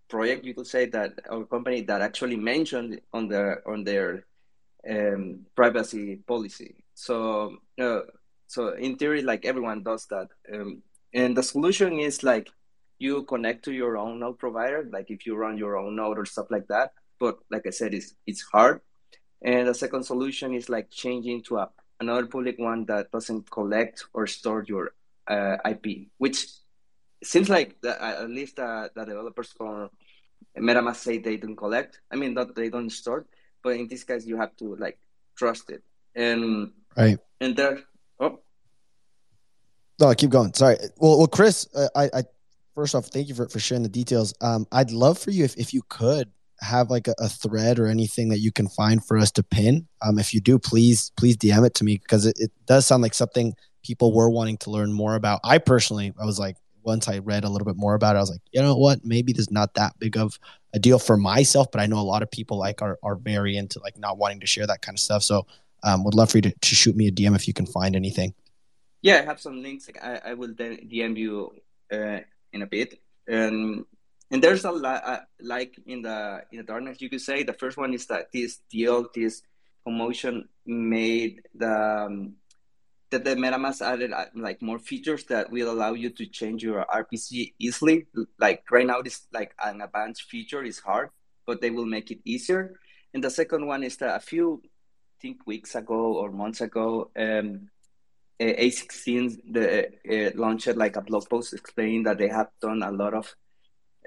project 0.07 0.45
you 0.45 0.53
could 0.53 0.67
say 0.67 0.85
that 0.87 1.13
our 1.29 1.45
company 1.45 1.81
that 1.81 2.01
actually 2.01 2.35
mentioned 2.35 3.01
on 3.13 3.27
their 3.27 3.67
on 3.67 3.83
their 3.83 4.25
um, 4.89 5.45
privacy 5.55 6.17
policy. 6.27 6.75
So 6.93 7.57
uh, 7.79 8.01
so 8.47 8.69
in 8.73 8.95
theory, 8.95 9.21
like 9.21 9.45
everyone 9.45 9.83
does 9.83 10.05
that. 10.07 10.27
Um, 10.53 10.83
and 11.13 11.35
the 11.35 11.43
solution 11.43 11.99
is 11.99 12.23
like 12.23 12.49
you 12.99 13.23
connect 13.23 13.65
to 13.65 13.73
your 13.73 13.97
own 13.97 14.19
node 14.19 14.39
provider, 14.39 14.87
like 14.91 15.09
if 15.09 15.25
you 15.25 15.35
run 15.35 15.57
your 15.57 15.77
own 15.77 15.95
node 15.95 16.17
or 16.17 16.25
stuff 16.25 16.47
like 16.49 16.67
that. 16.67 16.93
But 17.19 17.39
like 17.49 17.65
I 17.65 17.71
said, 17.71 17.93
it's 17.93 18.15
it's 18.25 18.41
hard. 18.41 18.81
And 19.41 19.67
the 19.67 19.73
second 19.73 20.03
solution 20.03 20.53
is 20.53 20.69
like 20.69 20.89
changing 20.89 21.43
to 21.43 21.57
a 21.57 21.69
another 21.99 22.25
public 22.25 22.59
one 22.59 22.85
that 22.85 23.11
doesn't 23.11 23.49
collect 23.49 24.05
or 24.13 24.27
store 24.27 24.63
your 24.67 24.91
uh, 25.27 25.57
IP, 25.65 26.07
which 26.17 26.47
seems 27.23 27.49
like 27.49 27.79
the, 27.81 28.01
uh, 28.01 28.23
at 28.23 28.29
least 28.29 28.59
uh, 28.59 28.89
the 28.95 29.05
developers 29.05 29.51
for 29.51 29.89
MetaMask 30.57 30.97
say 30.97 31.17
they 31.17 31.37
don't 31.37 31.55
collect. 31.55 32.01
I 32.11 32.15
mean, 32.15 32.33
that 32.35 32.55
they 32.55 32.69
don't 32.69 32.89
store, 32.89 33.25
but 33.63 33.75
in 33.75 33.87
this 33.87 34.03
case, 34.03 34.25
you 34.25 34.37
have 34.37 34.55
to 34.57 34.75
like 34.75 34.99
trust 35.37 35.69
it. 35.69 35.83
And 36.15 36.71
right. 36.95 37.17
And 37.41 37.55
there, 37.55 37.79
oh, 38.19 38.39
no, 39.99 40.13
keep 40.13 40.29
going. 40.29 40.53
Sorry. 40.53 40.77
Well, 40.97 41.17
well, 41.17 41.27
Chris, 41.27 41.67
uh, 41.75 41.87
I, 41.95 42.09
I 42.13 42.23
first 42.73 42.95
off, 42.95 43.07
thank 43.07 43.27
you 43.27 43.35
for, 43.35 43.47
for 43.47 43.59
sharing 43.59 43.83
the 43.83 43.89
details. 43.89 44.33
Um, 44.41 44.67
I'd 44.71 44.91
love 44.91 45.17
for 45.17 45.31
you 45.31 45.43
if, 45.43 45.55
if 45.57 45.73
you 45.73 45.81
could 45.89 46.29
have 46.61 46.89
like 46.89 47.07
a, 47.07 47.15
a, 47.19 47.27
thread 47.27 47.79
or 47.79 47.87
anything 47.87 48.29
that 48.29 48.39
you 48.39 48.51
can 48.51 48.67
find 48.67 49.05
for 49.05 49.17
us 49.17 49.31
to 49.31 49.43
pin 49.43 49.87
um, 50.01 50.17
if 50.17 50.33
you 50.33 50.39
do 50.39 50.57
please 50.57 51.11
please 51.17 51.35
dm 51.35 51.65
it 51.65 51.73
to 51.73 51.83
me 51.83 51.97
because 51.97 52.25
it, 52.25 52.35
it 52.39 52.51
does 52.65 52.85
sound 52.85 53.03
like 53.03 53.13
something 53.13 53.53
people 53.85 54.13
were 54.13 54.29
wanting 54.29 54.57
to 54.57 54.71
learn 54.71 54.91
more 54.91 55.15
about. 55.15 55.39
I 55.43 55.57
personally 55.57 56.13
i 56.19 56.25
was 56.25 56.39
like 56.39 56.57
once 56.83 57.07
i 57.07 57.17
read 57.17 57.43
a 57.43 57.49
little 57.49 57.65
bit 57.65 57.77
more 57.77 57.95
about 57.95 58.15
it 58.15 58.19
i 58.19 58.21
was 58.21 58.31
like 58.31 58.41
you 58.51 58.61
know 58.61 58.75
what? 58.75 59.03
Maybe 59.03 59.33
there's 59.33 59.51
not 59.51 59.73
that 59.75 59.97
big 59.99 60.17
of 60.17 60.39
a 60.73 60.79
deal 60.79 60.99
for 60.99 61.17
myself 61.17 61.67
but 61.71 61.81
i 61.81 61.85
know 61.85 61.99
a 61.99 62.11
lot 62.13 62.23
of 62.23 62.31
people 62.31 62.57
like 62.57 62.81
are, 62.81 62.97
are 63.03 63.15
very 63.15 63.57
into 63.57 63.79
like 63.79 63.97
not 63.97 64.17
wanting 64.17 64.39
to 64.39 64.47
share 64.47 64.67
that 64.67 64.81
kind 64.81 64.95
of 64.95 64.99
stuff. 64.99 65.23
So 65.23 65.45
um, 65.83 66.03
would 66.03 66.15
love 66.15 66.31
for 66.31 66.37
you 66.39 66.43
to, 66.43 66.51
to 66.51 66.75
shoot 66.75 66.95
me 66.95 67.07
a 67.07 67.11
dm 67.11 67.35
if 67.35 67.47
you 67.47 67.53
can 67.53 67.65
find 67.65 67.95
anything. 67.95 68.33
Yeah 69.01 69.21
i 69.21 69.25
have 69.25 69.39
some 69.39 69.61
links. 69.61 69.89
I, 70.01 70.21
I 70.25 70.33
will 70.33 70.53
then 70.55 70.89
dm 70.91 71.17
you 71.17 71.53
uh, 71.91 72.19
in 72.53 72.61
a 72.61 72.67
bit. 72.67 72.99
And 73.27 73.85
and 74.31 74.43
there's 74.43 74.65
a 74.65 74.71
lot 74.71 75.03
uh, 75.05 75.19
like 75.41 75.79
in 75.85 76.01
the 76.01 76.43
in 76.51 76.57
the 76.57 76.63
darkness 76.63 77.01
you 77.01 77.09
could 77.09 77.21
say 77.21 77.43
the 77.43 77.53
first 77.53 77.77
one 77.77 77.93
is 77.93 78.05
that 78.07 78.31
this 78.31 78.61
deal 78.69 79.07
this 79.13 79.41
commotion 79.85 80.47
made 80.65 81.41
the 81.53 82.05
um, 82.07 82.35
that 83.11 83.23
the 83.23 83.35
MetaMask 83.35 83.81
added 83.81 84.11
uh, 84.11 84.25
like 84.35 84.61
more 84.61 84.79
features 84.79 85.23
that 85.25 85.51
will 85.51 85.71
allow 85.71 85.93
you 85.93 86.09
to 86.09 86.25
change 86.25 86.63
your 86.63 86.85
RPC 86.85 87.53
easily. 87.59 88.07
Like 88.39 88.63
right 88.71 88.85
now, 88.85 89.01
this 89.01 89.27
like 89.31 89.53
an 89.63 89.81
advanced 89.81 90.23
feature 90.23 90.63
is 90.63 90.79
hard, 90.79 91.09
but 91.45 91.61
they 91.61 91.69
will 91.69 91.85
make 91.85 92.11
it 92.11 92.19
easier. 92.25 92.79
And 93.13 93.23
the 93.23 93.29
second 93.29 93.65
one 93.67 93.83
is 93.83 93.95
that 93.97 94.15
a 94.15 94.19
few, 94.19 94.61
I 94.63 95.15
think 95.21 95.45
weeks 95.45 95.75
ago 95.75 96.17
or 96.17 96.31
months 96.31 96.61
ago, 96.61 97.11
um, 97.15 97.69
a16z, 98.39 99.87
uh, 100.11 100.31
launched 100.35 100.75
like 100.75 100.97
a 100.97 101.01
blog 101.01 101.29
post 101.29 101.53
explaining 101.53 102.03
that 102.03 102.17
they 102.17 102.27
have 102.27 102.49
done 102.59 102.83
a 102.83 102.91
lot 102.91 103.13
of 103.13 103.33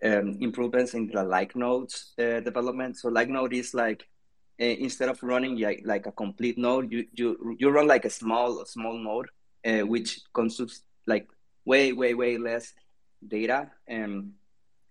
um, 0.02 0.38
improvements 0.40 0.94
in 0.94 1.08
the 1.08 1.22
like 1.22 1.56
nodes 1.56 2.12
uh, 2.18 2.40
development. 2.40 2.96
So 2.96 3.08
like 3.08 3.28
node 3.28 3.54
is 3.54 3.74
like 3.74 4.06
uh, 4.60 4.64
instead 4.64 5.08
of 5.08 5.22
running 5.22 5.56
like, 5.58 5.82
like 5.84 6.06
a 6.06 6.12
complete 6.12 6.58
node, 6.58 6.90
you, 6.92 7.06
you 7.12 7.56
you 7.58 7.70
run 7.70 7.86
like 7.86 8.04
a 8.04 8.10
small 8.10 8.64
small 8.64 8.98
node, 8.98 9.28
uh, 9.64 9.86
which 9.86 10.20
consumes 10.32 10.82
like 11.06 11.28
way 11.64 11.92
way 11.92 12.14
way 12.14 12.38
less 12.38 12.72
data 13.26 13.70
um, 13.90 14.32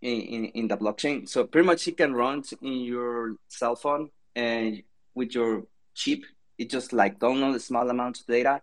in, 0.01 0.21
in, 0.21 0.45
in 0.45 0.67
the 0.67 0.77
blockchain. 0.77 1.27
So 1.27 1.45
pretty 1.45 1.65
much 1.65 1.87
it 1.87 1.97
can 1.97 2.13
run 2.13 2.43
in 2.61 2.81
your 2.81 3.35
cell 3.47 3.75
phone 3.75 4.09
and 4.35 4.83
with 5.15 5.33
your 5.33 5.63
chip, 5.95 6.23
it 6.57 6.69
just 6.69 6.93
like 6.93 7.19
download 7.19 7.55
a 7.55 7.59
small 7.59 7.89
amount 7.89 8.19
of 8.19 8.27
data, 8.27 8.61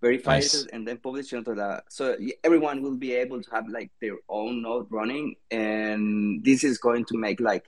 verify 0.00 0.36
nice. 0.36 0.54
it, 0.54 0.70
and 0.72 0.86
then 0.86 0.98
publish 0.98 1.32
it 1.32 1.36
onto 1.36 1.54
the. 1.54 1.82
So 1.88 2.16
everyone 2.44 2.82
will 2.82 2.96
be 2.96 3.12
able 3.14 3.42
to 3.42 3.50
have 3.50 3.68
like 3.68 3.90
their 4.00 4.16
own 4.28 4.62
node 4.62 4.86
running, 4.90 5.36
and 5.50 6.44
this 6.44 6.64
is 6.64 6.78
going 6.78 7.04
to 7.06 7.18
make 7.18 7.40
like 7.40 7.64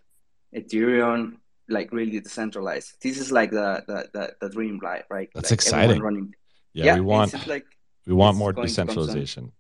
Ethereum 0.55 1.37
like 1.68 1.93
really 1.93 2.20
decentralized. 2.20 2.95
This 3.03 3.18
is 3.18 3.31
like 3.31 3.51
the 3.51 3.85
the 3.87 4.09
the, 4.12 4.35
the 4.41 4.51
dream, 4.51 4.79
right? 4.81 5.05
Right. 5.11 5.31
That's 5.35 5.51
like 5.51 5.59
exciting. 5.59 6.01
Running. 6.01 6.35
Yeah, 6.72 6.85
yeah, 6.85 6.95
we 6.97 7.01
want 7.03 7.47
like 7.47 7.66
we 8.07 8.14
want 8.14 8.37
more 8.37 8.53
decentralization. 8.53 9.53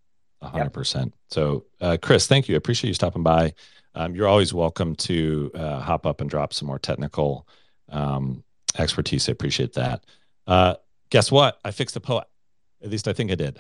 hundred 0.42 0.72
percent. 0.72 1.14
So, 1.30 1.66
uh, 1.80 1.96
Chris, 2.00 2.26
thank 2.26 2.48
you. 2.48 2.54
I 2.54 2.58
appreciate 2.58 2.88
you 2.88 2.94
stopping 2.94 3.22
by. 3.22 3.54
Um, 3.94 4.14
you're 4.14 4.28
always 4.28 4.54
welcome 4.54 4.94
to 4.96 5.50
uh, 5.54 5.80
hop 5.80 6.06
up 6.06 6.20
and 6.20 6.30
drop 6.30 6.52
some 6.52 6.68
more 6.68 6.78
technical 6.78 7.48
um, 7.90 8.44
expertise. 8.78 9.28
I 9.28 9.32
appreciate 9.32 9.72
that. 9.74 10.04
Uh, 10.46 10.74
guess 11.10 11.32
what? 11.32 11.58
I 11.64 11.72
fixed 11.72 11.94
the 11.94 12.00
POAP. 12.00 12.24
At 12.82 12.90
least 12.90 13.08
I 13.08 13.12
think 13.12 13.30
I 13.30 13.34
did. 13.34 13.58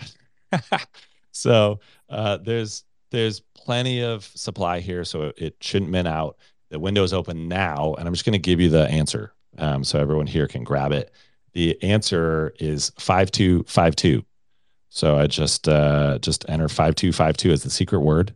so 1.32 1.80
uh, 2.08 2.38
there's 2.38 2.84
there's 3.10 3.40
plenty 3.54 4.02
of 4.02 4.24
supply 4.24 4.80
here, 4.80 5.04
so 5.04 5.32
it 5.36 5.56
shouldn't 5.60 5.90
min 5.90 6.06
out. 6.06 6.36
The 6.70 6.78
window 6.78 7.02
is 7.02 7.12
open 7.12 7.48
now, 7.48 7.94
and 7.94 8.06
I'm 8.06 8.12
just 8.12 8.24
going 8.24 8.34
to 8.34 8.38
give 8.38 8.60
you 8.60 8.68
the 8.68 8.88
answer 8.88 9.32
um, 9.56 9.84
so 9.84 9.98
everyone 9.98 10.26
here 10.26 10.46
can 10.46 10.64
grab 10.64 10.92
it. 10.92 11.12
The 11.54 11.82
answer 11.82 12.52
is 12.60 12.92
5252. 12.98 14.24
So 14.90 15.18
I 15.18 15.26
just 15.26 15.68
uh, 15.68 16.18
just 16.18 16.44
enter 16.48 16.68
5252 16.68 17.52
as 17.52 17.62
the 17.62 17.70
secret 17.70 18.00
word. 18.00 18.34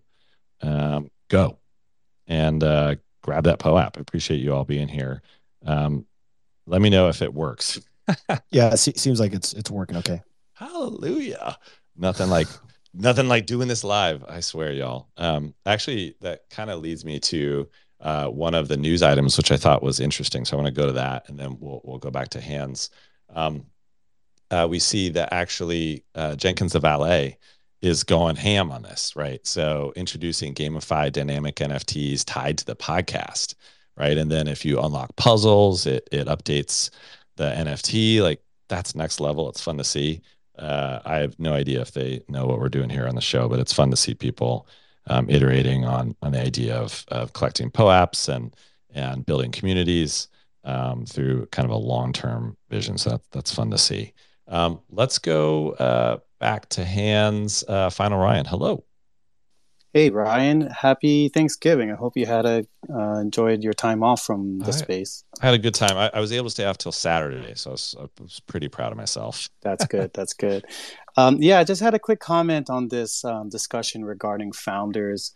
Um, 0.63 1.11
go 1.29 1.59
and 2.27 2.63
uh, 2.63 2.97
grab 3.23 3.45
that 3.45 3.59
POAP. 3.59 3.97
I 3.97 4.01
appreciate 4.01 4.41
you 4.41 4.55
all 4.55 4.65
being 4.65 4.89
here. 4.89 5.23
Um, 5.65 6.07
let 6.67 6.81
me 6.81 6.91
know 6.91 7.09
if 7.09 7.23
it 7.23 7.33
works. 7.33 7.81
yeah, 8.51 8.73
it 8.73 8.79
seems 8.79 9.21
like 9.21 9.33
it's 9.33 9.53
it's 9.53 9.71
working 9.71 9.97
okay. 9.99 10.23
Hallelujah. 10.63 11.59
Nothing 11.97 12.29
like 12.31 12.47
nothing 12.95 13.27
like 13.27 13.47
doing 13.47 13.67
this 13.67 13.83
live. 13.83 14.25
I 14.29 14.39
swear, 14.39 14.73
y'all. 14.73 15.09
Um, 15.17 15.55
actually, 15.67 16.15
that 16.21 16.49
kind 16.51 16.71
of 16.71 16.81
leads 16.81 17.05
me 17.05 17.19
to 17.19 17.69
uh, 18.01 18.29
one 18.29 18.55
of 18.55 18.69
the 18.69 18.77
news 18.77 19.03
items, 19.03 19.37
which 19.37 19.51
I 19.51 19.57
thought 19.57 19.83
was 19.83 19.99
interesting. 19.99 20.45
So 20.45 20.57
I 20.57 20.63
want 20.63 20.73
to 20.73 20.81
go 20.81 20.87
to 20.87 20.93
that, 20.93 21.29
and 21.29 21.37
then 21.37 21.57
we'll 21.59 21.81
we'll 21.83 21.99
go 21.99 22.11
back 22.11 22.29
to 22.31 22.41
hands. 22.41 22.91
Um, 23.35 23.67
uh, 24.53 24.69
we 24.71 24.79
see 24.79 25.09
that 25.11 25.33
actually 25.33 26.05
uh, 26.15 26.37
Jenkins 26.37 26.75
the 26.75 26.81
valet 26.81 27.39
is 27.81 28.05
going 28.05 28.37
ham 28.37 28.71
on 28.71 28.83
this, 28.83 29.17
right? 29.17 29.45
So 29.45 29.93
introducing 29.97 30.55
gamified 30.55 31.13
dynamic 31.13 31.57
NFTs 31.57 32.23
tied 32.25 32.59
to 32.59 32.67
the 32.67 32.77
podcast, 32.77 33.57
right? 33.97 34.17
And 34.17 34.31
then 34.31 34.47
if 34.47 34.65
you 34.65 34.81
unlock 34.81 35.17
puzzles, 35.17 35.87
it 35.87 36.09
it 36.13 36.29
updates 36.29 36.91
the 37.35 37.51
NFT. 37.51 38.21
Like 38.23 38.43
that's 38.69 38.95
next 38.95 39.19
level. 39.19 39.49
It's 39.49 39.61
fun 39.61 39.79
to 39.79 39.85
see. 39.85 40.23
Uh, 40.63 41.01
I 41.05 41.17
have 41.17 41.39
no 41.41 41.53
idea 41.53 41.81
if 41.81 41.93
they 41.93 42.23
know 42.29 42.47
what 42.47 42.61
we're 42.61 42.69
doing 42.69 42.89
here 42.89 43.09
on 43.09 43.17
the 43.17 43.21
show, 43.21 43.49
but 43.49 43.59
it's 43.59 43.73
fun 43.73 43.91
to 43.91 43.97
see 43.97 44.15
people 44.15 44.69
um, 45.09 45.29
iterating 45.29 45.85
on 45.85 46.15
on 46.23 46.33
the 46.33 46.41
idea 46.41 46.77
of 46.77 47.05
of 47.09 47.33
collecting 47.33 47.71
POAPs 47.71 48.29
and 48.29 48.55
and 48.95 49.27
building 49.27 49.51
communities 49.51 50.29
um, 50.65 51.05
through 51.05 51.47
kind 51.47 51.67
of 51.67 51.73
a 51.73 51.77
long 51.77 52.13
term 52.13 52.57
vision. 52.71 52.97
So 52.97 53.11
that, 53.11 53.23
that's 53.33 53.53
fun 53.53 53.71
to 53.71 53.79
see. 53.79 54.13
Um, 54.49 54.81
let's 54.91 55.19
go 55.19 55.71
uh, 55.73 56.19
back 56.39 56.69
to 56.71 56.85
hands. 56.85 57.65
Uh, 57.67 57.91
final 57.91 58.19
Ryan, 58.19 58.45
hello. 58.47 58.85
Hey 59.95 60.09
Ryan, 60.09 60.63
happy 60.71 61.29
Thanksgiving. 61.29 61.93
I 61.93 61.97
hope 61.97 62.17
you 62.17 62.25
had 62.25 62.47
a 62.47 62.65
uh, 62.89 63.19
enjoyed 63.21 63.63
your 63.63 63.75
time 63.75 64.03
off 64.03 64.23
from 64.23 64.61
the 64.61 64.69
I, 64.69 64.71
space. 64.71 65.23
I 65.43 65.47
had 65.47 65.55
a 65.55 65.59
good 65.59 65.75
time. 65.75 65.99
I, 65.99 66.11
I, 66.15 66.21
was 66.21 66.33
able 66.33 66.47
to 66.47 66.51
stay 66.51 66.65
off 66.65 66.79
till 66.79 66.93
Saturday, 66.93 67.53
so 67.57 67.71
I 67.71 67.73
was, 67.73 67.95
I 68.01 68.23
was 68.23 68.41
pretty 68.47 68.69
proud 68.69 68.93
of 68.93 68.97
myself. 68.97 69.51
That's 69.61 69.85
good. 69.85 70.11
That's 70.15 70.33
good. 70.33 70.65
Um, 71.19 71.43
yeah, 71.43 71.59
I 71.59 71.65
just 71.65 71.83
had 71.83 71.93
a 71.93 71.99
quick 71.99 72.21
comment 72.21 72.71
on 72.71 72.89
this 72.89 73.23
um, 73.23 73.51
discussion 73.51 74.03
regarding 74.03 74.53
founders. 74.53 75.35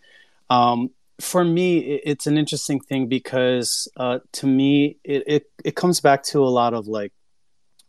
Um, 0.49 0.89
for 1.21 1.45
me, 1.45 1.79
it, 1.79 2.01
it's 2.05 2.27
an 2.27 2.39
interesting 2.39 2.81
thing 2.81 3.09
because 3.09 3.89
uh, 3.99 4.21
to 4.33 4.47
me, 4.47 4.97
it, 5.05 5.23
it 5.27 5.51
it 5.67 5.77
comes 5.77 6.01
back 6.01 6.23
to 6.25 6.43
a 6.43 6.49
lot 6.49 6.73
of 6.73 6.87
like 6.87 7.13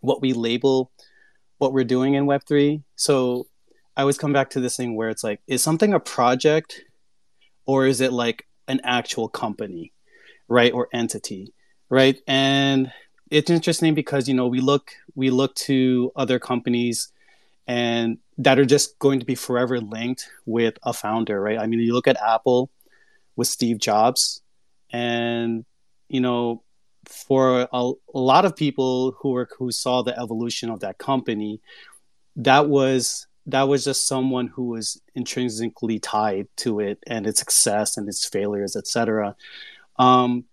what 0.01 0.21
we 0.21 0.33
label 0.33 0.91
what 1.59 1.73
we're 1.73 1.85
doing 1.85 2.15
in 2.15 2.25
Web 2.25 2.41
three. 2.45 2.83
So 2.97 3.47
I 3.97 4.01
always 4.01 4.19
come 4.19 4.31
back 4.31 4.51
to 4.51 4.59
this 4.59 4.77
thing 4.77 4.95
where 4.95 5.09
it's 5.09 5.23
like, 5.23 5.41
is 5.47 5.63
something 5.63 5.91
a 5.91 5.99
project 5.99 6.83
or 7.65 7.87
is 7.87 7.99
it 7.99 8.13
like 8.13 8.45
an 8.67 8.79
actual 8.83 9.27
company, 9.27 9.91
right? 10.47 10.71
Or 10.71 10.87
entity, 10.93 11.51
right? 11.89 12.15
And 12.27 12.91
it's 13.31 13.49
interesting 13.49 13.95
because, 13.95 14.27
you 14.27 14.35
know, 14.35 14.47
we 14.47 14.61
look, 14.61 14.91
we 15.15 15.31
look 15.31 15.55
to 15.55 16.11
other 16.15 16.37
companies 16.37 17.11
and 17.65 18.19
that 18.37 18.59
are 18.59 18.65
just 18.65 18.99
going 18.99 19.19
to 19.19 19.25
be 19.25 19.33
forever 19.33 19.79
linked 19.81 20.29
with 20.45 20.77
a 20.83 20.93
founder, 20.93 21.41
right? 21.41 21.57
I 21.57 21.65
mean, 21.65 21.79
you 21.79 21.93
look 21.93 22.07
at 22.07 22.21
Apple 22.21 22.69
with 23.35 23.47
Steve 23.47 23.79
Jobs 23.79 24.41
and, 24.91 25.65
you 26.07 26.21
know, 26.21 26.61
for 27.05 27.67
a, 27.73 27.91
a 28.13 28.19
lot 28.19 28.45
of 28.45 28.55
people 28.55 29.15
who 29.19 29.31
were 29.31 29.49
who 29.57 29.71
saw 29.71 30.03
the 30.03 30.17
evolution 30.19 30.69
of 30.69 30.81
that 30.81 30.97
company, 30.97 31.61
that 32.35 32.69
was 32.69 33.26
that 33.47 33.63
was 33.63 33.85
just 33.85 34.07
someone 34.07 34.47
who 34.47 34.65
was 34.65 35.01
intrinsically 35.15 35.99
tied 35.99 36.47
to 36.57 36.81
it 36.81 36.99
and 37.07 37.25
its 37.25 37.39
success 37.39 37.97
and 37.97 38.07
its 38.07 38.27
failures, 38.27 38.75
etc. 38.75 39.35
Um, 39.97 40.43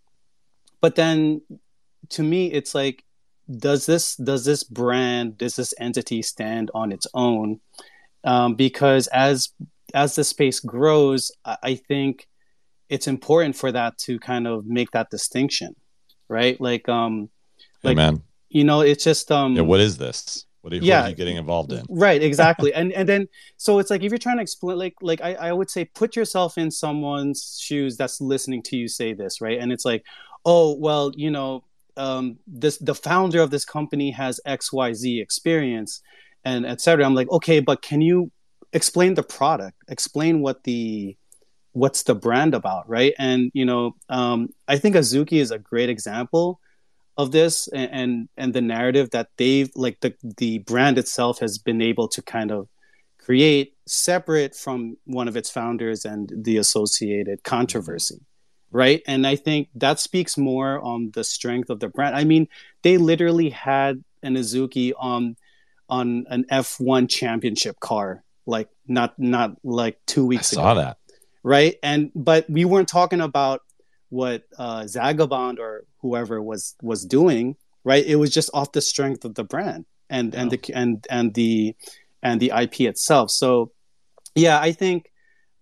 but 0.81 0.95
then, 0.95 1.43
to 2.11 2.23
me, 2.23 2.53
it's 2.53 2.75
like, 2.75 3.05
does 3.51 3.85
this 3.85 4.17
does 4.17 4.45
this 4.45 4.65
brand 4.65 5.37
does 5.37 5.57
this 5.57 5.75
entity 5.79 6.23
stand 6.23 6.71
on 6.73 6.93
its 6.93 7.07
own? 7.13 7.61
Um, 8.23 8.55
because 8.55 9.07
as 9.09 9.51
as 9.93 10.15
the 10.15 10.25
space 10.25 10.61
grows, 10.61 11.33
I, 11.45 11.57
I 11.63 11.75
think 11.75 12.29
it's 12.89 13.09
important 13.09 13.57
for 13.57 13.73
that 13.73 13.99
to 13.99 14.19
kind 14.19 14.47
of 14.47 14.67
make 14.67 14.93
that 14.93 15.11
distinction, 15.11 15.75
right? 16.29 16.61
Like, 16.61 16.89
um, 16.89 17.29
like, 17.83 17.97
you 18.51 18.65
know, 18.65 18.83
it's 18.83 19.05
just 19.05 19.33
um, 19.33 19.57
yeah, 19.57 19.63
what 19.63 19.81
is 19.81 19.99
this? 19.99 20.47
What 20.65 20.73
are 20.73 20.77
you, 20.77 20.83
yeah, 20.83 21.01
what 21.01 21.07
are 21.07 21.11
you 21.11 21.17
getting 21.17 21.37
involved 21.37 21.73
in? 21.73 21.85
Right, 21.91 22.23
exactly. 22.31 22.73
and 22.73 22.91
and 22.95 23.07
then 23.07 23.29
so 23.59 23.79
it's 23.81 23.91
like 23.91 24.03
if 24.03 24.11
you're 24.11 24.19
trying 24.19 24.39
to 24.39 24.43
explain 24.43 24.79
like 24.79 24.95
like 25.03 25.21
I, 25.21 25.35
I 25.35 25.53
would 25.53 25.69
say 25.69 25.85
put 25.85 26.17
yourself 26.17 26.57
in 26.57 26.71
someone's 26.71 27.61
shoes 27.61 27.99
that's 27.99 28.19
listening 28.19 28.63
to 28.63 28.77
you 28.77 28.89
say 28.89 29.13
this, 29.13 29.43
right? 29.43 29.59
And 29.59 29.71
it's 29.71 29.85
like, 29.85 30.07
oh 30.47 30.75
well, 30.77 31.13
you 31.15 31.31
know, 31.31 31.65
um, 31.99 32.39
this 32.47 32.79
the 32.79 32.95
founder 32.95 33.43
of 33.43 33.51
this 33.51 33.67
company 33.67 34.11
has 34.13 34.41
XYZ 34.47 35.21
experience 35.21 36.01
and 36.47 36.65
etc. 36.65 37.05
I'm 37.05 37.15
like, 37.15 37.31
okay, 37.31 37.61
but 37.61 37.83
can 37.83 38.01
you 38.01 38.33
explain 38.73 39.13
the 39.13 39.23
product? 39.23 39.77
Explain 39.89 40.41
what 40.41 40.65
the 40.65 41.15
what's 41.73 42.05
the 42.05 42.15
brand 42.15 42.55
about, 42.55 42.89
right? 42.89 43.13
And 43.19 43.51
you 43.53 43.67
know, 43.67 43.97
um, 44.09 44.49
I 44.67 44.79
think 44.79 44.97
Azuki 44.97 45.43
is 45.43 45.51
a 45.51 45.59
great 45.59 45.91
example 45.91 46.59
of 47.17 47.31
this 47.33 47.69
and, 47.69 47.91
and 47.93 48.29
and 48.37 48.55
the 48.55 48.61
narrative 48.61 49.11
that 49.11 49.29
they've 49.37 49.71
like 49.77 50.01
the 50.01 50.15
the 50.39 50.59
brand 50.59 50.99
itself 50.99 51.39
has 51.39 51.59
been 51.59 51.81
able 51.83 52.09
to 52.09 52.23
kind 52.23 52.51
of 52.51 52.69
create 53.19 53.75
separate 53.87 54.55
from 54.55 54.97
one 55.05 55.29
of 55.29 55.37
its 55.37 55.51
founders 55.51 56.05
and 56.05 56.33
the 56.37 56.57
associated 56.57 57.43
controversy 57.45 58.21
right? 58.71 59.03
And 59.07 59.25
i 59.27 59.37
think 59.37 59.69
that 59.77 60.01
speaks 60.01 60.37
more 60.37 60.81
on 60.81 61.13
the 61.15 61.23
strength 61.23 61.71
of 61.71 61.79
the 61.81 61.89
brand. 61.89 62.17
I 62.17 62.25
mean 62.25 62.49
they 62.83 62.99
literally 62.99 63.51
had 63.51 64.03
an 64.23 64.35
azuki 64.35 64.93
on 64.99 65.37
on 65.89 66.27
an 66.31 66.45
f1 66.51 67.09
championship 67.09 67.79
car 67.81 68.25
like 68.47 68.69
not 68.89 69.15
not 69.19 69.57
like 69.63 69.99
two 70.07 70.27
weeks 70.27 70.53
I 70.53 70.57
ago 70.57 70.63
saw 70.63 70.75
that. 70.75 70.99
right? 71.43 71.77
And 71.83 72.11
but 72.15 72.49
we 72.51 72.65
weren't 72.65 72.89
talking 72.89 73.21
about 73.21 73.63
what 74.15 74.45
uh, 74.57 74.87
Zagabond 74.87 75.59
or 75.59 75.85
whoever 75.99 76.41
was 76.41 76.77
was 76.81 77.05
doing, 77.05 77.57
right? 77.83 78.07
It 78.07 78.17
was 78.17 78.31
just 78.31 78.49
off 78.55 78.71
the 78.71 78.81
strength 78.81 79.25
of 79.25 79.35
the 79.35 79.43
brand 79.43 79.87
and 80.09 80.35
and 80.35 80.51
the 80.53 80.61
and 80.73 81.05
and 81.11 81.35
the 81.35 81.75
and 82.23 82.41
the 82.41 82.53
IP 82.57 82.83
itself. 82.83 83.31
So 83.33 83.73
yeah, 84.37 84.61
I 84.61 84.71
think 84.71 85.11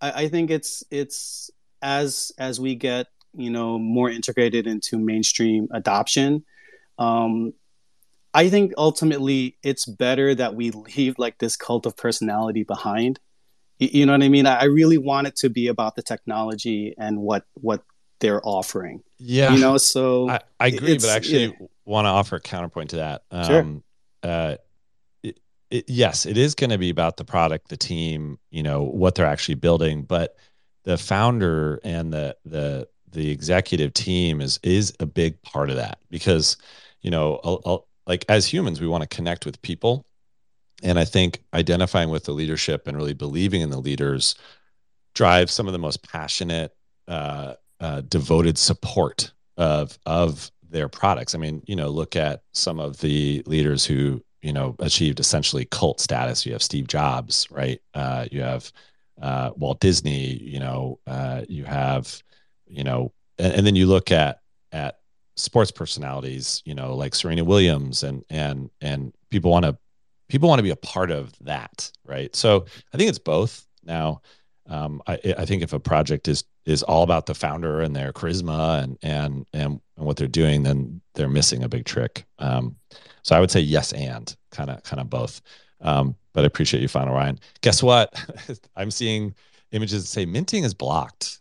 I, 0.03 0.25
I 0.25 0.29
think 0.29 0.51
it's 0.51 0.85
it's 0.91 1.51
as 1.81 2.31
as 2.39 2.61
we 2.61 2.75
get 2.75 3.07
you 3.35 3.51
know 3.51 3.79
more 3.79 4.11
integrated 4.11 4.67
into 4.67 4.99
mainstream 4.99 5.69
adoption. 5.73 6.45
Um, 6.99 7.55
I 8.35 8.51
think 8.51 8.73
ultimately 8.77 9.57
it's 9.63 9.87
better 9.87 10.35
that 10.35 10.55
we 10.55 10.71
leave 10.71 11.19
like 11.19 11.39
this 11.39 11.57
cult 11.57 11.87
of 11.87 11.97
personality 11.97 12.65
behind. 12.65 13.19
You, 13.79 13.89
you 13.93 14.07
know 14.07 14.13
what 14.13 14.23
I 14.23 14.29
mean? 14.29 14.47
I, 14.47 14.61
I 14.61 14.65
really 14.65 14.99
want 14.99 15.27
it 15.27 15.37
to 15.37 15.49
be 15.49 15.69
about 15.69 15.97
the 15.97 16.03
technology 16.03 16.95
and 16.99 17.19
what 17.19 17.45
what 17.55 17.83
they're 18.23 18.41
offering. 18.43 19.03
Yeah, 19.19 19.53
you 19.53 19.61
know. 19.61 19.77
So 19.77 20.31
I, 20.31 20.41
I 20.59 20.69
agree, 20.69 20.97
but 20.97 21.11
I 21.11 21.17
actually 21.17 21.47
yeah. 21.47 21.67
want 21.85 22.07
to 22.07 22.09
offer 22.09 22.37
a 22.37 22.41
counterpoint 22.41 22.91
to 22.91 22.97
that. 22.97 23.25
Um, 23.31 23.45
sure. 23.45 23.83
Uh, 24.31 24.57
it, 25.23 25.41
it, 25.71 25.85
yes, 25.89 26.25
it 26.25 26.39
is 26.39 26.55
going 26.55 26.71
to 26.71 26.79
be 26.79 26.89
about 26.89 27.19
the 27.19 27.25
product, 27.25 27.69
the 27.69 27.77
team, 27.77 28.39
you 28.51 28.63
know, 28.63 28.83
what 28.83 29.15
they're 29.15 29.27
actually 29.27 29.57
building, 29.57 30.03
but 30.05 30.37
the 30.85 30.97
founder 30.97 31.81
and 31.85 32.13
the 32.13 32.37
the 32.45 32.89
the 33.11 33.31
executive 33.31 33.93
team 33.93 34.41
is 34.41 34.59
is 34.63 34.95
a 35.01 35.07
big 35.07 35.41
part 35.43 35.71
of 35.71 35.77
that 35.77 35.99
because 36.11 36.57
you 37.03 37.11
know 37.11 37.41
I'll, 37.45 37.61
I'll, 37.65 37.89
like 38.07 38.25
as 38.29 38.47
humans 38.47 38.81
we 38.81 38.89
want 38.89 39.03
to 39.03 39.15
connect 39.15 39.47
with 39.47 39.61
people 39.63 40.07
and 40.83 40.99
i 40.99 41.05
think 41.05 41.43
identifying 41.55 42.09
with 42.09 42.25
the 42.25 42.33
leadership 42.33 42.87
and 42.87 42.97
really 42.97 43.13
believing 43.13 43.61
in 43.61 43.71
the 43.71 43.79
leaders 43.79 44.35
drives 45.15 45.53
some 45.53 45.67
of 45.67 45.73
the 45.73 45.79
most 45.79 46.03
passionate 46.09 46.75
uh, 47.07 47.55
uh, 47.83 48.01
devoted 48.03 48.57
support 48.57 49.33
of 49.59 49.99
of 50.07 50.51
their 50.71 50.89
products 50.89 51.35
i 51.35 51.39
mean 51.39 51.63
you 51.67 51.77
know 51.77 51.91
look 51.91 52.17
at 52.17 52.43
some 52.53 52.81
of 52.81 52.99
the 53.01 53.43
leaders 53.47 53.85
who 53.85 54.23
you 54.41 54.53
know 54.53 54.75
achieved 54.79 55.21
essentially 55.21 55.67
cult 55.67 56.01
status 56.01 56.47
you 56.47 56.53
have 56.53 56.63
steve 56.63 56.87
jobs 56.87 57.47
right 57.51 57.81
uh, 57.95 58.25
you 58.31 58.41
have 58.41 58.73
uh, 59.21 59.51
Walt 59.57 59.81
Disney, 59.81 60.37
you 60.43 60.59
know, 60.59 60.99
uh, 61.07 61.43
you 61.49 61.65
have, 61.65 62.23
you 62.67 62.85
know, 62.85 63.13
and, 63.39 63.55
and, 63.55 63.67
then 63.67 63.77
you 63.77 63.87
look 63.87 64.11
at 64.11 64.41
at 64.73 64.99
sports 65.37 65.71
personalities, 65.71 66.63
you 66.65 66.75
know, 66.75 66.97
like 66.97 67.15
Serena 67.15 67.45
Williams, 67.45 68.03
and 68.03 68.25
and 68.31 68.71
and 68.81 69.13
people 69.31 69.51
want 69.51 69.65
to 69.65 69.77
people 70.29 70.49
want 70.49 70.59
to 70.59 70.65
be 70.65 70.71
a 70.71 70.77
part 70.77 71.11
of 71.11 71.33
that, 71.43 71.91
right? 72.05 72.35
So 72.35 72.67
I 72.93 72.97
think 72.97 73.11
it's 73.11 73.19
both. 73.19 73.67
Now, 73.85 74.23
um, 74.67 75.03
I, 75.07 75.19
I 75.39 75.45
think 75.45 75.63
if 75.63 75.73
a 75.73 75.81
project 75.81 76.29
is 76.29 76.45
is 76.65 76.83
all 76.83 77.03
about 77.03 77.27
the 77.27 77.35
founder 77.35 77.81
and 77.81 77.95
their 77.95 78.13
charisma 78.13 78.83
and 78.83 78.99
and 79.03 79.47
and, 79.53 79.81
and 79.97 80.07
what 80.07 80.17
they're 80.17 80.29
doing, 80.29 80.63
then 80.63 81.01
they're 81.15 81.29
missing 81.29 81.63
a 81.63 81.69
big 81.69 81.85
trick. 81.85 82.25
Um, 82.39 82.77
so 83.23 83.37
I 83.37 83.41
would 83.41 83.51
say 83.51 83.61
yes 83.61 83.93
and 83.93 84.35
kind 84.51 84.71
of 84.71 84.83
kind 84.83 85.01
of 85.01 85.11
both. 85.11 85.41
Um, 85.81 86.17
but 86.33 86.45
I 86.45 86.47
appreciate 86.47 86.81
you, 86.81 86.89
Final 86.89 87.15
Ryan. 87.15 87.39
Guess 87.61 87.83
what? 87.83 88.15
I'm 88.77 88.91
seeing 88.91 89.35
images 89.73 90.03
that 90.03 90.09
say 90.09 90.25
minting 90.25 90.65
is 90.65 90.75
blocked. 90.75 91.41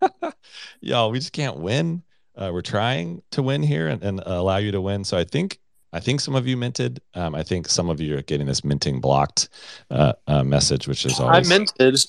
Y'all, 0.80 1.10
we 1.10 1.18
just 1.18 1.32
can't 1.32 1.58
win. 1.58 2.02
Uh, 2.36 2.50
we're 2.52 2.62
trying 2.62 3.22
to 3.30 3.42
win 3.42 3.62
here 3.62 3.88
and, 3.88 4.02
and, 4.02 4.20
allow 4.26 4.56
you 4.56 4.72
to 4.72 4.80
win. 4.80 5.04
So 5.04 5.16
I 5.16 5.22
think 5.22 5.60
I 5.92 6.00
think 6.00 6.20
some 6.20 6.34
of 6.34 6.48
you 6.48 6.56
minted. 6.56 7.00
Um, 7.14 7.34
I 7.34 7.44
think 7.44 7.68
some 7.68 7.88
of 7.88 8.00
you 8.00 8.18
are 8.18 8.22
getting 8.22 8.46
this 8.46 8.64
minting 8.64 9.00
blocked 9.00 9.48
uh, 9.90 10.14
uh, 10.26 10.42
message, 10.42 10.88
which 10.88 11.06
is 11.06 11.20
always 11.20 11.50
I 11.50 11.56
minted. 11.56 12.04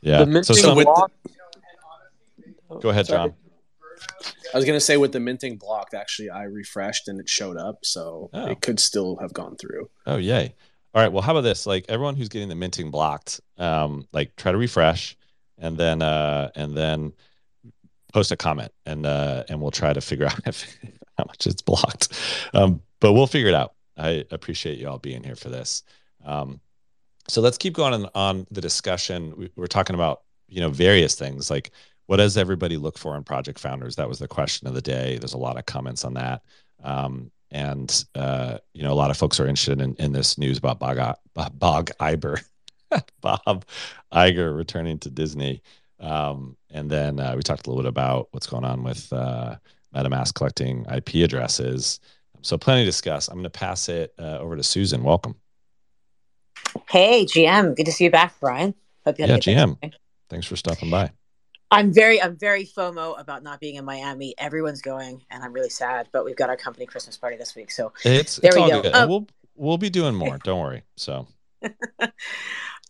Yeah. 0.00 0.42
So 0.42 0.54
some, 0.54 0.78
block. 0.78 1.10
Go 2.80 2.90
ahead, 2.90 3.06
John. 3.06 3.34
I 4.54 4.56
was 4.56 4.64
gonna 4.64 4.80
say 4.80 4.96
with 4.96 5.12
the 5.12 5.20
minting 5.20 5.56
blocked, 5.56 5.94
actually, 5.94 6.30
I 6.30 6.44
refreshed 6.44 7.08
and 7.08 7.20
it 7.20 7.28
showed 7.28 7.56
up, 7.56 7.84
so 7.84 8.30
oh. 8.32 8.46
it 8.46 8.60
could 8.60 8.78
still 8.78 9.16
have 9.16 9.32
gone 9.32 9.56
through. 9.56 9.90
Oh 10.06 10.16
yay! 10.16 10.54
All 10.94 11.02
right. 11.02 11.12
Well, 11.12 11.22
how 11.22 11.32
about 11.32 11.42
this? 11.42 11.66
Like 11.66 11.84
everyone 11.88 12.16
who's 12.16 12.28
getting 12.28 12.48
the 12.48 12.54
minting 12.54 12.90
blocked, 12.90 13.40
um, 13.58 14.06
like 14.12 14.34
try 14.36 14.52
to 14.52 14.58
refresh 14.58 15.16
and 15.58 15.76
then 15.76 16.02
uh 16.02 16.50
and 16.54 16.76
then 16.76 17.12
post 18.12 18.32
a 18.32 18.36
comment 18.36 18.72
and 18.86 19.04
uh 19.04 19.44
and 19.48 19.60
we'll 19.60 19.70
try 19.70 19.92
to 19.92 20.00
figure 20.00 20.26
out 20.30 20.40
if 20.46 20.78
how 21.18 21.24
much 21.26 21.46
it's 21.46 21.62
blocked. 21.62 22.18
Um, 22.54 22.80
but 23.00 23.12
we'll 23.12 23.26
figure 23.26 23.48
it 23.48 23.54
out. 23.54 23.74
I 23.96 24.24
appreciate 24.30 24.78
you 24.78 24.88
all 24.88 24.98
being 24.98 25.24
here 25.24 25.36
for 25.36 25.48
this. 25.48 25.82
Um, 26.24 26.60
so 27.26 27.40
let's 27.40 27.58
keep 27.58 27.74
going 27.74 27.92
on, 27.92 28.10
on 28.14 28.46
the 28.50 28.60
discussion. 28.60 29.34
We, 29.36 29.50
we're 29.56 29.66
talking 29.66 29.94
about 29.94 30.22
you 30.48 30.60
know 30.60 30.70
various 30.70 31.14
things 31.14 31.50
like 31.50 31.70
what 32.08 32.16
does 32.16 32.38
everybody 32.38 32.78
look 32.78 32.96
for 32.96 33.14
in 33.16 33.22
project 33.22 33.58
founders? 33.58 33.96
That 33.96 34.08
was 34.08 34.18
the 34.18 34.26
question 34.26 34.66
of 34.66 34.72
the 34.72 34.80
day. 34.80 35.18
There's 35.18 35.34
a 35.34 35.38
lot 35.38 35.58
of 35.58 35.66
comments 35.66 36.06
on 36.06 36.14
that. 36.14 36.42
Um, 36.82 37.30
and 37.50 38.04
uh, 38.14 38.58
you 38.72 38.82
know 38.82 38.92
a 38.92 38.94
lot 38.94 39.10
of 39.10 39.18
folks 39.18 39.38
are 39.38 39.46
interested 39.46 39.80
in, 39.80 39.94
in 39.96 40.12
this 40.12 40.38
news 40.38 40.56
about 40.56 40.78
Bob, 40.78 41.18
Bob 41.34 41.90
Iger, 42.00 42.42
Bob 43.20 43.66
Iger 44.12 44.56
returning 44.56 44.98
to 45.00 45.10
Disney. 45.10 45.62
Um, 46.00 46.56
and 46.70 46.90
then 46.90 47.20
uh, 47.20 47.34
we 47.36 47.42
talked 47.42 47.66
a 47.66 47.70
little 47.70 47.82
bit 47.82 47.90
about 47.90 48.28
what's 48.30 48.46
going 48.46 48.64
on 48.64 48.82
with 48.82 49.12
uh, 49.12 49.56
MetaMask 49.94 50.32
collecting 50.32 50.86
IP 50.90 51.16
addresses. 51.16 52.00
So 52.40 52.56
plenty 52.56 52.82
to 52.82 52.86
discuss. 52.86 53.28
I'm 53.28 53.34
going 53.34 53.44
to 53.44 53.50
pass 53.50 53.90
it 53.90 54.14
uh, 54.18 54.38
over 54.38 54.56
to 54.56 54.62
Susan. 54.62 55.02
Welcome. 55.02 55.34
Hey, 56.88 57.26
GM. 57.26 57.76
Good 57.76 57.86
to 57.86 57.92
see 57.92 58.04
you 58.04 58.10
back, 58.10 58.32
Brian. 58.40 58.74
Hope 59.04 59.18
you 59.18 59.26
had 59.26 59.46
yeah, 59.46 59.66
GM. 59.66 59.92
Thanks 60.30 60.46
for 60.46 60.56
stopping 60.56 60.88
by. 60.88 61.10
I'm 61.70 61.92
very, 61.92 62.20
I'm 62.20 62.36
very 62.36 62.64
FOMO 62.64 63.20
about 63.20 63.42
not 63.42 63.60
being 63.60 63.76
in 63.76 63.84
Miami. 63.84 64.34
Everyone's 64.38 64.80
going, 64.80 65.22
and 65.30 65.42
I'm 65.42 65.52
really 65.52 65.68
sad. 65.68 66.08
But 66.12 66.24
we've 66.24 66.36
got 66.36 66.48
our 66.48 66.56
company 66.56 66.86
Christmas 66.86 67.16
party 67.16 67.36
this 67.36 67.54
week, 67.54 67.70
so 67.70 67.92
it's 68.04 68.36
there 68.36 68.50
it's 68.54 68.56
we 68.56 68.70
go. 68.70 68.90
Um, 68.92 69.08
we'll 69.08 69.26
we'll 69.54 69.78
be 69.78 69.90
doing 69.90 70.14
more. 70.14 70.38
Don't 70.44 70.60
worry. 70.60 70.84
So, 70.96 71.26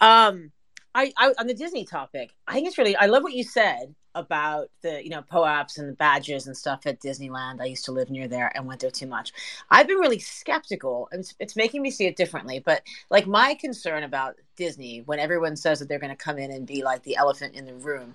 um, 0.00 0.52
I, 0.94 1.12
I 1.16 1.34
on 1.38 1.46
the 1.46 1.54
Disney 1.54 1.84
topic, 1.84 2.34
I 2.46 2.54
think 2.54 2.68
it's 2.68 2.78
really. 2.78 2.94
I 2.96 3.06
love 3.06 3.22
what 3.22 3.32
you 3.32 3.42
said 3.42 3.94
about 4.14 4.68
the 4.82 5.02
you 5.02 5.10
know 5.10 5.22
POAPs 5.22 5.78
and 5.78 5.88
the 5.88 5.94
badges 5.94 6.46
and 6.46 6.56
stuff 6.56 6.86
at 6.86 7.00
Disneyland. 7.00 7.60
I 7.60 7.66
used 7.66 7.84
to 7.86 7.92
live 7.92 8.10
near 8.10 8.28
there 8.28 8.52
and 8.54 8.66
went 8.66 8.80
there 8.80 8.90
too 8.90 9.06
much. 9.06 9.32
I've 9.70 9.88
been 9.88 9.98
really 9.98 10.18
skeptical. 10.18 11.08
It's, 11.12 11.34
it's 11.38 11.56
making 11.56 11.82
me 11.82 11.90
see 11.90 12.06
it 12.06 12.16
differently. 12.16 12.60
But 12.64 12.82
like 13.10 13.26
my 13.26 13.54
concern 13.54 14.04
about 14.04 14.36
Disney, 14.56 15.02
when 15.04 15.18
everyone 15.18 15.56
says 15.56 15.78
that 15.78 15.88
they're 15.88 15.98
going 15.98 16.10
to 16.10 16.16
come 16.16 16.38
in 16.38 16.50
and 16.50 16.66
be 16.66 16.82
like 16.82 17.02
the 17.02 17.16
elephant 17.16 17.54
in 17.54 17.64
the 17.64 17.74
room, 17.74 18.14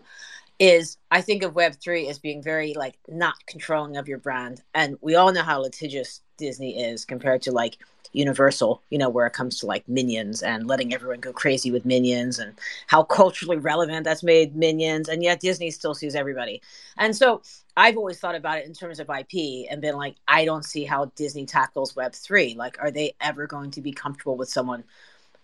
is 0.60 0.98
I 1.12 1.22
think 1.22 1.44
of 1.44 1.54
Web3 1.54 2.10
as 2.10 2.20
being 2.20 2.42
very 2.42 2.74
like 2.74 2.98
not 3.08 3.36
controlling 3.48 3.98
of 3.98 4.08
your 4.08 4.20
brand. 4.20 4.62
And 4.74 4.98
we 5.02 5.16
all 5.16 5.32
know 5.32 5.44
how 5.44 5.62
litigious 5.62 6.22
Disney 6.38 6.82
is 6.82 7.06
compared 7.06 7.42
to 7.44 7.52
like 7.52 7.78
Universal, 8.14 8.82
you 8.92 9.00
know, 9.00 9.10
where 9.10 9.26
it 9.26 9.34
comes 9.34 9.60
to 9.60 9.66
like 9.66 9.88
minions 9.90 10.44
and 10.44 10.68
letting 10.68 10.94
everyone 10.94 11.20
go 11.20 11.34
crazy 11.34 11.72
with 11.72 11.84
minions 11.84 12.38
and 12.38 12.54
how 12.86 13.02
culturally 13.04 13.58
relevant 13.58 14.04
that's 14.04 14.22
made 14.22 14.56
minions. 14.56 15.10
And 15.10 15.24
yet 15.24 15.40
Disney 15.40 15.72
still 15.72 15.96
sees 15.96 16.14
everybody. 16.14 16.62
And 16.98 17.16
so 17.16 17.42
I've 17.76 17.98
always 17.98 18.20
thought 18.20 18.36
about 18.36 18.60
it 18.60 18.68
in 18.68 18.74
terms 18.74 19.00
of 19.00 19.10
IP 19.10 19.68
and 19.70 19.82
been 19.82 19.96
like, 19.96 20.16
I 20.28 20.46
don't 20.46 20.64
see 20.64 20.84
how 20.84 21.06
Disney 21.16 21.48
tackles 21.48 21.94
Web3. 21.94 22.56
Like, 22.56 22.78
are 22.80 22.92
they 22.92 23.16
ever 23.20 23.48
going 23.48 23.72
to 23.72 23.82
be 23.82 23.92
comfortable 23.92 24.38
with 24.38 24.50
someone 24.50 24.84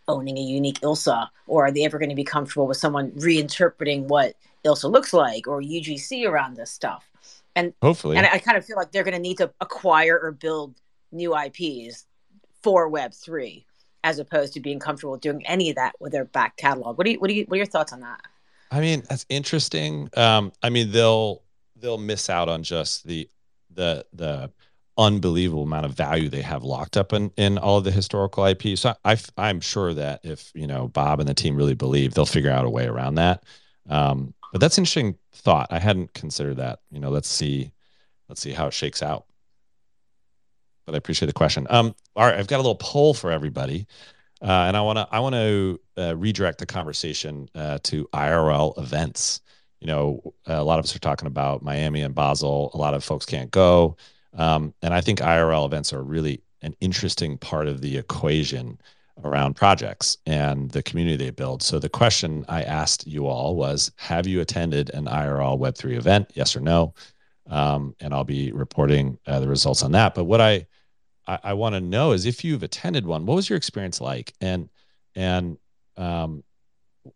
owning 0.08 0.38
a 0.38 0.42
unique 0.42 0.84
Elsa? 0.84 1.32
Or 1.48 1.66
are 1.66 1.72
they 1.72 1.86
ever 1.86 1.98
going 1.98 2.10
to 2.10 2.16
be 2.16 2.24
comfortable 2.24 2.68
with 2.68 2.78
someone 2.78 3.12
reinterpreting 3.14 4.04
what 4.04 4.36
Elsa 4.66 4.88
looks 4.88 5.14
like 5.14 5.48
or 5.48 5.62
UGC 5.62 6.28
around 6.28 6.56
this 6.56 6.72
stuff. 6.72 7.10
And 7.56 7.74
hopefully, 7.82 8.18
and 8.18 8.26
I, 8.26 8.34
I 8.34 8.40
kind 8.40 8.58
of 8.58 8.66
feel 8.66 8.78
like 8.78 8.92
they're 8.92 9.04
going 9.04 9.16
to 9.16 9.20
need 9.20 9.38
to 9.38 9.52
acquire 9.60 10.20
or 10.20 10.32
build 10.32 10.76
new 11.12 11.38
IPs 11.38 12.06
for 12.62 12.88
Web 12.88 13.14
three, 13.14 13.66
as 14.04 14.20
opposed 14.20 14.54
to 14.54 14.60
being 14.60 14.80
comfortable 14.80 15.18
doing 15.18 15.46
any 15.46 15.70
of 15.70 15.76
that 15.76 15.94
with 16.00 16.12
their 16.12 16.26
back 16.26 16.58
catalog. 16.58 16.98
What 16.98 17.06
do 17.06 17.12
you, 17.12 17.20
what 17.20 17.28
do 17.28 17.34
you, 17.34 17.46
what 17.46 17.56
are 17.56 17.58
your 17.58 17.66
thoughts 17.66 17.92
on 17.92 18.02
that? 18.02 18.22
I 18.72 18.82
mean, 18.82 19.04
that's 19.10 19.26
interesting. 19.30 20.10
Um, 20.16 20.52
I 20.62 20.70
mean, 20.70 20.92
they'll 20.92 21.42
they'll 21.76 21.98
miss 21.98 22.30
out 22.30 22.50
on 22.50 22.64
just 22.64 23.06
the 23.08 23.28
the 23.74 24.06
the 24.14 24.52
unbelievable 24.98 25.64
amount 25.64 25.86
of 25.86 25.94
value 25.94 26.28
they 26.28 26.42
have 26.42 26.64
locked 26.64 26.98
up 26.98 27.14
in 27.14 27.32
in 27.38 27.58
all 27.58 27.78
of 27.78 27.84
the 27.84 27.92
historical 27.92 28.46
IP. 28.46 28.78
So 28.78 28.94
I, 29.04 29.18
I'm 29.38 29.62
sure 29.62 29.94
that 29.94 30.22
if 30.24 30.52
you 30.54 30.68
know 30.68 30.88
Bob 30.88 31.20
and 31.20 31.28
the 31.28 31.34
team 31.34 31.56
really 31.56 31.74
believe, 31.74 32.14
they'll 32.14 32.26
figure 32.26 32.52
out 32.52 32.66
a 32.66 32.70
way 32.70 32.86
around 32.86 33.16
that. 33.16 33.44
Um, 33.90 34.34
but 34.52 34.62
that's 34.62 34.78
an 34.78 34.84
interesting 34.84 35.16
thought. 35.34 35.68
I 35.70 35.80
hadn't 35.80 36.14
considered 36.14 36.58
that. 36.58 36.80
You 36.92 37.00
know, 37.00 37.10
let's 37.10 37.28
see, 37.28 37.72
let's 38.28 38.42
see 38.42 38.52
how 38.52 38.68
it 38.68 38.74
shakes 38.74 39.04
out. 39.04 39.26
But 40.86 40.96
I 40.96 40.98
appreciate 40.98 41.28
the 41.28 41.34
question. 41.34 41.68
Um, 41.70 41.96
all 42.16 42.26
right, 42.26 42.36
I've 42.36 42.48
got 42.48 42.58
a 42.58 42.64
little 42.64 42.76
poll 42.76 43.14
for 43.14 43.32
everybody, 43.32 43.86
uh, 44.42 44.66
and 44.68 44.76
I 44.76 44.82
want 44.82 44.98
to 44.98 45.08
I 45.12 45.20
want 45.20 45.36
to 45.36 45.80
uh, 45.98 46.16
redirect 46.18 46.58
the 46.58 46.66
conversation 46.66 47.50
uh, 47.54 47.80
to 47.84 48.08
IRL 48.14 48.78
events. 48.80 49.42
You 49.82 49.88
know, 49.88 50.34
a 50.46 50.64
lot 50.64 50.80
of 50.80 50.86
us 50.86 50.96
are 50.96 51.00
talking 51.00 51.28
about 51.28 51.64
Miami 51.64 52.02
and 52.02 52.16
Basel. 52.16 52.72
A 52.74 52.78
lot 52.78 52.94
of 52.94 53.04
folks 53.04 53.26
can't 53.26 53.52
go, 53.52 53.98
um, 54.34 54.74
and 54.82 54.94
I 54.94 55.02
think 55.02 55.20
IRL 55.20 55.66
events 55.66 55.94
are 55.94 56.02
really 56.04 56.42
an 56.62 56.76
interesting 56.82 57.38
part 57.38 57.68
of 57.68 57.82
the 57.82 57.98
equation 57.98 58.80
around 59.24 59.56
projects 59.56 60.18
and 60.26 60.72
the 60.72 60.84
community 60.84 61.18
they 61.18 61.30
build. 61.32 61.62
So 61.62 61.80
the 61.80 61.90
question 61.90 62.46
I 62.48 62.64
asked 62.64 63.08
you 63.08 63.28
all 63.28 63.56
was, 63.56 63.92
have 63.98 64.28
you 64.28 64.42
attended 64.42 64.90
an 64.92 65.06
IRL 65.06 65.60
Web3 65.60 65.98
event? 65.98 66.32
Yes 66.36 66.56
or 66.56 66.62
no? 66.62 66.94
Um, 67.48 67.96
and 68.00 68.14
I'll 68.14 68.24
be 68.24 68.52
reporting 68.52 69.18
uh, 69.28 69.40
the 69.40 69.48
results 69.48 69.84
on 69.84 69.92
that. 69.94 70.16
But 70.16 70.26
what 70.26 70.40
I 70.42 70.68
I, 71.30 71.40
I 71.44 71.54
want 71.54 71.76
to 71.76 71.82
know 71.82 72.12
is 72.12 72.26
if 72.26 72.44
you've 72.44 72.64
attended 72.64 73.06
one, 73.06 73.26
what 73.26 73.36
was 73.36 73.50
your 73.50 73.58
experience 73.58 74.02
like? 74.02 74.34
And 74.42 74.70
and 75.16 75.58
um, 75.96 76.44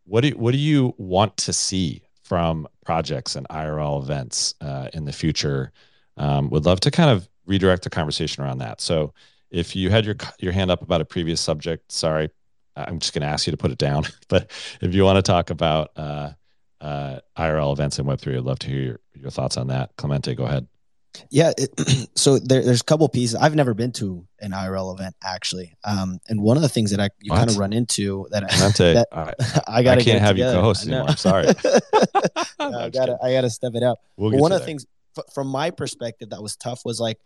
what 0.05 0.21
do 0.21 0.29
what 0.31 0.51
do 0.51 0.57
you 0.57 0.93
want 0.97 1.35
to 1.37 1.53
see 1.53 2.03
from 2.21 2.67
projects 2.85 3.35
and 3.35 3.47
IRL 3.49 4.01
events 4.01 4.53
uh, 4.61 4.89
in 4.93 5.05
the 5.05 5.11
future? 5.11 5.71
Um, 6.15 6.49
would 6.51 6.65
love 6.65 6.79
to 6.81 6.91
kind 6.91 7.09
of 7.09 7.27
redirect 7.47 7.83
the 7.83 7.89
conversation 7.89 8.43
around 8.43 8.59
that. 8.59 8.79
So 8.79 9.13
if 9.53 9.75
you 9.75 9.89
had 9.89 10.05
your 10.05 10.15
your 10.39 10.51
hand 10.51 10.71
up 10.71 10.81
about 10.81 10.99
a 10.99 11.05
previous 11.05 11.39
subject, 11.39 11.91
sorry, 11.91 12.29
I'm 12.75 12.99
just 12.99 13.13
going 13.13 13.21
to 13.21 13.27
ask 13.27 13.47
you 13.47 13.51
to 13.51 13.57
put 13.57 13.71
it 13.71 13.77
down. 13.77 14.03
but 14.27 14.51
if 14.81 14.93
you 14.93 15.05
want 15.05 15.17
to 15.17 15.21
talk 15.21 15.51
about 15.51 15.91
uh, 15.95 16.31
uh, 16.81 17.19
IRL 17.37 17.71
events 17.71 17.99
in 17.99 18.05
Web3, 18.05 18.37
I'd 18.37 18.43
love 18.43 18.59
to 18.59 18.67
hear 18.67 18.81
your, 18.81 18.99
your 19.13 19.29
thoughts 19.29 19.55
on 19.55 19.67
that. 19.67 19.91
Clemente, 19.95 20.35
go 20.35 20.43
ahead. 20.43 20.67
Yeah, 21.29 21.53
it, 21.55 22.09
so 22.17 22.39
there, 22.39 22.63
there's 22.63 22.81
a 22.81 22.83
couple 22.83 23.07
pieces. 23.07 23.35
I've 23.35 23.53
never 23.53 23.75
been 23.75 23.91
to 23.93 24.25
an 24.39 24.51
IRL 24.51 24.95
event 24.95 25.15
actually, 25.23 25.75
um, 25.83 26.19
and 26.27 26.41
one 26.41 26.57
of 26.57 26.63
the 26.63 26.69
things 26.69 26.89
that 26.89 26.99
I 26.99 27.09
you 27.21 27.31
kind 27.31 27.51
of 27.51 27.59
run 27.59 27.71
into 27.71 28.27
that, 28.31 28.49
Clemente, 28.49 28.93
that 28.95 29.07
I, 29.11 29.33
I 29.67 29.83
got 29.83 29.99
I 29.99 30.03
can't 30.03 30.21
have 30.21 30.31
together. 30.31 30.55
you 30.55 30.61
co-host 30.61 30.87
anymore. 30.87 31.09
I'm 31.09 31.17
sorry. 31.17 31.45
no, 32.59 32.79
I 32.79 32.89
gotta 32.89 33.19
I 33.21 33.31
gotta 33.31 33.51
step 33.51 33.75
it 33.75 33.83
up. 33.83 33.99
We'll 34.17 34.31
one 34.39 34.51
of 34.51 34.59
the 34.59 34.65
things 34.65 34.87
f- 35.15 35.25
from 35.35 35.49
my 35.49 35.69
perspective 35.69 36.31
that 36.31 36.41
was 36.41 36.55
tough 36.55 36.81
was 36.83 36.99
like 36.99 37.19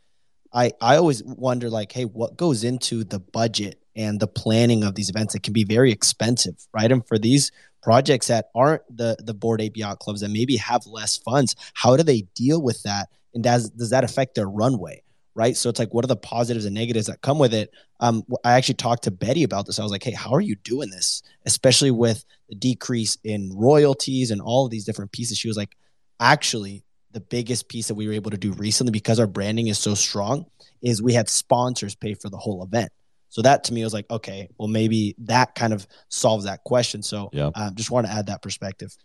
I 0.53 0.71
I 0.81 0.97
always 0.97 1.23
wonder 1.23 1.69
like, 1.69 1.91
hey, 1.91 2.05
what 2.05 2.37
goes 2.37 2.63
into 2.63 3.03
the 3.03 3.19
budget 3.19 3.81
and 3.95 4.19
the 4.19 4.27
planning 4.27 4.83
of 4.83 4.95
these 4.95 5.09
events? 5.09 5.35
It 5.35 5.43
can 5.43 5.53
be 5.53 5.63
very 5.63 5.91
expensive, 5.91 6.67
right? 6.73 6.91
And 6.91 7.05
for 7.07 7.17
these 7.17 7.51
projects 7.81 8.27
that 8.27 8.49
aren't 8.55 8.81
the 8.95 9.17
the 9.19 9.33
Bored 9.33 9.61
Ape 9.61 9.77
yacht 9.77 9.99
clubs 9.99 10.21
that 10.21 10.29
maybe 10.29 10.57
have 10.57 10.85
less 10.85 11.17
funds, 11.17 11.55
how 11.73 11.95
do 11.95 12.03
they 12.03 12.21
deal 12.35 12.61
with 12.61 12.83
that? 12.83 13.09
And 13.33 13.43
does 13.43 13.69
does 13.71 13.91
that 13.91 14.03
affect 14.03 14.35
their 14.35 14.49
runway? 14.49 15.03
Right. 15.35 15.55
So 15.55 15.69
it's 15.69 15.77
like, 15.77 15.93
what 15.93 16.03
are 16.03 16.07
the 16.07 16.15
positives 16.15 16.65
and 16.65 16.73
negatives 16.73 17.05
that 17.05 17.21
come 17.21 17.37
with 17.37 17.53
it? 17.53 17.69
Um, 17.99 18.23
I 18.43 18.53
actually 18.53 18.73
talked 18.73 19.03
to 19.03 19.11
Betty 19.11 19.43
about 19.43 19.67
this. 19.67 19.77
I 19.77 19.83
was 19.83 19.91
like, 19.91 20.03
hey, 20.03 20.11
how 20.11 20.31
are 20.31 20.41
you 20.41 20.55
doing 20.55 20.89
this? 20.89 21.21
Especially 21.45 21.91
with 21.91 22.25
the 22.49 22.55
decrease 22.55 23.19
in 23.23 23.51
royalties 23.55 24.31
and 24.31 24.41
all 24.41 24.65
of 24.65 24.71
these 24.71 24.83
different 24.83 25.11
pieces. 25.11 25.37
She 25.37 25.47
was 25.47 25.55
like, 25.55 25.77
actually, 26.19 26.83
the 27.17 27.21
biggest 27.21 27.67
piece 27.67 27.87
that 27.87 27.95
we 27.95 28.07
were 28.07 28.13
able 28.13 28.29
to 28.29 28.37
do 28.37 28.51
recently 28.53 28.91
because 28.91 29.19
our 29.19 29.25
branding 29.25 29.67
is 29.67 29.79
so 29.79 29.95
strong 29.95 30.45
is 30.83 31.01
we 31.01 31.13
had 31.13 31.27
sponsors 31.27 31.95
pay 31.95 32.13
for 32.13 32.29
the 32.29 32.37
whole 32.37 32.63
event. 32.63 32.91
So 33.29 33.41
that 33.41 33.63
to 33.65 33.73
me 33.73 33.83
was 33.83 33.91
like, 33.91 34.05
okay, 34.11 34.49
well 34.59 34.67
maybe 34.67 35.15
that 35.23 35.55
kind 35.55 35.73
of 35.73 35.87
solves 36.09 36.45
that 36.45 36.63
question. 36.63 37.01
So 37.01 37.31
yeah, 37.33 37.49
um, 37.55 37.73
just 37.73 37.89
want 37.89 38.05
to 38.05 38.13
add 38.13 38.27
that 38.27 38.43
perspective. 38.43 38.95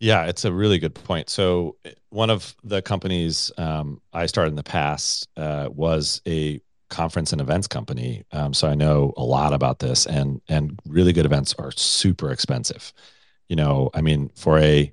Yeah, 0.00 0.24
it's 0.24 0.46
a 0.46 0.52
really 0.52 0.78
good 0.78 0.94
point. 0.94 1.28
So 1.28 1.76
one 2.08 2.30
of 2.30 2.56
the 2.64 2.80
companies 2.80 3.52
um, 3.58 4.00
I 4.14 4.24
started 4.24 4.52
in 4.52 4.56
the 4.56 4.62
past 4.62 5.28
uh, 5.36 5.68
was 5.70 6.22
a 6.26 6.58
conference 6.88 7.32
and 7.32 7.40
events 7.42 7.66
company. 7.66 8.24
Um, 8.32 8.54
so 8.54 8.66
I 8.66 8.74
know 8.74 9.12
a 9.18 9.22
lot 9.22 9.52
about 9.52 9.78
this, 9.78 10.06
and 10.06 10.40
and 10.48 10.80
really 10.86 11.12
good 11.12 11.26
events 11.26 11.54
are 11.58 11.70
super 11.72 12.32
expensive. 12.32 12.94
You 13.48 13.56
know, 13.56 13.90
I 13.92 14.00
mean, 14.00 14.30
for 14.34 14.58
a 14.58 14.90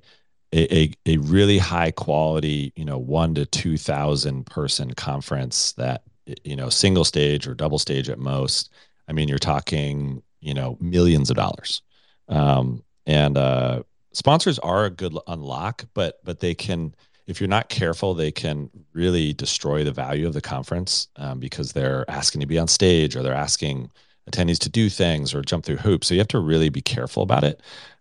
a, 0.52 0.76
a, 0.76 0.92
a 1.06 1.16
really 1.18 1.58
high 1.58 1.90
quality, 1.90 2.72
you 2.76 2.84
know, 2.84 2.98
one 2.98 3.34
to 3.34 3.46
2000 3.46 4.46
person 4.46 4.92
conference 4.94 5.72
that, 5.72 6.02
you 6.44 6.56
know, 6.56 6.68
single 6.68 7.04
stage 7.04 7.46
or 7.46 7.54
double 7.54 7.78
stage 7.78 8.08
at 8.08 8.18
most. 8.18 8.70
I 9.08 9.12
mean, 9.12 9.28
you're 9.28 9.38
talking, 9.38 10.22
you 10.40 10.54
know, 10.54 10.76
millions 10.80 11.30
of 11.30 11.36
dollars. 11.36 11.82
Um, 12.28 12.82
and, 13.06 13.36
uh, 13.36 13.82
sponsors 14.12 14.58
are 14.58 14.86
a 14.86 14.90
good 14.90 15.16
unlock, 15.28 15.84
but, 15.94 16.18
but 16.24 16.40
they 16.40 16.54
can, 16.54 16.94
if 17.26 17.40
you're 17.40 17.48
not 17.48 17.68
careful, 17.68 18.14
they 18.14 18.32
can 18.32 18.70
really 18.92 19.32
destroy 19.32 19.84
the 19.84 19.92
value 19.92 20.26
of 20.26 20.34
the 20.34 20.40
conference 20.40 21.08
um, 21.16 21.38
because 21.38 21.72
they're 21.72 22.04
asking 22.10 22.40
to 22.40 22.46
be 22.46 22.58
on 22.58 22.66
stage 22.66 23.14
or 23.14 23.22
they're 23.22 23.32
asking 23.32 23.90
attendees 24.30 24.58
to 24.58 24.68
do 24.68 24.88
things 24.88 25.34
or 25.34 25.42
jump 25.42 25.64
through 25.64 25.76
hoops. 25.76 26.08
So 26.08 26.14
you 26.14 26.20
have 26.20 26.28
to 26.28 26.40
really 26.40 26.68
be 26.68 26.82
careful 26.82 27.22
about 27.22 27.44
it. 27.44 27.60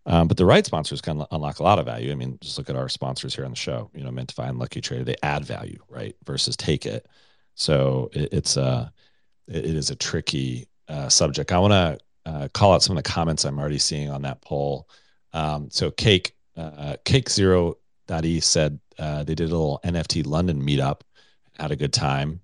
Um, 0.10 0.28
but 0.28 0.38
the 0.38 0.46
right 0.46 0.66
sponsors 0.66 1.02
can 1.02 1.24
unlock 1.30 1.60
a 1.60 1.64
lot 1.64 1.78
of 1.78 1.86
value. 1.86 2.12
I 2.12 2.16
mean, 2.16 2.40
just 2.42 2.58
look 2.58 2.70
at 2.70 2.76
our 2.76 2.90
sponsors 2.90 3.36
here 3.36 3.46
on 3.46 3.52
the 3.52 3.56
show. 3.56 3.92
You 3.94 4.04
know, 4.04 4.10
Mintify 4.10 4.50
and 4.50 4.58
Lucky 4.58 4.82
Trader, 4.82 5.04
they 5.04 5.16
add 5.22 5.46
value, 5.46 5.80
right? 5.88 6.16
Versus 6.26 6.58
take 6.58 6.88
it. 6.88 7.08
So 7.54 8.10
it, 8.14 8.30
it's 8.34 8.58
a 8.58 8.92
it 9.48 9.66
is 9.66 9.92
a 9.92 9.96
tricky 9.96 10.68
uh, 10.88 11.10
subject. 11.10 11.52
I 11.52 11.60
want 11.60 11.74
to 11.74 12.00
uh, 12.26 12.48
call 12.54 12.74
out 12.74 12.82
some 12.82 12.98
of 12.98 13.04
the 13.04 13.10
comments 13.10 13.46
I'm 13.46 13.60
already 13.60 13.78
seeing 13.78 14.10
on 14.10 14.24
that 14.24 14.42
poll. 14.42 14.90
Um, 15.32 15.70
so 15.70 15.92
Cake 15.92 16.36
uh, 16.58 16.96
Cake 17.06 17.30
Zero 17.30 17.78
E 18.24 18.40
said 18.40 18.80
uh, 18.98 19.24
they 19.24 19.36
did 19.36 19.50
a 19.50 19.56
little 19.56 19.80
NFT 19.84 20.26
London 20.26 20.62
meetup, 20.62 21.02
had 21.60 21.72
a 21.72 21.76
good 21.76 21.94
time. 21.94 22.42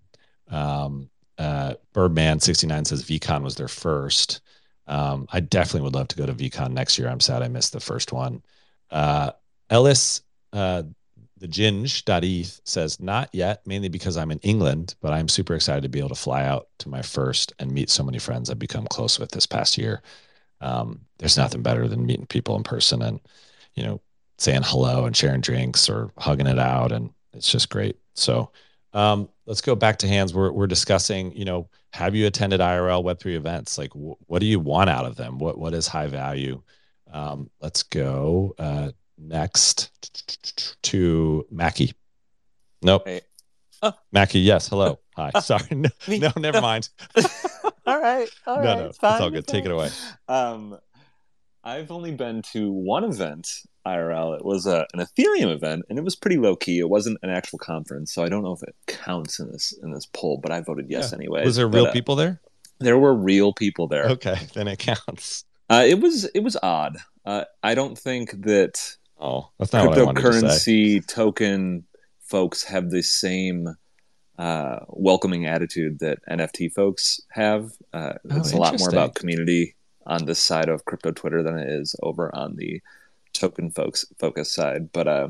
Um, 0.49 1.09
uh, 1.39 1.73
Birdman 1.93 2.39
69 2.39 2.85
says 2.85 3.03
VeeCon 3.03 3.41
was 3.41 3.55
their 3.55 3.67
first. 3.67 4.41
Um, 4.87 5.27
I 5.31 5.39
definitely 5.39 5.81
would 5.81 5.95
love 5.95 6.07
to 6.09 6.15
go 6.15 6.25
to 6.25 6.33
VeeCon 6.33 6.71
next 6.71 6.97
year. 6.97 7.07
I'm 7.09 7.19
sad 7.19 7.41
I 7.41 7.47
missed 7.47 7.73
the 7.73 7.79
first 7.79 8.11
one. 8.11 8.43
Uh, 8.91 9.31
Ellis, 9.69 10.21
uh, 10.53 10.83
the 11.37 11.47
Ginge.eth 11.47 12.61
says, 12.63 12.99
not 12.99 13.29
yet, 13.33 13.65
mainly 13.65 13.89
because 13.89 14.15
I'm 14.15 14.31
in 14.31 14.39
England, 14.39 14.95
but 15.01 15.11
I'm 15.11 15.27
super 15.27 15.53
excited 15.55 15.81
to 15.83 15.89
be 15.89 15.99
able 15.99 16.09
to 16.09 16.15
fly 16.15 16.43
out 16.43 16.69
to 16.79 16.89
my 16.89 17.01
first 17.01 17.53
and 17.59 17.71
meet 17.71 17.89
so 17.89 18.03
many 18.03 18.19
friends 18.19 18.49
I've 18.49 18.59
become 18.59 18.87
close 18.87 19.19
with 19.19 19.31
this 19.31 19.45
past 19.45 19.77
year. 19.77 20.01
Um, 20.61 21.01
there's 21.17 21.37
nothing 21.37 21.61
better 21.61 21.87
than 21.87 22.05
meeting 22.05 22.25
people 22.27 22.55
in 22.55 22.63
person 22.63 23.01
and, 23.01 23.19
you 23.73 23.83
know, 23.83 24.01
saying 24.37 24.61
hello 24.63 25.05
and 25.05 25.15
sharing 25.15 25.41
drinks 25.41 25.89
or 25.89 26.11
hugging 26.17 26.47
it 26.47 26.59
out. 26.59 26.91
And 26.91 27.11
it's 27.33 27.51
just 27.51 27.69
great. 27.69 27.97
So, 28.13 28.51
um, 28.95 29.29
let's 29.45 29.61
go 29.61 29.75
back 29.75 29.97
to 29.97 30.07
hands. 30.07 30.33
We're, 30.33 30.51
we're 30.51 30.67
discussing, 30.67 31.35
you 31.35 31.45
know, 31.45 31.69
have 31.93 32.15
you 32.15 32.25
attended 32.27 32.61
IRL 32.61 33.03
Web3 33.03 33.35
events? 33.35 33.77
Like, 33.77 33.91
wh- 33.91 34.17
what 34.29 34.39
do 34.39 34.45
you 34.45 34.59
want 34.59 34.89
out 34.89 35.05
of 35.05 35.15
them? 35.17 35.37
What 35.37 35.57
What 35.59 35.73
is 35.73 35.87
high 35.87 36.07
value? 36.07 36.61
Um, 37.11 37.49
let's 37.61 37.83
go 37.83 38.55
uh, 38.57 38.91
next 39.17 39.91
to 40.83 41.45
Mackie. 41.51 41.93
Nope. 42.81 43.03
Hey. 43.05 43.21
Oh. 43.81 43.93
Mackie, 44.11 44.39
yes. 44.39 44.69
Hello. 44.69 44.99
Hi. 45.15 45.31
Sorry. 45.39 45.61
No, 45.71 45.89
no 46.07 46.31
never 46.37 46.61
mind. 46.71 46.89
all 47.85 47.99
right. 48.01 48.29
All 48.47 48.61
no, 48.61 48.63
right. 48.63 48.77
no. 48.79 48.85
It's, 48.87 48.97
fine, 48.97 49.13
it's 49.13 49.21
all 49.21 49.29
good. 49.29 49.39
It's 49.39 49.51
Take 49.51 49.65
it 49.65 49.71
away. 49.71 49.89
Um, 50.27 50.77
I've 51.65 51.89
only 51.91 52.11
been 52.11 52.43
to 52.53 52.71
one 52.71 53.03
event 53.03 53.49
IRL. 53.87 54.37
It 54.37 54.45
was 54.45 54.67
a, 54.67 54.85
an 54.93 54.99
Ethereum 54.99 55.51
event, 55.51 55.85
and 55.89 55.97
it 55.97 56.03
was 56.03 56.15
pretty 56.15 56.37
low 56.37 56.55
key. 56.55 56.77
It 56.77 56.89
wasn't 56.89 57.17
an 57.23 57.31
actual 57.31 57.57
conference, 57.57 58.13
so 58.13 58.23
I 58.23 58.29
don't 58.29 58.43
know 58.43 58.53
if 58.53 58.61
it 58.61 58.75
counts 58.85 59.39
in 59.39 59.51
this 59.51 59.73
in 59.81 59.91
this 59.91 60.05
poll. 60.05 60.37
But 60.37 60.51
I 60.51 60.61
voted 60.61 60.85
yes 60.89 61.11
yeah. 61.11 61.17
anyway. 61.17 61.43
Was 61.43 61.55
there 61.55 61.67
but, 61.67 61.77
real 61.77 61.87
uh, 61.87 61.91
people 61.91 62.15
there? 62.15 62.39
There 62.79 62.99
were 62.99 63.15
real 63.15 63.51
people 63.51 63.87
there. 63.87 64.05
Okay, 64.05 64.37
then 64.53 64.67
it 64.67 64.77
counts. 64.77 65.43
Uh, 65.67 65.83
it 65.87 65.99
was 65.99 66.25
it 66.35 66.41
was 66.41 66.55
odd. 66.61 66.97
Uh, 67.25 67.45
I 67.63 67.73
don't 67.73 67.97
think 67.97 68.43
that 68.43 68.95
oh 69.19 69.49
that's 69.57 69.73
not 69.73 69.89
cryptocurrency 69.89 71.01
to 71.01 71.07
token 71.07 71.85
folks 72.19 72.63
have 72.63 72.91
the 72.91 73.01
same 73.01 73.75
uh, 74.37 74.79
welcoming 74.89 75.47
attitude 75.47 75.97
that 75.99 76.19
NFT 76.29 76.71
folks 76.71 77.19
have. 77.31 77.71
Uh, 77.91 78.13
oh, 78.29 78.37
it's 78.37 78.51
a 78.51 78.57
lot 78.57 78.77
more 78.77 78.89
about 78.89 79.15
community 79.15 79.75
on 80.05 80.25
this 80.25 80.41
side 80.41 80.69
of 80.69 80.85
crypto 80.85 81.11
Twitter 81.11 81.43
than 81.43 81.57
it 81.57 81.69
is 81.69 81.95
over 82.01 82.33
on 82.35 82.55
the 82.55 82.81
token 83.33 83.71
folks 83.71 84.05
focus 84.17 84.53
side. 84.53 84.91
But 84.91 85.07
uh, 85.07 85.29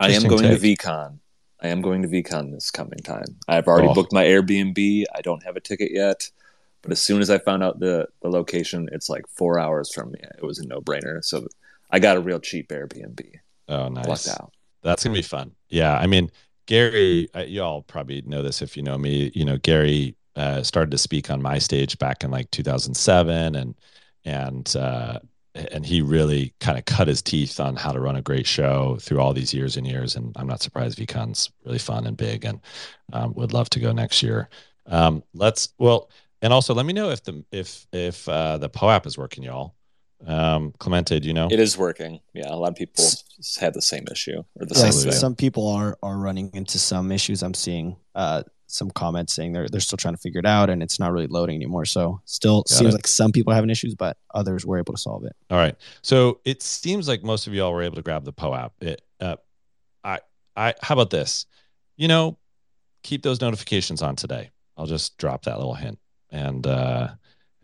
I 0.00 0.10
am 0.12 0.24
going 0.24 0.42
take. 0.42 0.60
to 0.60 0.76
VeeCon. 0.76 1.18
I 1.62 1.68
am 1.68 1.80
going 1.80 2.02
to 2.02 2.08
VeeCon 2.08 2.52
this 2.52 2.70
coming 2.70 2.98
time. 2.98 3.24
I've 3.48 3.66
already 3.66 3.88
oh. 3.88 3.94
booked 3.94 4.12
my 4.12 4.24
Airbnb. 4.24 5.04
I 5.14 5.20
don't 5.22 5.42
have 5.44 5.56
a 5.56 5.60
ticket 5.60 5.92
yet, 5.92 6.30
but 6.82 6.92
as 6.92 7.00
soon 7.00 7.20
as 7.20 7.30
I 7.30 7.38
found 7.38 7.62
out 7.62 7.80
the 7.80 8.08
the 8.22 8.28
location, 8.28 8.88
it's 8.92 9.08
like 9.08 9.26
four 9.28 9.58
hours 9.58 9.92
from 9.92 10.12
me. 10.12 10.20
It 10.38 10.44
was 10.44 10.58
a 10.58 10.66
no 10.66 10.80
brainer. 10.80 11.24
So 11.24 11.46
I 11.90 11.98
got 11.98 12.16
a 12.16 12.20
real 12.20 12.40
cheap 12.40 12.68
Airbnb. 12.68 13.22
Oh, 13.68 13.88
nice. 13.88 14.28
out. 14.28 14.52
That's 14.82 15.04
gonna 15.04 15.14
be 15.14 15.22
fun. 15.22 15.52
Yeah, 15.70 15.96
I 15.96 16.06
mean, 16.06 16.30
Gary, 16.66 17.28
y'all 17.46 17.82
probably 17.82 18.22
know 18.22 18.42
this 18.42 18.60
if 18.60 18.76
you 18.76 18.82
know 18.82 18.98
me. 18.98 19.32
You 19.34 19.46
know, 19.46 19.56
Gary 19.56 20.14
uh, 20.36 20.62
started 20.62 20.90
to 20.90 20.98
speak 20.98 21.30
on 21.30 21.42
my 21.42 21.58
stage 21.58 21.98
back 21.98 22.24
in 22.24 22.30
like 22.30 22.50
2007, 22.50 23.54
and 23.54 23.74
and 24.24 24.76
uh, 24.76 25.18
and 25.54 25.86
he 25.86 26.02
really 26.02 26.52
kind 26.60 26.78
of 26.78 26.84
cut 26.84 27.06
his 27.06 27.22
teeth 27.22 27.60
on 27.60 27.76
how 27.76 27.92
to 27.92 28.00
run 28.00 28.16
a 28.16 28.22
great 28.22 28.46
show 28.46 28.96
through 29.00 29.20
all 29.20 29.32
these 29.32 29.54
years 29.54 29.76
and 29.76 29.86
years. 29.86 30.16
And 30.16 30.32
I'm 30.36 30.48
not 30.48 30.62
surprised 30.62 30.98
VeeCon's 30.98 31.50
really 31.64 31.78
fun 31.78 32.06
and 32.06 32.16
big, 32.16 32.44
and 32.44 32.60
um, 33.12 33.34
would 33.34 33.52
love 33.52 33.70
to 33.70 33.80
go 33.80 33.92
next 33.92 34.22
year. 34.22 34.48
Um, 34.86 35.22
let's 35.32 35.70
well, 35.78 36.10
and 36.42 36.52
also 36.52 36.74
let 36.74 36.86
me 36.86 36.92
know 36.92 37.10
if 37.10 37.22
the 37.22 37.44
if 37.52 37.86
if 37.92 38.28
uh, 38.28 38.58
the 38.58 38.68
POAP 38.68 39.06
is 39.06 39.16
working, 39.16 39.44
y'all. 39.44 39.74
Um, 40.26 40.72
Clemente, 40.78 41.20
do 41.20 41.28
you 41.28 41.34
know? 41.34 41.48
It 41.50 41.60
is 41.60 41.76
working. 41.76 42.20
Yeah, 42.32 42.48
a 42.48 42.56
lot 42.56 42.70
of 42.70 42.76
people 42.76 43.04
had 43.60 43.74
the 43.74 43.82
same 43.82 44.06
issue 44.10 44.42
or 44.58 44.66
the 44.66 44.74
yeah, 44.74 44.90
same. 44.90 45.12
Some 45.12 45.34
people 45.34 45.68
are 45.68 45.98
are 46.02 46.16
running 46.16 46.50
into 46.54 46.78
some 46.78 47.12
issues. 47.12 47.42
I'm 47.42 47.54
seeing. 47.54 47.96
Uh, 48.14 48.42
some 48.66 48.90
comments 48.90 49.32
saying 49.32 49.52
they're 49.52 49.68
they're 49.68 49.80
still 49.80 49.96
trying 49.96 50.14
to 50.14 50.20
figure 50.20 50.38
it 50.38 50.46
out 50.46 50.70
and 50.70 50.82
it's 50.82 50.98
not 50.98 51.12
really 51.12 51.26
loading 51.26 51.56
anymore. 51.56 51.84
So 51.84 52.20
still 52.24 52.62
Got 52.62 52.68
seems 52.70 52.94
it. 52.94 52.98
like 52.98 53.06
some 53.06 53.32
people 53.32 53.52
are 53.52 53.56
having 53.56 53.70
issues, 53.70 53.94
but 53.94 54.16
others 54.34 54.64
were 54.64 54.78
able 54.78 54.94
to 54.94 55.00
solve 55.00 55.24
it. 55.24 55.36
All 55.50 55.58
right. 55.58 55.76
So 56.02 56.40
it 56.44 56.62
seems 56.62 57.08
like 57.08 57.22
most 57.22 57.46
of 57.46 57.54
y'all 57.54 57.72
were 57.72 57.82
able 57.82 57.96
to 57.96 58.02
grab 58.02 58.24
the 58.24 58.32
POAP. 58.32 58.72
It, 58.80 59.02
uh, 59.20 59.36
I, 60.02 60.20
I, 60.56 60.74
how 60.82 60.94
about 60.94 61.10
this? 61.10 61.46
You 61.96 62.08
know, 62.08 62.38
keep 63.02 63.22
those 63.22 63.40
notifications 63.40 64.02
on 64.02 64.16
today. 64.16 64.50
I'll 64.76 64.86
just 64.86 65.16
drop 65.18 65.44
that 65.44 65.58
little 65.58 65.74
hint, 65.74 65.98
and 66.30 66.66
uh, 66.66 67.08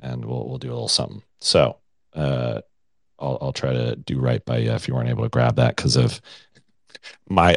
and 0.00 0.24
we'll 0.24 0.48
we'll 0.48 0.58
do 0.58 0.68
a 0.68 0.74
little 0.74 0.86
something. 0.86 1.22
So, 1.40 1.78
uh, 2.14 2.60
I'll 3.18 3.38
I'll 3.40 3.52
try 3.52 3.72
to 3.72 3.96
do 3.96 4.20
right 4.20 4.44
by 4.44 4.58
you 4.58 4.70
if 4.70 4.86
you 4.86 4.94
weren't 4.94 5.08
able 5.08 5.24
to 5.24 5.28
grab 5.28 5.56
that 5.56 5.74
because 5.74 5.96
of 5.96 6.20
my 7.28 7.56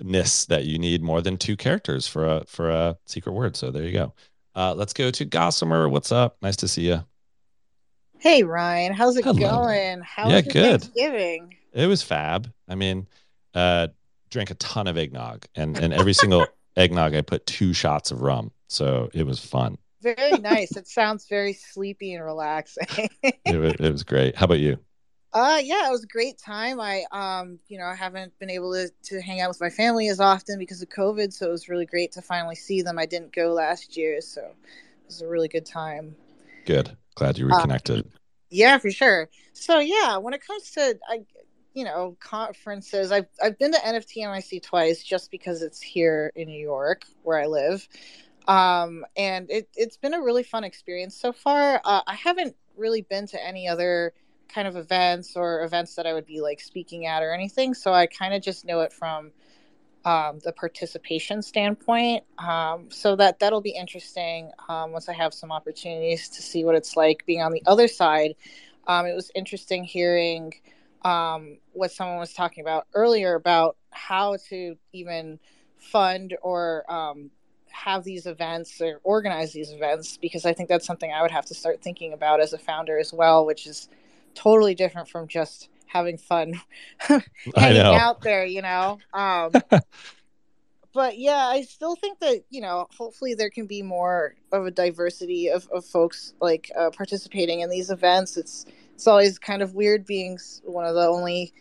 unawareness 0.00 0.46
that 0.46 0.64
you 0.64 0.78
need 0.78 1.02
more 1.02 1.20
than 1.20 1.36
two 1.36 1.56
characters 1.56 2.06
for 2.06 2.26
a 2.26 2.44
for 2.46 2.70
a 2.70 2.96
secret 3.06 3.32
word. 3.32 3.56
So 3.56 3.70
there 3.70 3.84
you 3.84 3.92
go. 3.92 4.14
Uh, 4.54 4.74
let's 4.74 4.92
go 4.92 5.10
to 5.10 5.24
Gossamer. 5.24 5.88
What's 5.88 6.12
up? 6.12 6.36
Nice 6.42 6.56
to 6.56 6.68
see 6.68 6.88
you. 6.88 7.04
Hey 8.18 8.42
Ryan, 8.42 8.92
how's 8.92 9.16
it 9.16 9.24
Hello. 9.24 9.38
going? 9.38 10.02
How 10.02 10.28
Yeah, 10.28 10.36
was 10.36 10.44
your 10.46 10.52
good. 10.52 10.82
Thanksgiving? 10.82 11.56
It 11.72 11.86
was 11.86 12.02
fab. 12.02 12.52
I 12.68 12.74
mean, 12.74 13.06
uh, 13.54 13.88
drank 14.30 14.50
a 14.50 14.54
ton 14.54 14.86
of 14.86 14.98
eggnog, 14.98 15.46
and 15.54 15.78
and 15.78 15.94
every 15.94 16.12
single 16.12 16.46
eggnog 16.76 17.14
I 17.14 17.22
put 17.22 17.46
two 17.46 17.72
shots 17.72 18.10
of 18.10 18.20
rum, 18.20 18.50
so 18.68 19.08
it 19.14 19.24
was 19.24 19.40
fun. 19.40 19.78
Very 20.02 20.32
nice. 20.38 20.76
it 20.76 20.88
sounds 20.88 21.26
very 21.28 21.52
sleepy 21.52 22.14
and 22.14 22.24
relaxing. 22.24 22.86
It 23.44 23.56
was, 23.58 23.72
it 23.74 23.90
was 23.90 24.04
great. 24.04 24.36
How 24.36 24.44
about 24.44 24.60
you? 24.60 24.78
Uh 25.32 25.60
yeah, 25.62 25.86
it 25.88 25.90
was 25.90 26.04
a 26.04 26.08
great 26.08 26.38
time. 26.38 26.80
I 26.80 27.04
um, 27.12 27.58
you 27.68 27.78
know, 27.78 27.84
I 27.84 27.94
haven't 27.94 28.36
been 28.38 28.50
able 28.50 28.72
to 28.72 28.90
to 29.04 29.20
hang 29.20 29.40
out 29.40 29.48
with 29.48 29.60
my 29.60 29.70
family 29.70 30.08
as 30.08 30.20
often 30.20 30.58
because 30.58 30.82
of 30.82 30.88
COVID, 30.88 31.32
so 31.32 31.46
it 31.48 31.52
was 31.52 31.68
really 31.68 31.86
great 31.86 32.12
to 32.12 32.22
finally 32.22 32.56
see 32.56 32.82
them. 32.82 32.98
I 32.98 33.06
didn't 33.06 33.32
go 33.32 33.52
last 33.52 33.96
year, 33.96 34.20
so 34.20 34.42
it 34.42 35.06
was 35.06 35.22
a 35.22 35.28
really 35.28 35.48
good 35.48 35.66
time. 35.66 36.16
Good. 36.64 36.96
Glad 37.14 37.38
you 37.38 37.46
Uh, 37.50 37.56
reconnected. 37.56 38.10
Yeah, 38.50 38.78
for 38.78 38.90
sure. 38.90 39.28
So 39.52 39.78
yeah, 39.78 40.16
when 40.16 40.34
it 40.34 40.44
comes 40.44 40.70
to 40.72 40.98
I 41.08 41.24
you 41.74 41.84
know, 41.84 42.16
conferences, 42.20 43.12
I've 43.12 43.26
I've 43.42 43.58
been 43.58 43.72
to 43.72 43.78
NFT 43.78 44.24
NYC 44.24 44.62
twice 44.62 45.02
just 45.04 45.30
because 45.30 45.62
it's 45.62 45.80
here 45.80 46.32
in 46.34 46.48
New 46.48 46.60
York 46.60 47.04
where 47.22 47.38
I 47.38 47.46
live. 47.46 47.86
Um 48.48 49.04
and 49.16 49.50
it 49.50 49.68
it's 49.76 49.96
been 49.96 50.14
a 50.14 50.20
really 50.20 50.42
fun 50.42 50.64
experience 50.64 51.14
so 51.14 51.32
far. 51.32 51.80
Uh, 51.84 52.02
I 52.06 52.14
haven't 52.14 52.56
really 52.76 53.02
been 53.02 53.26
to 53.28 53.46
any 53.46 53.68
other 53.68 54.12
kind 54.52 54.68
of 54.68 54.76
events 54.76 55.36
or 55.36 55.62
events 55.62 55.94
that 55.94 56.06
I 56.06 56.12
would 56.12 56.26
be 56.26 56.40
like 56.40 56.60
speaking 56.60 57.06
at 57.06 57.22
or 57.22 57.32
anything, 57.32 57.74
so 57.74 57.92
I 57.92 58.06
kind 58.06 58.34
of 58.34 58.42
just 58.42 58.64
know 58.64 58.80
it 58.80 58.92
from 58.92 59.32
um, 60.04 60.38
the 60.44 60.52
participation 60.52 61.42
standpoint. 61.42 62.24
Um, 62.38 62.90
so 62.90 63.16
that 63.16 63.38
that'll 63.38 63.60
be 63.60 63.70
interesting 63.70 64.50
um, 64.68 64.92
once 64.92 65.08
I 65.08 65.12
have 65.12 65.34
some 65.34 65.52
opportunities 65.52 66.28
to 66.30 66.42
see 66.42 66.64
what 66.64 66.74
it's 66.74 66.96
like 66.96 67.24
being 67.26 67.42
on 67.42 67.52
the 67.52 67.62
other 67.66 67.88
side. 67.88 68.34
Um, 68.86 69.06
it 69.06 69.14
was 69.14 69.30
interesting 69.34 69.84
hearing 69.84 70.54
um, 71.04 71.58
what 71.72 71.92
someone 71.92 72.18
was 72.18 72.32
talking 72.32 72.62
about 72.62 72.86
earlier 72.94 73.34
about 73.34 73.76
how 73.90 74.36
to 74.48 74.76
even 74.92 75.38
fund 75.78 76.36
or 76.42 76.90
um, 76.90 77.30
have 77.68 78.04
these 78.04 78.26
events 78.26 78.80
or 78.80 79.00
organize 79.04 79.52
these 79.52 79.70
events 79.70 80.16
because 80.16 80.44
I 80.44 80.52
think 80.52 80.68
that's 80.68 80.86
something 80.86 81.12
I 81.12 81.22
would 81.22 81.30
have 81.30 81.46
to 81.46 81.54
start 81.54 81.82
thinking 81.82 82.12
about 82.12 82.40
as 82.40 82.52
a 82.52 82.58
founder 82.58 82.98
as 82.98 83.12
well, 83.12 83.46
which 83.46 83.66
is 83.66 83.88
totally 84.34 84.74
different 84.74 85.08
from 85.08 85.28
just 85.28 85.68
having 85.86 86.18
fun 86.18 86.60
hanging 87.56 87.80
out 87.80 88.20
there, 88.22 88.44
you 88.44 88.62
know. 88.62 88.98
Um, 89.12 89.52
but 90.92 91.18
yeah, 91.18 91.46
I 91.46 91.62
still 91.62 91.96
think 91.96 92.20
that 92.20 92.44
you 92.50 92.60
know, 92.60 92.86
hopefully 92.96 93.34
there 93.34 93.50
can 93.50 93.66
be 93.66 93.82
more 93.82 94.34
of 94.52 94.66
a 94.66 94.70
diversity 94.70 95.48
of, 95.48 95.68
of 95.72 95.84
folks 95.84 96.34
like 96.40 96.70
uh, 96.76 96.90
participating 96.90 97.60
in 97.60 97.70
these 97.70 97.90
events. 97.90 98.36
It's 98.36 98.66
it's 98.94 99.06
always 99.06 99.38
kind 99.38 99.62
of 99.62 99.74
weird 99.74 100.06
being 100.06 100.38
one 100.64 100.84
of 100.84 100.94
the 100.94 101.06
only 101.06 101.52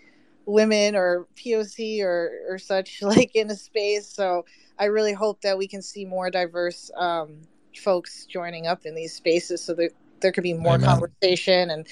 women 0.46 0.96
or 0.96 1.28
POC 1.36 2.02
or 2.02 2.32
or 2.50 2.58
such 2.58 3.02
like 3.02 3.36
in 3.36 3.50
a 3.50 3.56
space. 3.56 4.08
So 4.08 4.46
I 4.78 4.86
really 4.86 5.14
hope 5.14 5.42
that 5.42 5.58
we 5.58 5.68
can 5.68 5.82
see 5.82 6.06
more 6.06 6.30
diverse 6.30 6.90
um, 6.96 7.42
folks 7.76 8.26
joining 8.26 8.68
up 8.68 8.86
in 8.86 8.96
these 8.96 9.14
spaces, 9.14 9.62
so 9.64 9.74
that 9.76 9.92
there 10.22 10.32
could 10.32 10.44
be 10.44 10.54
more 10.54 10.76
Amen. 10.76 10.88
conversation 10.90 11.70
and 11.70 11.88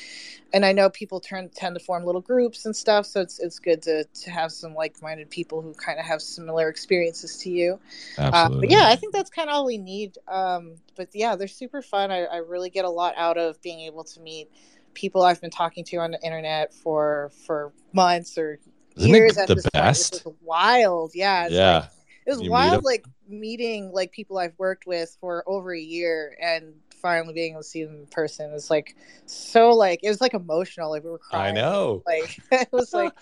and 0.54 0.66
I 0.66 0.72
know 0.72 0.90
people 0.90 1.20
turn 1.20 1.50
tend 1.50 1.76
to 1.78 1.84
form 1.84 2.06
little 2.06 2.22
groups 2.22 2.66
and 2.66 2.76
stuff. 2.76 3.06
So 3.06 3.22
it's 3.22 3.40
it's 3.40 3.60
good 3.60 3.82
to 3.84 4.06
to 4.06 4.32
have 4.32 4.52
some 4.52 4.74
like 4.74 5.02
minded 5.02 5.30
people 5.30 5.62
who 5.62 5.74
kind 5.74 6.00
of 6.00 6.06
have 6.06 6.22
similar 6.22 6.70
experiences 6.70 7.38
to 7.40 7.50
you. 7.50 7.80
Uh, 8.18 8.22
Absolutely. 8.34 8.68
but 8.68 8.72
yeah, 8.72 8.88
I 8.88 8.96
think 8.96 9.14
that's 9.14 9.30
kind 9.30 9.50
of 9.50 9.56
all 9.56 9.66
we 9.66 9.78
need. 9.78 10.18
Um, 10.28 10.76
but 10.96 11.10
yeah, 11.14 11.36
they're 11.36 11.48
super 11.48 11.82
fun. 11.82 12.12
I, 12.12 12.24
I 12.26 12.38
really 12.38 12.70
get 12.70 12.86
a 12.86 12.90
lot 12.90 13.14
out 13.18 13.38
of 13.38 13.62
being 13.62 13.82
able 13.82 14.04
to 14.06 14.20
meet 14.22 14.50
people 14.94 15.22
I've 15.22 15.42
been 15.42 15.52
talking 15.52 15.84
to 15.86 15.98
on 15.98 16.12
the 16.12 16.22
internet 16.22 16.74
for 16.74 17.32
for 17.46 17.74
months 17.94 18.38
or 18.38 18.60
Isn't 18.96 19.10
years 19.10 19.36
the 19.36 19.48
point. 19.48 19.74
best? 19.74 20.26
Wild. 20.42 21.12
Yeah. 21.14 21.46
It's 21.46 21.54
Yeah. 21.54 21.76
Like, 21.76 21.90
it 22.26 22.30
was 22.32 22.42
You 22.42 22.50
meet 22.50 22.84
like 22.84 23.06
meeting 23.30 23.92
like 23.92 24.12
people 24.12 24.38
I've 24.38 24.58
worked 24.58 24.86
with 24.86 25.16
for 25.22 25.44
over 25.48 25.74
a 25.74 25.80
year 25.80 26.38
and 26.42 26.74
finally 27.02 27.34
being 27.34 27.52
able 27.54 27.62
to 27.62 27.68
see 27.68 27.84
them 27.84 27.96
in 27.96 28.08
person. 28.08 28.52
It's 28.54 28.70
like 28.70 28.96
so 29.26 29.72
like 29.72 30.00
it 30.04 30.10
was 30.10 30.22
like 30.22 30.34
emotional. 30.34 30.90
Like 30.90 31.04
we 31.04 31.10
were 31.10 31.18
crying. 31.18 31.58
I 31.58 31.62
know. 31.62 32.04
Like 32.08 32.40
it 32.52 32.70
was 32.72 32.94
like 32.94 33.14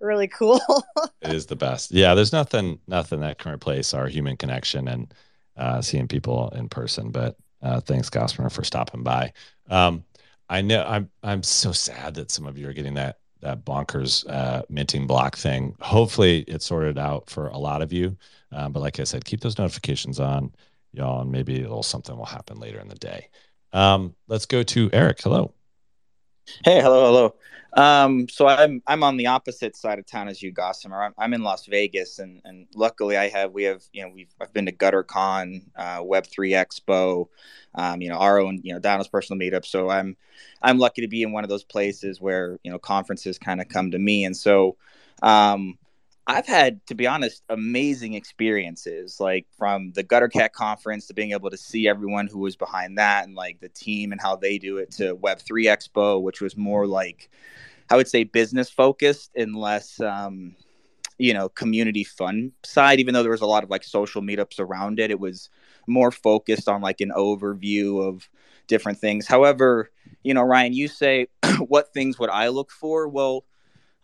really 0.00 0.28
cool. 0.28 0.60
It 1.22 1.32
is 1.34 1.46
the 1.46 1.56
best. 1.56 1.92
Yeah, 1.92 2.14
there's 2.14 2.32
nothing 2.32 2.78
nothing 2.86 3.20
that 3.20 3.38
can 3.38 3.52
replace 3.52 3.92
our 3.92 4.06
human 4.08 4.36
connection 4.36 4.88
and 4.88 5.14
uh, 5.56 5.82
seeing 5.82 6.08
people 6.08 6.48
in 6.50 6.68
person. 6.68 7.10
But 7.10 7.36
uh, 7.62 7.80
thanks, 7.80 8.08
Gosper, 8.08 8.50
for 8.50 8.64
stopping 8.64 9.02
by. 9.02 9.32
Um, 9.68 10.04
I 10.48 10.62
know 10.62 10.82
I'm 10.82 11.10
I'm 11.22 11.42
so 11.42 11.72
sad 11.72 12.14
that 12.14 12.30
some 12.30 12.46
of 12.46 12.58
you 12.58 12.68
are 12.68 12.72
getting 12.72 12.94
that 12.94 13.18
that 13.40 13.64
bonkers 13.64 14.28
uh, 14.28 14.62
minting 14.68 15.06
block 15.06 15.36
thing. 15.36 15.76
Hopefully, 15.80 16.40
it's 16.48 16.66
sorted 16.66 16.98
out 16.98 17.28
for 17.30 17.48
a 17.48 17.58
lot 17.58 17.82
of 17.82 17.92
you. 17.92 18.16
Um, 18.52 18.72
but 18.72 18.80
like 18.80 18.98
I 18.98 19.04
said, 19.04 19.24
keep 19.24 19.40
those 19.40 19.58
notifications 19.58 20.18
on, 20.18 20.52
y'all, 20.92 21.22
and 21.22 21.30
maybe 21.30 21.58
a 21.58 21.62
little 21.62 21.82
something 21.82 22.16
will 22.16 22.24
happen 22.24 22.58
later 22.58 22.80
in 22.80 22.88
the 22.88 22.96
day. 22.96 23.28
Um, 23.72 24.14
let's 24.28 24.46
go 24.46 24.62
to 24.62 24.90
Eric. 24.92 25.22
Hello. 25.22 25.52
Hey, 26.64 26.80
hello, 26.80 27.06
hello. 27.06 27.34
Um, 27.72 28.28
so 28.28 28.48
I'm 28.48 28.82
I'm 28.86 29.04
on 29.04 29.16
the 29.16 29.28
opposite 29.28 29.76
side 29.76 30.00
of 30.00 30.06
town 30.06 30.28
as 30.28 30.42
you, 30.42 30.50
Gossamer. 30.50 31.02
I'm, 31.02 31.14
I'm 31.16 31.34
in 31.34 31.42
Las 31.42 31.66
Vegas, 31.66 32.18
and 32.18 32.40
and 32.44 32.66
luckily 32.74 33.16
I 33.16 33.28
have 33.28 33.52
we 33.52 33.64
have 33.64 33.82
you 33.92 34.02
know 34.02 34.10
we've 34.12 34.34
I've 34.40 34.52
been 34.52 34.66
to 34.66 34.72
GutterCon, 34.72 35.62
uh, 35.76 36.02
Web 36.02 36.26
three 36.26 36.50
Expo, 36.50 37.28
um, 37.76 38.02
you 38.02 38.08
know 38.08 38.16
our 38.16 38.40
own 38.40 38.60
you 38.64 38.72
know 38.72 38.80
Donald's 38.80 39.08
personal 39.08 39.38
meetup. 39.38 39.64
So 39.64 39.88
I'm 39.88 40.16
I'm 40.62 40.78
lucky 40.78 41.02
to 41.02 41.08
be 41.08 41.22
in 41.22 41.30
one 41.30 41.44
of 41.44 41.50
those 41.50 41.64
places 41.64 42.20
where 42.20 42.58
you 42.64 42.72
know 42.72 42.78
conferences 42.78 43.38
kind 43.38 43.60
of 43.60 43.68
come 43.68 43.92
to 43.92 43.98
me, 43.98 44.24
and 44.24 44.36
so 44.36 44.76
um, 45.22 45.78
I've 46.30 46.46
had, 46.46 46.86
to 46.86 46.94
be 46.94 47.08
honest, 47.08 47.42
amazing 47.48 48.14
experiences, 48.14 49.18
like 49.18 49.46
from 49.58 49.90
the 49.96 50.04
Gutter 50.04 50.28
Cat 50.28 50.52
conference 50.52 51.08
to 51.08 51.14
being 51.14 51.32
able 51.32 51.50
to 51.50 51.56
see 51.56 51.88
everyone 51.88 52.28
who 52.28 52.38
was 52.38 52.54
behind 52.54 52.98
that 52.98 53.24
and 53.26 53.34
like 53.34 53.58
the 53.58 53.68
team 53.68 54.12
and 54.12 54.20
how 54.20 54.36
they 54.36 54.56
do 54.56 54.76
it 54.76 54.92
to 54.92 55.16
Web3 55.16 55.64
Expo, 55.64 56.22
which 56.22 56.40
was 56.40 56.56
more 56.56 56.86
like, 56.86 57.30
I 57.90 57.96
would 57.96 58.06
say, 58.06 58.22
business 58.22 58.70
focused 58.70 59.32
and 59.34 59.56
less, 59.56 60.00
um, 60.00 60.54
you 61.18 61.34
know, 61.34 61.48
community 61.48 62.04
fun 62.04 62.52
side, 62.64 63.00
even 63.00 63.12
though 63.12 63.22
there 63.22 63.32
was 63.32 63.40
a 63.40 63.46
lot 63.46 63.64
of 63.64 63.70
like 63.70 63.82
social 63.82 64.22
meetups 64.22 64.60
around 64.60 65.00
it. 65.00 65.10
It 65.10 65.18
was 65.18 65.50
more 65.88 66.12
focused 66.12 66.68
on 66.68 66.80
like 66.80 67.00
an 67.00 67.10
overview 67.16 68.06
of 68.06 68.30
different 68.68 68.98
things. 68.98 69.26
However, 69.26 69.90
you 70.22 70.32
know, 70.32 70.42
Ryan, 70.42 70.74
you 70.74 70.86
say, 70.86 71.26
what 71.58 71.92
things 71.92 72.20
would 72.20 72.30
I 72.30 72.48
look 72.48 72.70
for? 72.70 73.08
Well, 73.08 73.44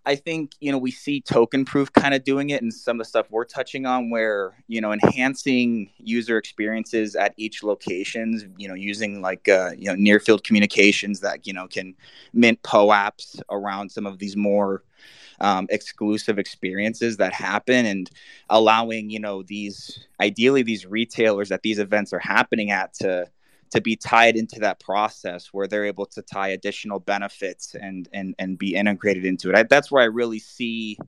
I 0.06 0.14
think 0.14 0.52
you 0.60 0.70
know 0.70 0.78
we 0.78 0.92
see 0.92 1.20
token 1.20 1.64
proof 1.64 1.92
kind 1.92 2.14
of 2.14 2.22
doing 2.22 2.50
it 2.50 2.62
and 2.62 2.72
some 2.72 3.00
of 3.00 3.04
the 3.04 3.08
stuff 3.08 3.26
we're 3.28 3.44
touching 3.44 3.86
on 3.86 4.08
where 4.08 4.54
you 4.68 4.80
know 4.80 4.92
enhancing 4.92 5.90
user 5.98 6.38
experiences 6.38 7.16
at 7.16 7.34
each 7.36 7.64
locations 7.64 8.44
you 8.56 8.68
know 8.68 8.74
using 8.74 9.20
like 9.20 9.48
uh, 9.48 9.72
you 9.76 9.86
know 9.86 9.96
near 9.96 10.20
field 10.20 10.44
communications 10.44 11.20
that 11.20 11.44
you 11.46 11.52
know 11.52 11.66
can 11.66 11.94
mint 12.32 12.62
POAPs 12.62 13.42
around 13.50 13.90
some 13.90 14.06
of 14.06 14.18
these 14.20 14.36
more 14.36 14.84
um, 15.40 15.66
exclusive 15.70 16.38
experiences 16.38 17.16
that 17.16 17.32
happen 17.32 17.84
and 17.84 18.08
allowing 18.48 19.10
you 19.10 19.18
know 19.18 19.42
these 19.42 20.06
ideally 20.20 20.62
these 20.62 20.86
retailers 20.86 21.48
that 21.48 21.62
these 21.62 21.80
events 21.80 22.12
are 22.12 22.20
happening 22.20 22.70
at 22.70 22.94
to 22.94 23.26
to 23.70 23.80
be 23.80 23.96
tied 23.96 24.36
into 24.36 24.60
that 24.60 24.80
process 24.80 25.48
where 25.52 25.66
they're 25.66 25.84
able 25.84 26.06
to 26.06 26.22
tie 26.22 26.48
additional 26.48 27.00
benefits 27.00 27.74
and 27.74 28.08
and 28.12 28.34
and 28.38 28.58
be 28.58 28.74
integrated 28.74 29.24
into 29.24 29.50
it. 29.50 29.56
I, 29.56 29.62
that's 29.64 29.90
where 29.90 30.02
I 30.02 30.06
really 30.06 30.38
see 30.38 30.98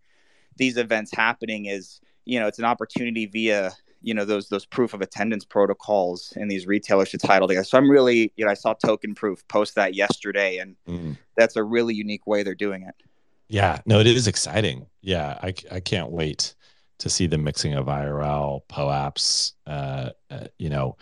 these 0.57 0.77
events 0.77 1.13
happening 1.15 1.67
is 1.67 2.01
you 2.25 2.39
know 2.41 2.47
it's 2.47 2.59
an 2.59 2.65
opportunity 2.65 3.27
via 3.27 3.73
you 4.03 4.15
know 4.15 4.25
those 4.25 4.49
those 4.49 4.67
proof 4.67 4.95
of 4.95 5.01
attendance 5.01 5.45
protocols 5.45 6.33
and 6.37 6.51
these 6.51 6.67
retailers 6.67 7.11
to 7.11 7.19
title 7.19 7.49
together. 7.49 7.65
So 7.65 7.79
I'm 7.79 7.91
really 7.91 8.33
you 8.37 8.45
know 8.45 8.51
I 8.51 8.55
saw 8.55 8.75
Token 8.75 9.15
Proof 9.15 9.47
post 9.49 9.75
that 9.77 9.95
yesterday 9.95 10.59
and 10.59 10.77
Mm. 10.89 11.17
that's 11.37 11.57
a 11.57 11.63
really 11.63 11.95
unique 11.95 12.27
way 12.27 12.43
they're 12.43 12.55
doing 12.55 12.83
it. 12.83 12.95
Yeah, 13.49 13.81
no, 13.87 13.99
it 14.01 14.07
is 14.07 14.27
exciting. 14.27 14.87
Yeah, 15.01 15.39
I, 15.43 15.55
I 15.73 15.81
can't 15.81 16.11
wait 16.11 16.55
to 16.99 17.09
see 17.09 17.27
the 17.27 17.39
mixing 17.39 17.75
of 17.75 17.87
IRL, 17.87 18.61
POAPs, 18.69 19.53
uh, 19.67 20.11
uh, 20.31 20.47
you 20.59 20.69
know, 20.69 20.97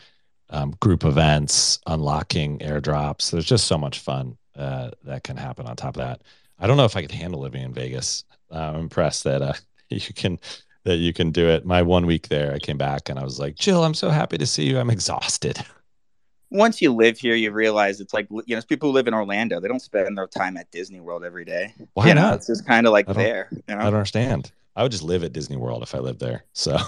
um, 0.51 0.75
group 0.81 1.05
events, 1.05 1.81
unlocking 1.87 2.59
airdrops. 2.61 3.31
There's 3.31 3.45
just 3.45 3.67
so 3.67 3.79
much 3.79 4.01
fun 4.01 4.37
uh, 4.57 4.91
that 5.05 5.25
can 5.25 5.37
happen 5.37 5.67
on 5.67 5.77
top 5.77 5.97
of 5.97 6.03
that. 6.03 6.23
I 6.59 6.67
don't 6.67 6.77
know 6.77 6.85
if 6.85 6.97
I 6.97 7.03
could 7.03 7.13
handle 7.13 7.41
living 7.41 7.63
in 7.63 7.75
Vegas. 7.75 8.25
I'm 8.51 8.77
impressed 8.77 9.25
that 9.25 9.43
uh, 9.43 9.55
you 9.91 10.15
can 10.15 10.39
that 10.85 10.97
you 10.97 11.13
can 11.13 11.33
do 11.33 11.49
it. 11.49 11.67
My 11.67 11.83
one 11.83 12.07
week 12.07 12.29
there, 12.29 12.55
I 12.55 12.61
came 12.61 12.79
back 12.79 13.09
and 13.09 13.19
I 13.19 13.25
was 13.25 13.41
like, 13.41 13.57
Jill, 13.57 13.85
I'm 13.85 13.95
so 13.95 14.09
happy 14.09 14.39
to 14.39 14.47
see 14.47 14.69
you. 14.69 14.79
I'm 14.79 14.91
exhausted. 14.91 15.59
Once 16.51 16.81
you 16.81 16.95
live 16.95 17.19
here, 17.19 17.35
you 17.35 17.51
realize 17.51 18.01
it's 18.01 18.15
like 18.15 18.29
you 18.31 18.55
know, 18.55 18.63
people 18.63 18.89
who 18.89 18.95
live 18.95 19.09
in 19.09 19.15
Orlando, 19.15 19.59
they 19.59 19.67
don't 19.67 19.83
spend 19.83 20.17
their 20.17 20.29
time 20.29 20.57
at 20.57 20.71
Disney 20.71 21.01
World 21.01 21.25
every 21.25 21.45
day. 21.45 21.75
Why 21.95 22.07
you 22.07 22.15
not? 22.15 22.31
Know, 22.31 22.35
it's 22.37 22.47
just 22.47 22.65
kind 22.65 22.87
of 22.87 22.93
like 22.93 23.09
there. 23.09 23.49
You 23.51 23.75
know? 23.75 23.81
I 23.81 23.85
don't 23.85 23.95
understand. 23.95 24.53
I 24.77 24.85
would 24.85 24.93
just 24.93 25.03
live 25.03 25.25
at 25.25 25.33
Disney 25.33 25.57
World 25.57 25.83
if 25.83 25.93
I 25.95 25.99
lived 25.99 26.21
there. 26.21 26.45
So 26.53 26.79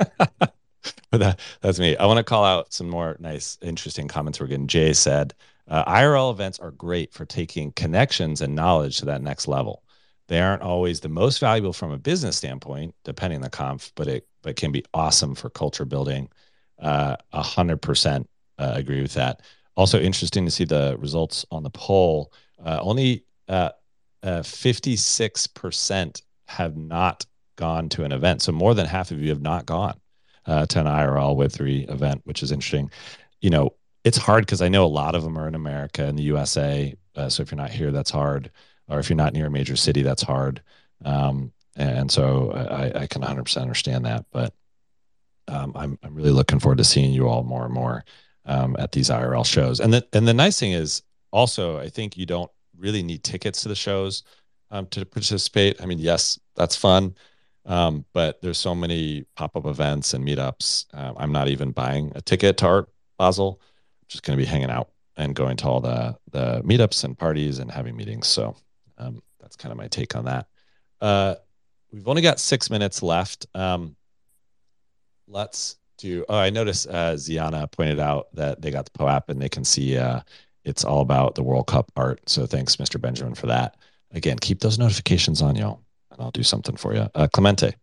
but 1.10 1.18
that, 1.18 1.40
that's 1.60 1.78
me. 1.78 1.96
I 1.96 2.06
want 2.06 2.18
to 2.18 2.24
call 2.24 2.44
out 2.44 2.72
some 2.72 2.88
more 2.88 3.16
nice, 3.18 3.58
interesting 3.62 4.08
comments 4.08 4.40
we're 4.40 4.46
getting. 4.46 4.66
Jay 4.66 4.92
said, 4.92 5.34
uh, 5.68 5.84
IRL 5.90 6.30
events 6.30 6.58
are 6.58 6.70
great 6.72 7.12
for 7.12 7.24
taking 7.24 7.72
connections 7.72 8.40
and 8.40 8.54
knowledge 8.54 8.98
to 8.98 9.06
that 9.06 9.22
next 9.22 9.48
level. 9.48 9.82
They 10.28 10.40
aren't 10.40 10.62
always 10.62 11.00
the 11.00 11.08
most 11.08 11.38
valuable 11.38 11.72
from 11.72 11.92
a 11.92 11.98
business 11.98 12.36
standpoint, 12.36 12.94
depending 13.04 13.38
on 13.38 13.42
the 13.42 13.50
conf, 13.50 13.92
but 13.94 14.08
it 14.08 14.26
but 14.42 14.56
can 14.56 14.72
be 14.72 14.84
awesome 14.92 15.34
for 15.34 15.50
culture 15.50 15.84
building. 15.84 16.28
Uh, 16.78 17.16
a 17.32 17.42
hundred 17.42 17.80
percent 17.82 18.28
uh, 18.58 18.72
agree 18.74 19.02
with 19.02 19.14
that. 19.14 19.42
Also 19.76 20.00
interesting 20.00 20.44
to 20.44 20.50
see 20.50 20.64
the 20.64 20.96
results 20.98 21.44
on 21.50 21.62
the 21.62 21.70
poll. 21.70 22.32
Uh, 22.64 22.78
only 22.80 23.24
uh, 23.48 23.70
fifty-six 24.42 25.46
percent 25.46 26.22
have 26.46 26.76
not 26.76 27.26
gone 27.56 27.88
to 27.90 28.04
an 28.04 28.12
event, 28.12 28.42
so 28.42 28.52
more 28.52 28.74
than 28.74 28.86
half 28.86 29.10
of 29.10 29.20
you 29.20 29.28
have 29.28 29.42
not 29.42 29.66
gone 29.66 29.98
uh, 30.46 30.66
to 30.66 30.80
an 30.80 30.86
IRL 30.86 31.36
Web 31.36 31.52
three 31.52 31.84
event, 31.88 32.22
which 32.24 32.42
is 32.42 32.52
interesting. 32.52 32.90
You 33.40 33.50
know, 33.50 33.74
it's 34.04 34.18
hard 34.18 34.44
because 34.44 34.62
I 34.62 34.68
know 34.68 34.84
a 34.84 34.86
lot 34.86 35.14
of 35.14 35.22
them 35.22 35.38
are 35.38 35.48
in 35.48 35.54
America 35.54 36.04
and 36.04 36.18
the 36.18 36.24
USA. 36.24 36.94
Uh, 37.16 37.28
so 37.28 37.42
if 37.42 37.50
you're 37.50 37.56
not 37.56 37.70
here, 37.70 37.90
that's 37.90 38.10
hard 38.10 38.50
or 38.88 38.98
if 38.98 39.08
you're 39.08 39.16
not 39.16 39.32
near 39.32 39.46
a 39.46 39.50
major 39.50 39.76
city, 39.76 40.02
that's 40.02 40.22
hard. 40.22 40.62
Um, 41.04 41.52
and 41.76 42.10
so 42.10 42.52
I, 42.52 43.02
I, 43.02 43.06
can 43.06 43.22
100% 43.22 43.60
understand 43.60 44.04
that. 44.04 44.26
But 44.30 44.54
um, 45.48 45.72
I'm, 45.74 45.98
I'm 46.02 46.14
really 46.14 46.30
looking 46.30 46.58
forward 46.58 46.78
to 46.78 46.84
seeing 46.84 47.12
you 47.12 47.28
all 47.28 47.42
more 47.42 47.64
and 47.64 47.74
more 47.74 48.04
um, 48.44 48.76
at 48.78 48.92
these 48.92 49.10
IRL 49.10 49.44
shows. 49.44 49.80
And 49.80 49.92
the, 49.92 50.06
and 50.12 50.28
the 50.28 50.34
nice 50.34 50.58
thing 50.58 50.72
is 50.72 51.02
also, 51.32 51.78
I 51.78 51.88
think 51.88 52.16
you 52.16 52.26
don't 52.26 52.50
really 52.78 53.02
need 53.02 53.24
tickets 53.24 53.62
to 53.62 53.68
the 53.68 53.74
shows 53.74 54.22
um, 54.70 54.86
to 54.88 55.04
participate. 55.04 55.82
I 55.82 55.86
mean, 55.86 55.98
yes, 55.98 56.38
that's 56.54 56.76
fun. 56.76 57.14
Um, 57.66 58.04
but 58.12 58.42
there's 58.42 58.58
so 58.58 58.74
many 58.74 59.24
pop-up 59.36 59.66
events 59.66 60.12
and 60.14 60.24
meetups. 60.26 60.86
Uh, 60.92 61.14
I'm 61.16 61.32
not 61.32 61.48
even 61.48 61.70
buying 61.70 62.12
a 62.14 62.20
ticket 62.20 62.58
to 62.58 62.66
Art 62.66 62.88
Basel. 63.18 63.60
I'm 63.60 64.06
just 64.08 64.22
going 64.22 64.38
to 64.38 64.42
be 64.44 64.48
hanging 64.48 64.70
out 64.70 64.90
and 65.16 65.34
going 65.34 65.56
to 65.58 65.66
all 65.66 65.80
the 65.80 66.16
the 66.30 66.62
meetups 66.62 67.04
and 67.04 67.18
parties 67.18 67.58
and 67.58 67.70
having 67.70 67.96
meetings. 67.96 68.26
So 68.26 68.56
um, 68.98 69.22
that's 69.40 69.56
kind 69.56 69.72
of 69.72 69.78
my 69.78 69.88
take 69.88 70.14
on 70.14 70.26
that. 70.26 70.46
Uh, 71.00 71.36
we've 71.92 72.08
only 72.08 72.22
got 72.22 72.40
six 72.40 72.70
minutes 72.70 73.02
left. 73.02 73.46
Um, 73.54 73.96
let's 75.28 75.76
do. 75.98 76.24
Oh, 76.28 76.36
I 76.36 76.50
noticed 76.50 76.88
uh, 76.88 77.14
Ziana 77.14 77.70
pointed 77.70 78.00
out 78.00 78.28
that 78.34 78.60
they 78.60 78.70
got 78.70 78.84
the 78.84 78.98
POAP 78.98 79.28
and 79.28 79.40
they 79.40 79.48
can 79.48 79.64
see 79.64 79.96
uh, 79.96 80.20
it's 80.64 80.84
all 80.84 81.00
about 81.00 81.34
the 81.34 81.42
World 81.42 81.66
Cup 81.66 81.92
art. 81.96 82.20
So 82.28 82.46
thanks, 82.46 82.76
Mr. 82.76 83.00
Benjamin, 83.00 83.34
for 83.34 83.46
that. 83.46 83.76
Again, 84.12 84.38
keep 84.38 84.60
those 84.60 84.78
notifications 84.78 85.42
on, 85.42 85.56
y'all, 85.56 85.83
and 86.14 86.22
I'll 86.22 86.30
do 86.30 86.42
something 86.42 86.76
for 86.76 86.94
you. 86.94 87.08
Uh, 87.14 87.28
Clemente. 87.32 87.74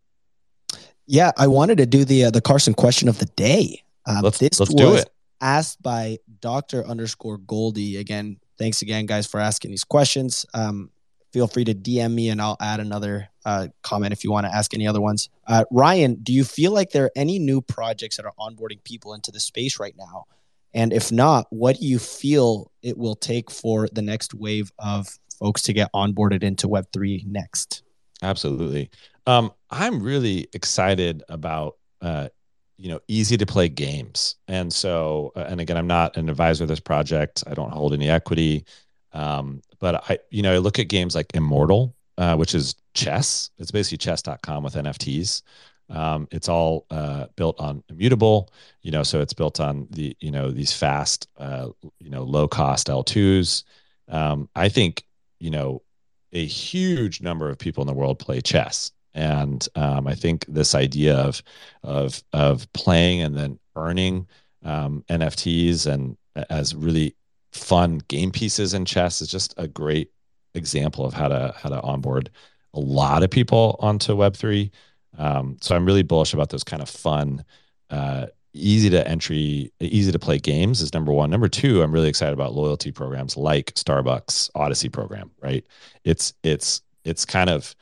Yeah, 1.07 1.31
I 1.37 1.47
wanted 1.47 1.77
to 1.79 1.85
do 1.85 2.05
the 2.05 2.25
uh, 2.25 2.31
the 2.31 2.41
Carson 2.41 2.73
question 2.73 3.09
of 3.09 3.19
the 3.19 3.25
day. 3.25 3.83
Um, 4.05 4.21
let's 4.21 4.41
let's 4.41 4.73
do 4.73 4.95
it. 4.95 5.09
Asked 5.41 5.81
by 5.81 6.19
Doctor 6.39 6.85
underscore 6.85 7.37
Goldie. 7.37 7.97
Again, 7.97 8.37
thanks 8.57 8.81
again, 8.81 9.05
guys, 9.07 9.25
for 9.27 9.39
asking 9.39 9.71
these 9.71 9.83
questions. 9.83 10.45
Um, 10.53 10.91
feel 11.33 11.47
free 11.47 11.63
to 11.63 11.73
DM 11.73 12.13
me 12.13 12.29
and 12.29 12.41
I'll 12.41 12.57
add 12.59 12.79
another 12.79 13.29
uh, 13.45 13.67
comment 13.81 14.13
if 14.13 14.23
you 14.23 14.31
want 14.31 14.45
to 14.45 14.53
ask 14.53 14.73
any 14.73 14.87
other 14.87 15.01
ones. 15.01 15.29
Uh, 15.47 15.65
Ryan, 15.71 16.15
do 16.15 16.33
you 16.33 16.43
feel 16.43 16.71
like 16.71 16.91
there 16.91 17.05
are 17.05 17.11
any 17.15 17.39
new 17.39 17.61
projects 17.61 18.17
that 18.17 18.25
are 18.25 18.33
onboarding 18.39 18.83
people 18.83 19.13
into 19.13 19.31
the 19.31 19.39
space 19.39 19.79
right 19.79 19.95
now? 19.97 20.25
And 20.73 20.93
if 20.93 21.11
not, 21.11 21.47
what 21.49 21.79
do 21.79 21.85
you 21.85 21.99
feel 21.99 22.71
it 22.81 22.97
will 22.97 23.15
take 23.15 23.51
for 23.51 23.87
the 23.91 24.01
next 24.01 24.33
wave 24.33 24.71
of 24.79 25.19
folks 25.39 25.63
to 25.63 25.73
get 25.73 25.91
onboarded 25.93 26.43
into 26.43 26.67
Web3 26.67 27.25
next? 27.25 27.83
Absolutely. 28.21 28.89
Um, 29.25 29.51
I'm 29.69 30.01
really 30.01 30.47
excited 30.53 31.23
about, 31.29 31.77
uh, 32.01 32.29
you 32.77 32.89
know, 32.89 32.99
easy 33.07 33.37
to 33.37 33.45
play 33.45 33.69
games. 33.69 34.35
And 34.47 34.71
so, 34.71 35.31
uh, 35.35 35.45
and 35.47 35.61
again, 35.61 35.77
I'm 35.77 35.87
not 35.87 36.17
an 36.17 36.29
advisor 36.29 36.63
of 36.63 36.67
this 36.67 36.79
project. 36.79 37.43
I 37.47 37.53
don't 37.53 37.71
hold 37.71 37.93
any 37.93 38.09
equity. 38.09 38.65
Um, 39.13 39.61
but 39.79 40.03
I, 40.09 40.19
you 40.29 40.41
know, 40.41 40.53
I 40.53 40.57
look 40.57 40.79
at 40.79 40.87
games 40.87 41.15
like 41.15 41.27
Immortal, 41.35 41.95
uh, 42.17 42.35
which 42.35 42.55
is 42.55 42.75
chess. 42.93 43.51
It's 43.57 43.71
basically 43.71 43.97
chess.com 43.99 44.63
with 44.63 44.75
NFTs. 44.75 45.41
Um, 45.89 46.27
it's 46.31 46.47
all 46.47 46.85
uh, 46.89 47.27
built 47.35 47.59
on 47.59 47.83
immutable, 47.89 48.49
you 48.81 48.91
know, 48.91 49.03
so 49.03 49.19
it's 49.19 49.33
built 49.33 49.59
on 49.59 49.87
the, 49.91 50.15
you 50.21 50.31
know, 50.31 50.49
these 50.49 50.71
fast, 50.71 51.27
uh, 51.37 51.69
you 51.99 52.09
know, 52.09 52.23
low 52.23 52.47
cost 52.47 52.87
L2s. 52.87 53.63
Um, 54.07 54.47
I 54.55 54.69
think, 54.69 55.03
you 55.39 55.49
know, 55.49 55.81
a 56.33 56.45
huge 56.45 57.21
number 57.21 57.49
of 57.49 57.57
people 57.57 57.81
in 57.81 57.87
the 57.87 57.93
world 57.93 58.19
play 58.19 58.41
chess. 58.41 58.91
And 59.13 59.67
um, 59.75 60.07
I 60.07 60.15
think 60.15 60.45
this 60.47 60.73
idea 60.73 61.17
of, 61.17 61.43
of, 61.83 62.23
of 62.33 62.71
playing 62.73 63.21
and 63.21 63.35
then 63.35 63.59
earning 63.75 64.27
um, 64.63 65.03
NFTs 65.09 65.85
and 65.85 66.17
as 66.49 66.75
really 66.75 67.15
fun 67.51 68.01
game 68.07 68.31
pieces 68.31 68.73
in 68.73 68.85
chess 68.85 69.21
is 69.21 69.27
just 69.27 69.53
a 69.57 69.67
great 69.67 70.11
example 70.53 71.05
of 71.05 71.13
how 71.13 71.27
to 71.27 71.53
how 71.57 71.69
to 71.69 71.81
onboard 71.81 72.29
a 72.73 72.79
lot 72.79 73.23
of 73.23 73.29
people 73.29 73.75
onto 73.79 74.15
Web3. 74.15 74.71
Um, 75.17 75.57
so 75.61 75.75
I'm 75.75 75.85
really 75.85 76.03
bullish 76.03 76.33
about 76.33 76.49
those 76.49 76.63
kind 76.63 76.81
of 76.81 76.89
fun, 76.89 77.43
uh, 77.89 78.27
easy 78.53 78.89
to 78.89 79.07
entry, 79.07 79.71
easy 79.79 80.11
to 80.11 80.19
play 80.19 80.39
games 80.39 80.81
is 80.81 80.93
number 80.93 81.11
one. 81.11 81.29
Number 81.29 81.47
two, 81.47 81.81
I'm 81.81 81.91
really 81.91 82.09
excited 82.09 82.33
about 82.33 82.53
loyalty 82.53 82.91
programs 82.91 83.37
like 83.37 83.73
Starbucks 83.73 84.49
Odyssey 84.55 84.89
program. 84.89 85.31
Right? 85.41 85.65
It's 86.03 86.33
it's 86.43 86.81
it's 87.03 87.25
kind 87.25 87.49
of 87.49 87.75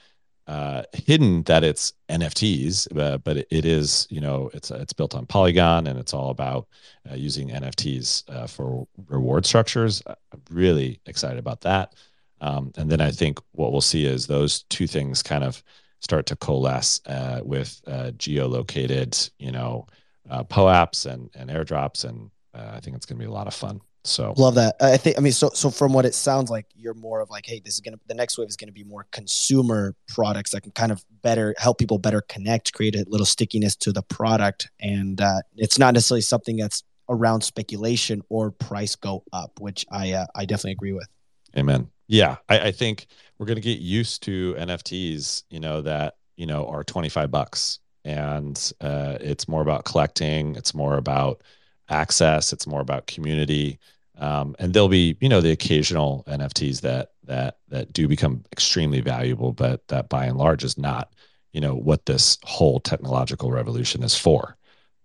uh, 0.50 0.82
hidden 0.94 1.44
that 1.44 1.64
it's 1.64 1.94
NFTs, 2.10 2.98
uh, 2.98 3.20
but 3.20 3.38
it, 3.38 3.66
is, 3.66 4.08
you 4.10 4.20
know, 4.20 4.50
it's 4.52 4.72
it's 4.72 4.94
built 4.94 5.14
on 5.14 5.28
Polygon 5.28 5.86
and 5.86 6.00
it's 6.00 6.12
all 6.12 6.32
about 6.32 6.68
uh, 7.10 7.14
using 7.14 7.50
NFTs 7.50 8.28
uh, 8.30 8.48
for 8.48 8.88
reward 9.08 9.46
structures. 9.46 10.02
I'm 10.08 10.42
really 10.50 11.02
excited 11.06 11.38
about 11.38 11.62
that. 11.62 11.94
Um, 12.42 12.72
and 12.78 12.90
then 12.90 13.00
I 13.00 13.12
think 13.12 13.40
what 13.52 13.72
we'll 13.72 13.82
see 13.82 14.06
is 14.06 14.26
those 14.26 14.64
two 14.64 14.88
things 14.88 15.22
kind 15.22 15.44
of 15.44 15.62
start 16.00 16.26
to 16.26 16.36
coalesce 16.36 17.00
uh, 17.06 17.42
with 17.44 17.80
uh, 17.86 18.12
geolocated, 18.18 19.30
you 19.38 19.52
know, 19.52 19.86
POAPs 20.30 21.06
and 21.06 21.30
and 21.36 21.50
airdrops, 21.50 22.06
and 22.06 22.32
I 22.54 22.80
think 22.80 22.96
it's 22.96 23.06
going 23.06 23.18
to 23.18 23.24
be 23.24 23.30
a 23.30 23.34
lot 23.34 23.48
of 23.48 23.54
fun. 23.54 23.82
So 24.06 24.34
love 24.38 24.56
that. 24.56 24.76
I 24.80 24.98
think 24.98 25.18
I 25.18 25.22
mean 25.22 25.34
so 25.34 25.50
so 25.54 25.70
from 25.70 25.92
what 25.92 26.06
it 26.06 26.16
sounds 26.16 26.50
like 26.50 26.66
you're 26.74 26.94
more 26.94 27.20
of 27.20 27.30
like 27.30 27.46
hey 27.46 27.60
this 27.64 27.74
is 27.74 27.82
going 27.82 27.96
to 27.96 28.00
the 28.08 28.14
next 28.14 28.38
wave 28.38 28.48
is 28.48 28.56
going 28.56 28.70
to 28.70 28.74
be 28.74 28.86
more 28.86 29.06
consumer 29.12 29.94
products 30.08 30.52
that 30.52 30.62
can 30.62 30.72
kind 30.72 30.92
of 30.92 31.04
better 31.22 31.54
help 31.58 31.78
people 31.80 31.98
better 31.98 32.22
connect 32.22 32.74
create 32.74 32.96
a 32.96 33.04
little 33.08 33.26
stickiness 33.26 33.76
to 33.76 33.92
the 33.92 34.02
product 34.04 34.70
and 34.80 35.20
uh, 35.20 35.42
it's 35.58 35.78
not 35.78 35.94
necessarily 35.94 36.22
something 36.22 36.56
that's 36.56 36.84
around 37.10 37.42
speculation 37.42 38.22
or 38.30 38.52
price 38.52 38.96
go 38.96 39.24
up 39.34 39.60
which 39.60 39.86
I 39.92 40.14
uh, 40.14 40.28
I 40.34 40.46
definitely 40.46 40.74
agree 40.74 40.94
with. 40.94 41.08
Amen. 41.58 41.90
Yeah, 42.08 42.38
I, 42.48 42.60
I 42.60 42.72
think 42.72 43.08
we're 43.38 43.46
going 43.46 43.56
to 43.56 43.62
get 43.62 43.80
used 43.80 44.24
to 44.24 44.56
NFTs, 44.56 45.44
you 45.50 45.60
know, 45.60 45.82
that 45.82 46.16
you 46.38 46.46
know 46.46 46.68
are 46.68 46.84
25 46.84 47.30
bucks 47.30 47.80
and 48.06 48.72
uh, 48.82 49.18
it's 49.20 49.48
more 49.48 49.62
about 49.62 49.86
collecting 49.86 50.56
it's 50.56 50.74
more 50.74 50.98
about 50.98 51.42
access. 51.90 52.54
It's 52.54 52.68
more 52.68 52.82
about 52.82 53.08
community. 53.08 53.80
Um, 54.18 54.56
and 54.60 54.74
there'll 54.74 54.90
be, 54.90 55.18
you 55.22 55.30
know, 55.30 55.42
the 55.42 55.52
occasional 55.52 56.24
NFTs 56.28 56.82
that 56.82 57.12
that 57.24 57.58
that 57.70 57.94
do 57.94 58.08
become 58.08 58.44
extremely 58.52 59.02
valuable, 59.02 59.54
but 59.54 59.88
that 59.88 60.10
by 60.10 60.26
and 60.26 60.38
large 60.38 60.64
is 60.64 60.78
not, 60.78 61.14
you 61.54 61.62
know, 61.62 61.76
what 61.76 62.06
this 62.06 62.38
whole 62.44 62.80
technological 62.80 63.52
revolution 63.52 64.04
is 64.04 64.18
for. 64.18 64.58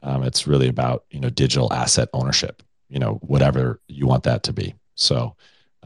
Um, 0.03 0.23
it's 0.23 0.47
really 0.47 0.69
about, 0.69 1.05
you 1.11 1.21
know, 1.21 1.31
digital 1.31 1.73
asset 1.73 2.09
ownership, 2.13 2.63
you 2.89 2.99
know, 2.99 3.15
whatever 3.23 3.81
you 3.89 4.07
want 4.07 4.25
that 4.25 4.43
to 4.45 4.53
be. 4.53 4.75
So 4.97 5.37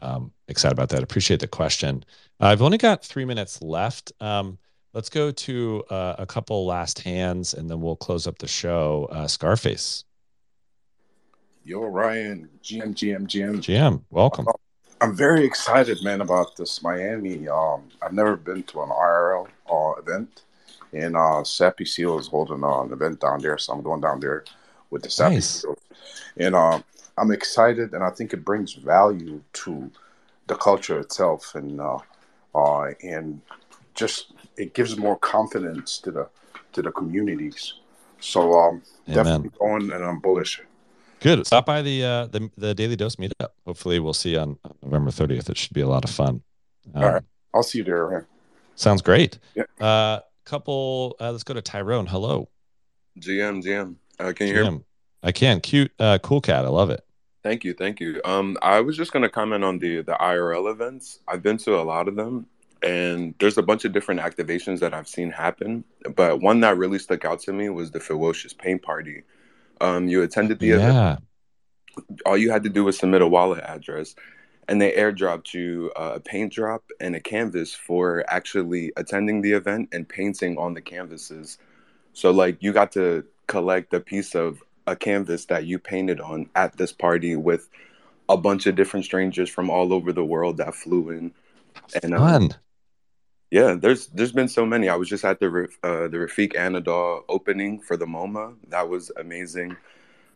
um, 0.01 0.31
excited 0.47 0.73
about 0.73 0.89
that. 0.89 1.03
Appreciate 1.03 1.39
the 1.39 1.47
question. 1.47 2.03
I've 2.39 2.61
only 2.61 2.77
got 2.77 3.03
three 3.03 3.25
minutes 3.25 3.61
left. 3.61 4.11
Um, 4.19 4.57
let's 4.93 5.09
go 5.09 5.31
to 5.31 5.83
uh, 5.89 6.15
a 6.17 6.25
couple 6.25 6.65
last 6.65 6.99
hands, 6.99 7.53
and 7.53 7.69
then 7.69 7.81
we'll 7.81 7.95
close 7.95 8.27
up 8.27 8.39
the 8.39 8.47
show. 8.47 9.07
Uh, 9.11 9.27
Scarface. 9.27 10.03
Yo, 11.63 11.81
Ryan, 11.81 12.49
GM, 12.63 12.95
GM, 12.95 13.27
GM. 13.27 13.57
GM, 13.57 14.01
welcome. 14.09 14.47
Uh, 14.47 14.53
I'm 15.01 15.15
very 15.15 15.45
excited, 15.45 16.03
man, 16.03 16.21
about 16.21 16.55
this 16.57 16.83
Miami. 16.83 17.47
Um, 17.47 17.83
I've 18.01 18.13
never 18.13 18.35
been 18.35 18.63
to 18.63 18.81
an 18.81 18.89
IRL 18.89 19.47
uh, 19.71 19.99
event, 19.99 20.43
and 20.93 21.15
uh, 21.15 21.43
Sappy 21.43 21.85
Seal 21.85 22.17
is 22.19 22.27
holding 22.27 22.63
uh, 22.63 22.81
an 22.81 22.91
event 22.91 23.19
down 23.19 23.41
there, 23.41 23.57
so 23.57 23.73
I'm 23.73 23.81
going 23.81 24.01
down 24.01 24.19
there 24.19 24.43
with 24.89 25.03
the 25.03 25.09
Sappy 25.09 25.35
Nice. 25.35 25.61
Seal, 25.61 25.77
and 26.37 26.55
uh, 26.55 26.81
I'm 27.17 27.31
excited, 27.31 27.93
and 27.93 28.03
I 28.03 28.09
think 28.09 28.33
it 28.33 28.43
brings 28.43 28.73
value 28.73 29.41
to 29.53 29.91
the 30.47 30.55
culture 30.55 30.99
itself, 30.99 31.53
and 31.55 31.79
uh, 31.79 31.99
uh, 32.55 32.91
and 33.03 33.41
just 33.93 34.33
it 34.59 34.73
gives 34.73 34.97
more 34.97 35.17
confidence 35.17 35.97
to 35.99 36.11
the 36.11 36.29
to 36.73 36.81
the 36.81 36.91
communities. 36.91 37.75
So 38.19 38.59
um, 38.59 38.83
Amen. 39.07 39.15
definitely 39.15 39.51
going, 39.57 39.91
and 39.91 40.03
I'm 40.03 40.19
bullish. 40.19 40.61
Good. 41.21 41.45
Stop 41.47 41.65
by 41.65 41.81
the 41.81 42.03
uh, 42.03 42.25
the 42.27 42.49
the 42.57 42.75
Daily 42.75 42.95
Dose 42.95 43.15
meetup. 43.15 43.49
Hopefully, 43.65 43.99
we'll 43.99 44.13
see 44.13 44.31
you 44.31 44.39
on 44.39 44.57
November 44.83 45.11
30th. 45.11 45.49
It 45.49 45.57
should 45.57 45.73
be 45.73 45.81
a 45.81 45.87
lot 45.87 46.03
of 46.03 46.11
fun. 46.11 46.41
Um, 46.93 47.03
All 47.03 47.11
right, 47.13 47.23
I'll 47.53 47.63
see 47.63 47.79
you 47.79 47.83
there. 47.83 48.09
Man. 48.09 48.25
Sounds 48.75 49.01
great. 49.01 49.39
Yeah. 49.55 49.63
Uh, 49.79 50.19
couple. 50.45 51.15
Uh, 51.19 51.31
let's 51.31 51.43
go 51.43 51.53
to 51.53 51.61
Tyrone. 51.61 52.05
Hello. 52.05 52.49
GM, 53.19 53.63
GM. 53.63 53.95
Uh, 54.19 54.33
can 54.33 54.47
you 54.47 54.53
hear 54.53 54.71
me? 54.71 54.81
I 55.23 55.31
can. 55.31 55.59
Cute. 55.61 55.91
Uh, 55.99 56.17
cool 56.21 56.41
cat. 56.41 56.65
I 56.65 56.69
love 56.69 56.89
it. 56.89 57.03
Thank 57.41 57.63
you, 57.63 57.73
thank 57.73 58.01
you. 58.01 58.19
Um, 58.25 58.57
I 58.61 58.81
was 58.81 58.97
just 58.97 59.13
going 59.13 59.23
to 59.23 59.29
comment 59.29 59.63
on 59.63 59.79
the 59.79 60.01
the 60.01 60.13
IRL 60.13 60.71
events. 60.71 61.19
I've 61.27 61.41
been 61.41 61.57
to 61.59 61.79
a 61.79 61.83
lot 61.83 62.07
of 62.09 62.15
them, 62.15 62.45
and 62.81 63.33
there's 63.39 63.57
a 63.57 63.63
bunch 63.63 63.85
of 63.85 63.91
different 63.91 64.21
activations 64.21 64.79
that 64.79 64.93
I've 64.93 65.07
seen 65.07 65.31
happen. 65.31 65.83
But 66.15 66.41
one 66.41 66.61
that 66.61 66.77
really 66.77 66.99
stuck 66.99 67.25
out 67.25 67.39
to 67.41 67.53
me 67.53 67.69
was 67.69 67.91
the 67.91 67.99
Ferocious 67.99 68.53
Paint 68.53 68.81
Party. 68.81 69.23
Um, 69.81 70.07
you 70.07 70.23
attended 70.23 70.59
the 70.59 70.71
event. 70.71 71.23
All 72.25 72.37
you 72.37 72.51
had 72.51 72.63
to 72.63 72.69
do 72.69 72.85
was 72.85 72.97
submit 72.97 73.21
a 73.21 73.27
wallet 73.27 73.63
address, 73.63 74.15
and 74.67 74.81
they 74.81 74.91
airdropped 74.91 75.53
you 75.53 75.91
uh, 75.97 76.13
a 76.15 76.19
paint 76.19 76.53
drop 76.53 76.83
and 76.99 77.15
a 77.15 77.19
canvas 77.19 77.73
for 77.73 78.23
actually 78.29 78.93
attending 78.95 79.41
the 79.41 79.51
event 79.53 79.89
and 79.91 80.07
painting 80.07 80.57
on 80.57 80.73
the 80.73 80.81
canvases. 80.81 81.57
So 82.13 82.31
like 82.31 82.61
you 82.61 82.71
got 82.71 82.91
to 82.93 83.25
collect 83.47 83.93
a 83.93 83.99
piece 83.99 84.35
of 84.35 84.63
a 84.87 84.95
canvas 84.95 85.45
that 85.45 85.65
you 85.65 85.79
painted 85.79 86.21
on 86.21 86.49
at 86.55 86.77
this 86.77 86.91
party 86.91 87.35
with 87.35 87.69
a 88.29 88.37
bunch 88.37 88.67
of 88.67 88.75
different 88.75 89.05
strangers 89.05 89.49
from 89.49 89.69
all 89.69 89.91
over 89.93 90.13
the 90.13 90.23
world 90.23 90.57
that 90.57 90.75
flew 90.75 91.09
in. 91.09 91.31
And 92.03 92.13
um, 92.13 92.19
Fun. 92.49 92.55
Yeah, 93.51 93.73
there's 93.73 94.07
there's 94.07 94.31
been 94.31 94.47
so 94.47 94.65
many. 94.65 94.89
I 94.89 94.95
was 94.95 95.09
just 95.09 95.25
at 95.25 95.39
the 95.39 95.47
uh, 95.83 96.07
the 96.07 96.17
Refik 96.17 96.53
Anadol 96.53 97.23
opening 97.29 97.79
for 97.79 97.97
the 97.97 98.05
MoMA. 98.05 98.55
That 98.69 98.89
was 98.89 99.11
amazing. 99.17 99.75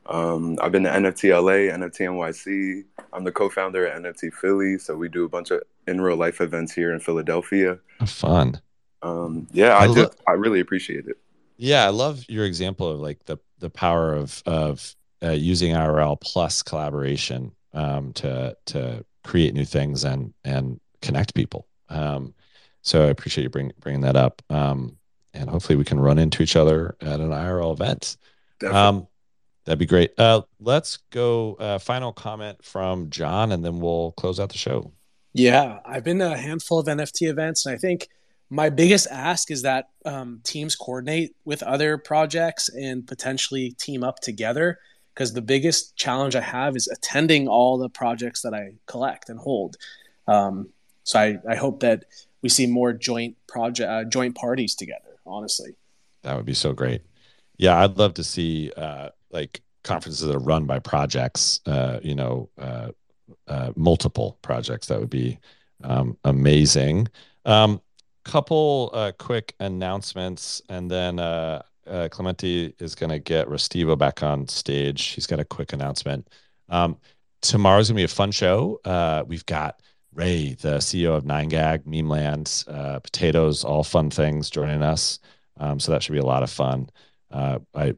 Um, 0.07 0.57
I've 0.61 0.71
been 0.71 0.83
to 0.83 0.89
NFT 0.89 1.31
LA, 1.31 1.73
NFT 1.73 2.07
NYC. 2.09 2.83
I'm 3.13 3.23
the 3.23 3.31
co-founder 3.31 3.87
at 3.87 4.01
NFT 4.01 4.33
Philly, 4.33 4.77
so 4.77 4.95
we 4.95 5.07
do 5.09 5.23
a 5.25 5.29
bunch 5.29 5.51
of 5.51 5.61
in 5.87 6.01
real 6.01 6.17
life 6.17 6.41
events 6.41 6.73
here 6.73 6.91
in 6.93 6.99
Philadelphia. 6.99 7.77
Fun. 8.05 8.59
Um, 9.01 9.47
yeah, 9.51 9.77
I 9.77 9.83
I 9.83 9.87
lo- 9.87 10.11
I 10.27 10.31
really 10.31 10.59
appreciate 10.59 11.05
it. 11.07 11.17
Yeah, 11.57 11.85
I 11.85 11.89
love 11.89 12.25
your 12.27 12.45
example 12.45 12.89
of 12.89 12.99
like 12.99 13.23
the 13.25 13.37
the 13.59 13.69
power 13.69 14.13
of 14.13 14.41
of 14.45 14.95
uh, 15.23 15.31
using 15.31 15.73
IRL 15.73 16.19
plus 16.19 16.63
collaboration 16.63 17.51
um, 17.73 18.11
to 18.13 18.57
to 18.67 19.05
create 19.23 19.53
new 19.53 19.65
things 19.65 20.03
and 20.03 20.33
and 20.43 20.79
connect 21.01 21.33
people. 21.33 21.67
Um, 21.89 22.33
so 22.83 23.05
I 23.05 23.09
appreciate 23.09 23.43
you 23.43 23.49
bring, 23.49 23.73
bringing 23.79 24.01
that 24.01 24.15
up. 24.15 24.41
Um, 24.49 24.97
and 25.33 25.49
hopefully 25.49 25.75
we 25.75 25.85
can 25.85 25.99
run 25.99 26.19
into 26.19 26.43
each 26.43 26.55
other 26.55 26.95
at 27.01 27.19
an 27.19 27.29
IRL 27.29 27.73
event. 27.73 28.17
Um, 28.71 29.07
that'd 29.65 29.79
be 29.79 29.85
great. 29.85 30.11
Uh, 30.17 30.43
let's 30.59 30.97
go. 31.09 31.55
Uh, 31.55 31.79
final 31.79 32.13
comment 32.13 32.63
from 32.63 33.09
John, 33.09 33.51
and 33.51 33.65
then 33.65 33.79
we'll 33.79 34.11
close 34.11 34.39
out 34.39 34.49
the 34.49 34.57
show. 34.57 34.91
Yeah, 35.33 35.79
I've 35.85 36.03
been 36.03 36.19
to 36.19 36.33
a 36.33 36.37
handful 36.37 36.79
of 36.79 36.85
NFT 36.85 37.29
events, 37.29 37.65
and 37.65 37.73
I 37.73 37.77
think 37.79 38.09
my 38.49 38.69
biggest 38.69 39.07
ask 39.09 39.49
is 39.49 39.63
that 39.63 39.89
um, 40.05 40.41
teams 40.43 40.75
coordinate 40.75 41.35
with 41.43 41.63
other 41.63 41.97
projects 41.97 42.69
and 42.69 43.07
potentially 43.07 43.71
team 43.71 44.03
up 44.03 44.19
together. 44.19 44.79
Because 45.13 45.33
the 45.33 45.41
biggest 45.41 45.95
challenge 45.95 46.35
I 46.35 46.41
have 46.41 46.75
is 46.75 46.87
attending 46.87 47.47
all 47.47 47.77
the 47.77 47.89
projects 47.89 48.41
that 48.41 48.53
I 48.55 48.73
collect 48.87 49.29
and 49.29 49.39
hold. 49.39 49.77
Um, 50.27 50.69
so 51.03 51.19
I, 51.19 51.37
I 51.47 51.55
hope 51.55 51.81
that 51.81 52.05
we 52.43 52.49
see 52.49 52.67
more 52.67 52.93
joint 52.93 53.35
project 53.47 53.89
uh, 53.89 54.03
joint 54.03 54.35
parties 54.35 54.75
together. 54.75 55.17
Honestly, 55.25 55.75
That 56.21 56.35
would 56.35 56.45
be 56.45 56.53
so 56.53 56.73
great. 56.73 57.01
Yeah, 57.57 57.79
I'd 57.79 57.97
love 57.97 58.13
to 58.15 58.23
see 58.23 58.71
uh, 58.77 59.09
like 59.31 59.61
conferences 59.83 60.27
that 60.27 60.35
are 60.35 60.39
run 60.39 60.65
by 60.65 60.79
projects. 60.79 61.61
Uh, 61.65 61.99
you 62.03 62.13
know, 62.13 62.49
uh, 62.59 62.89
uh, 63.47 63.71
multiple 63.75 64.37
projects. 64.41 64.87
That 64.87 64.99
would 64.99 65.09
be 65.09 65.39
um, 65.83 66.17
amazing. 66.25 67.07
Um, 67.45 67.81
couple 68.25 68.89
uh, 68.93 69.11
quick 69.17 69.55
announcements, 69.59 70.61
and 70.69 70.89
then 70.89 71.19
uh, 71.19 71.61
Clementi 72.11 72.73
is 72.79 72.95
going 72.95 73.09
to 73.09 73.19
get 73.19 73.47
Restivo 73.47 73.97
back 73.97 74.23
on 74.23 74.47
stage. 74.47 75.03
He's 75.07 75.27
got 75.27 75.39
a 75.39 75.45
quick 75.45 75.73
announcement. 75.73 76.29
Um, 76.69 76.97
tomorrow's 77.41 77.89
going 77.89 77.97
to 77.97 77.99
be 77.99 78.05
a 78.05 78.07
fun 78.07 78.31
show. 78.31 78.79
Uh, 78.85 79.23
we've 79.27 79.45
got 79.45 79.81
Ray, 80.15 80.53
the 80.53 80.77
CEO 80.77 81.15
of 81.15 81.25
Nine 81.25 81.49
Gag, 81.49 81.85
Memeland, 81.85 82.63
uh, 82.67 82.99
Potatoz, 82.99 83.63
all 83.63 83.83
fun 83.83 84.09
things 84.09 84.49
joining 84.49 84.83
us. 84.83 85.19
Um, 85.57 85.79
so 85.79 85.91
that 85.91 86.03
should 86.03 86.13
be 86.13 86.19
a 86.19 86.25
lot 86.25 86.43
of 86.43 86.49
fun. 86.49 86.89
Uh, 87.31 87.59
I, 87.73 87.95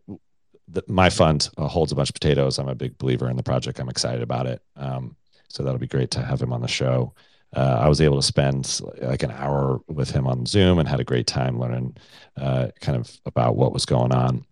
the, 0.67 0.83
my 0.87 1.09
fund 1.09 1.49
uh, 1.57 1.67
holds 1.67 1.91
a 1.91 1.95
bunch 1.95 2.09
of 2.09 2.15
potatoes. 2.15 2.57
I'm 2.57 2.67
a 2.67 2.75
big 2.75 2.97
believer 2.97 3.29
in 3.29 3.37
the 3.37 3.43
project. 3.43 3.79
I'm 3.79 3.89
excited 3.89 4.21
about 4.21 4.47
it. 4.47 4.61
Um, 4.75 5.15
so 5.47 5.63
that'll 5.63 5.79
be 5.79 5.87
great 5.87 6.11
to 6.11 6.21
have 6.21 6.41
him 6.41 6.53
on 6.53 6.61
the 6.61 6.67
show. 6.67 7.13
Uh, 7.55 7.79
I 7.81 7.87
was 7.87 8.01
able 8.01 8.17
to 8.17 8.25
spend 8.25 8.81
like 9.01 9.23
an 9.23 9.31
hour 9.31 9.79
with 9.87 10.11
him 10.11 10.27
on 10.27 10.45
Zoom 10.45 10.79
and 10.79 10.89
had 10.89 10.99
a 10.99 11.05
great 11.05 11.27
time 11.27 11.59
learning 11.59 11.95
uh, 12.35 12.67
kind 12.81 12.97
of 12.97 13.19
about 13.25 13.55
what 13.55 13.71
was 13.71 13.85
going 13.85 14.11
on. 14.11 14.45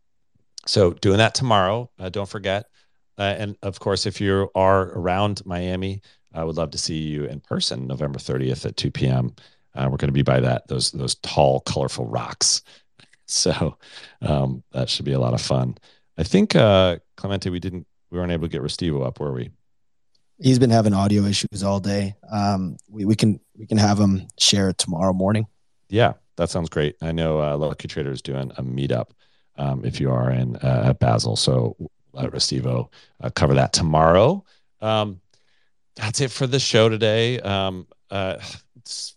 So 0.66 0.94
doing 0.94 1.18
that 1.18 1.36
tomorrow. 1.36 1.90
Uh, 2.00 2.10
don't 2.10 2.30
forget. 2.30 2.68
Uh, 3.18 3.36
and 3.38 3.58
of 3.62 3.80
course, 3.80 4.06
if 4.06 4.22
you 4.22 4.50
are 4.56 4.90
around 4.98 5.46
Miami, 5.46 6.02
I 6.34 6.44
would 6.44 6.58
love 6.58 6.72
to 6.72 6.78
see 6.78 6.98
you 6.98 7.26
in 7.26 7.40
person 7.40 7.88
November 7.88 8.20
30th 8.20 8.66
at 8.66 8.78
2 8.78 8.92
p.m. 8.92 9.36
Uh, 9.76 9.88
we're 9.90 9.98
going 9.98 10.10
to 10.10 10.14
be 10.14 10.22
by 10.24 10.40
that 10.40 10.68
those 10.68 10.92
those 10.92 11.16
tall, 11.16 11.62
colorful 11.62 12.08
rocks. 12.08 12.62
So 13.26 13.78
um, 14.22 14.64
that 14.74 14.90
should 14.90 15.06
be 15.06 15.14
a 15.14 15.20
lot 15.20 15.34
of 15.34 15.42
fun. 15.42 15.78
I 16.18 16.24
think 16.24 16.58
uh, 16.58 16.98
Clemente, 17.16 17.50
we 17.50 17.60
didn't 17.60 17.88
we 18.12 18.20
weren't 18.20 18.34
able 18.34 18.48
to 18.48 18.52
get 18.52 18.62
Restivo 18.62 19.08
up, 19.08 19.20
were 19.20 19.32
we? 19.32 19.50
He's 20.40 20.60
been 20.60 20.70
having 20.70 20.94
audio 20.94 21.24
issues 21.24 21.64
all 21.64 21.80
day. 21.80 22.16
Um, 22.30 22.76
we, 22.90 23.06
we 23.06 23.16
can 23.16 23.40
we 23.58 23.66
can 23.66 23.78
have 23.78 23.98
him 23.98 24.28
share 24.38 24.70
it 24.70 24.78
tomorrow 24.78 25.14
morning. 25.14 25.48
Yeah, 25.88 26.14
that 26.36 26.50
sounds 26.50 26.70
great. 26.70 26.98
I 27.02 27.14
know 27.14 27.42
uh, 27.42 27.56
Lucky 27.56 27.88
Trader 27.88 28.12
is 28.12 28.22
doing 28.22 28.52
a 28.58 28.62
meetup 28.62 29.12
um, 29.58 29.86
if 29.86 30.00
you 30.00 30.12
are 30.12 30.30
in 30.30 30.58
uh, 30.58 30.84
at 30.90 31.00
Basel. 31.00 31.36
So 31.36 31.78
let 32.12 32.32
Restivo 32.32 32.90
uh, 33.22 33.30
cover 33.30 33.54
that 33.56 33.74
tomorrow. 33.74 34.44
Um, 34.82 35.22
that's 35.96 36.22
it 36.22 36.32
for 36.32 36.48
the 36.48 36.60
show 36.60 36.90
today. 36.90 37.40
Um, 37.40 37.88
uh, 38.10 38.38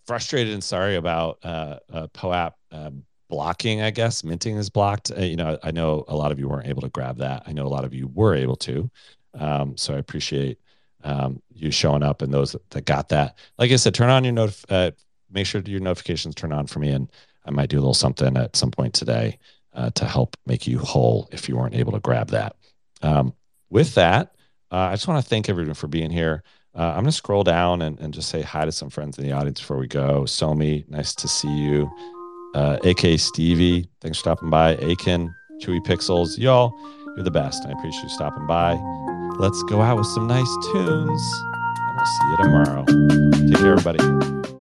frustrated 0.05 0.53
and 0.53 0.63
sorry 0.63 0.95
about 0.95 1.39
uh, 1.43 1.79
uh, 1.91 2.07
POAP 2.07 2.53
um, 2.71 3.03
blocking. 3.29 3.81
I 3.81 3.91
guess 3.91 4.23
minting 4.23 4.57
is 4.57 4.69
blocked. 4.69 5.11
Uh, 5.11 5.21
you 5.21 5.35
know, 5.35 5.57
I 5.63 5.71
know 5.71 6.05
a 6.07 6.15
lot 6.15 6.31
of 6.31 6.39
you 6.39 6.47
weren't 6.47 6.67
able 6.67 6.81
to 6.81 6.89
grab 6.89 7.17
that. 7.17 7.43
I 7.45 7.53
know 7.53 7.65
a 7.65 7.69
lot 7.69 7.85
of 7.85 7.93
you 7.93 8.07
were 8.13 8.35
able 8.35 8.55
to. 8.57 8.89
Um, 9.33 9.77
so 9.77 9.93
I 9.93 9.97
appreciate 9.97 10.59
um, 11.03 11.41
you 11.53 11.71
showing 11.71 12.03
up 12.03 12.21
and 12.21 12.33
those 12.33 12.55
that, 12.69 12.85
got 12.85 13.09
that. 13.09 13.37
Like 13.57 13.71
I 13.71 13.75
said, 13.75 13.93
turn 13.93 14.09
on 14.09 14.23
your 14.23 14.33
notif- 14.33 14.65
uh, 14.69 14.91
make 15.31 15.45
sure 15.45 15.61
your 15.61 15.79
notifications 15.79 16.35
turn 16.35 16.51
on 16.51 16.67
for 16.67 16.79
me, 16.79 16.89
and 16.89 17.11
I 17.45 17.51
might 17.51 17.69
do 17.69 17.77
a 17.77 17.81
little 17.81 17.93
something 17.93 18.35
at 18.37 18.55
some 18.55 18.71
point 18.71 18.93
today 18.93 19.37
uh, 19.73 19.89
to 19.91 20.05
help 20.05 20.35
make 20.45 20.67
you 20.67 20.79
whole 20.79 21.29
if 21.31 21.47
you 21.47 21.55
weren't 21.55 21.75
able 21.75 21.91
to 21.93 21.99
grab 21.99 22.29
that. 22.29 22.55
Um, 23.01 23.33
with 23.69 23.93
that, 23.95 24.33
uh, 24.71 24.75
I 24.75 24.93
just 24.93 25.07
want 25.07 25.23
to 25.23 25.29
thank 25.29 25.49
everyone 25.49 25.75
for 25.75 25.87
being 25.87 26.09
here. 26.09 26.43
Uh, 26.77 26.89
I'm 26.89 26.95
going 26.95 27.05
to 27.05 27.11
scroll 27.11 27.43
down 27.43 27.81
and, 27.81 27.99
and 27.99 28.13
just 28.13 28.29
say 28.29 28.43
hi 28.43 28.63
to 28.65 28.71
some 28.71 28.89
friends 28.89 29.17
in 29.17 29.23
the 29.23 29.31
audience 29.31 29.59
before 29.59 29.77
we 29.77 29.87
go. 29.87 30.23
Somi, 30.23 30.87
nice 30.89 31.15
to 31.15 31.27
see 31.27 31.51
you. 31.51 31.89
Uh, 32.53 32.77
AK 32.83 33.19
Stevie, 33.19 33.89
thanks 34.01 34.19
for 34.19 34.21
stopping 34.21 34.49
by. 34.49 34.75
Akin, 34.75 35.33
Chewy 35.61 35.79
Pixels, 35.85 36.37
y'all, 36.37 36.71
you're 37.15 37.23
the 37.23 37.31
best. 37.31 37.65
I 37.65 37.71
appreciate 37.71 38.03
you 38.03 38.09
stopping 38.09 38.45
by. 38.45 38.73
Let's 39.39 39.61
go 39.63 39.81
out 39.81 39.97
with 39.97 40.07
some 40.07 40.27
nice 40.27 40.55
tunes, 40.71 41.33
and 41.75 41.97
we'll 41.97 42.05
see 42.05 42.29
you 42.29 42.37
tomorrow. 42.43 42.85
Take 43.47 43.57
care, 43.57 43.71
everybody. 43.73 44.36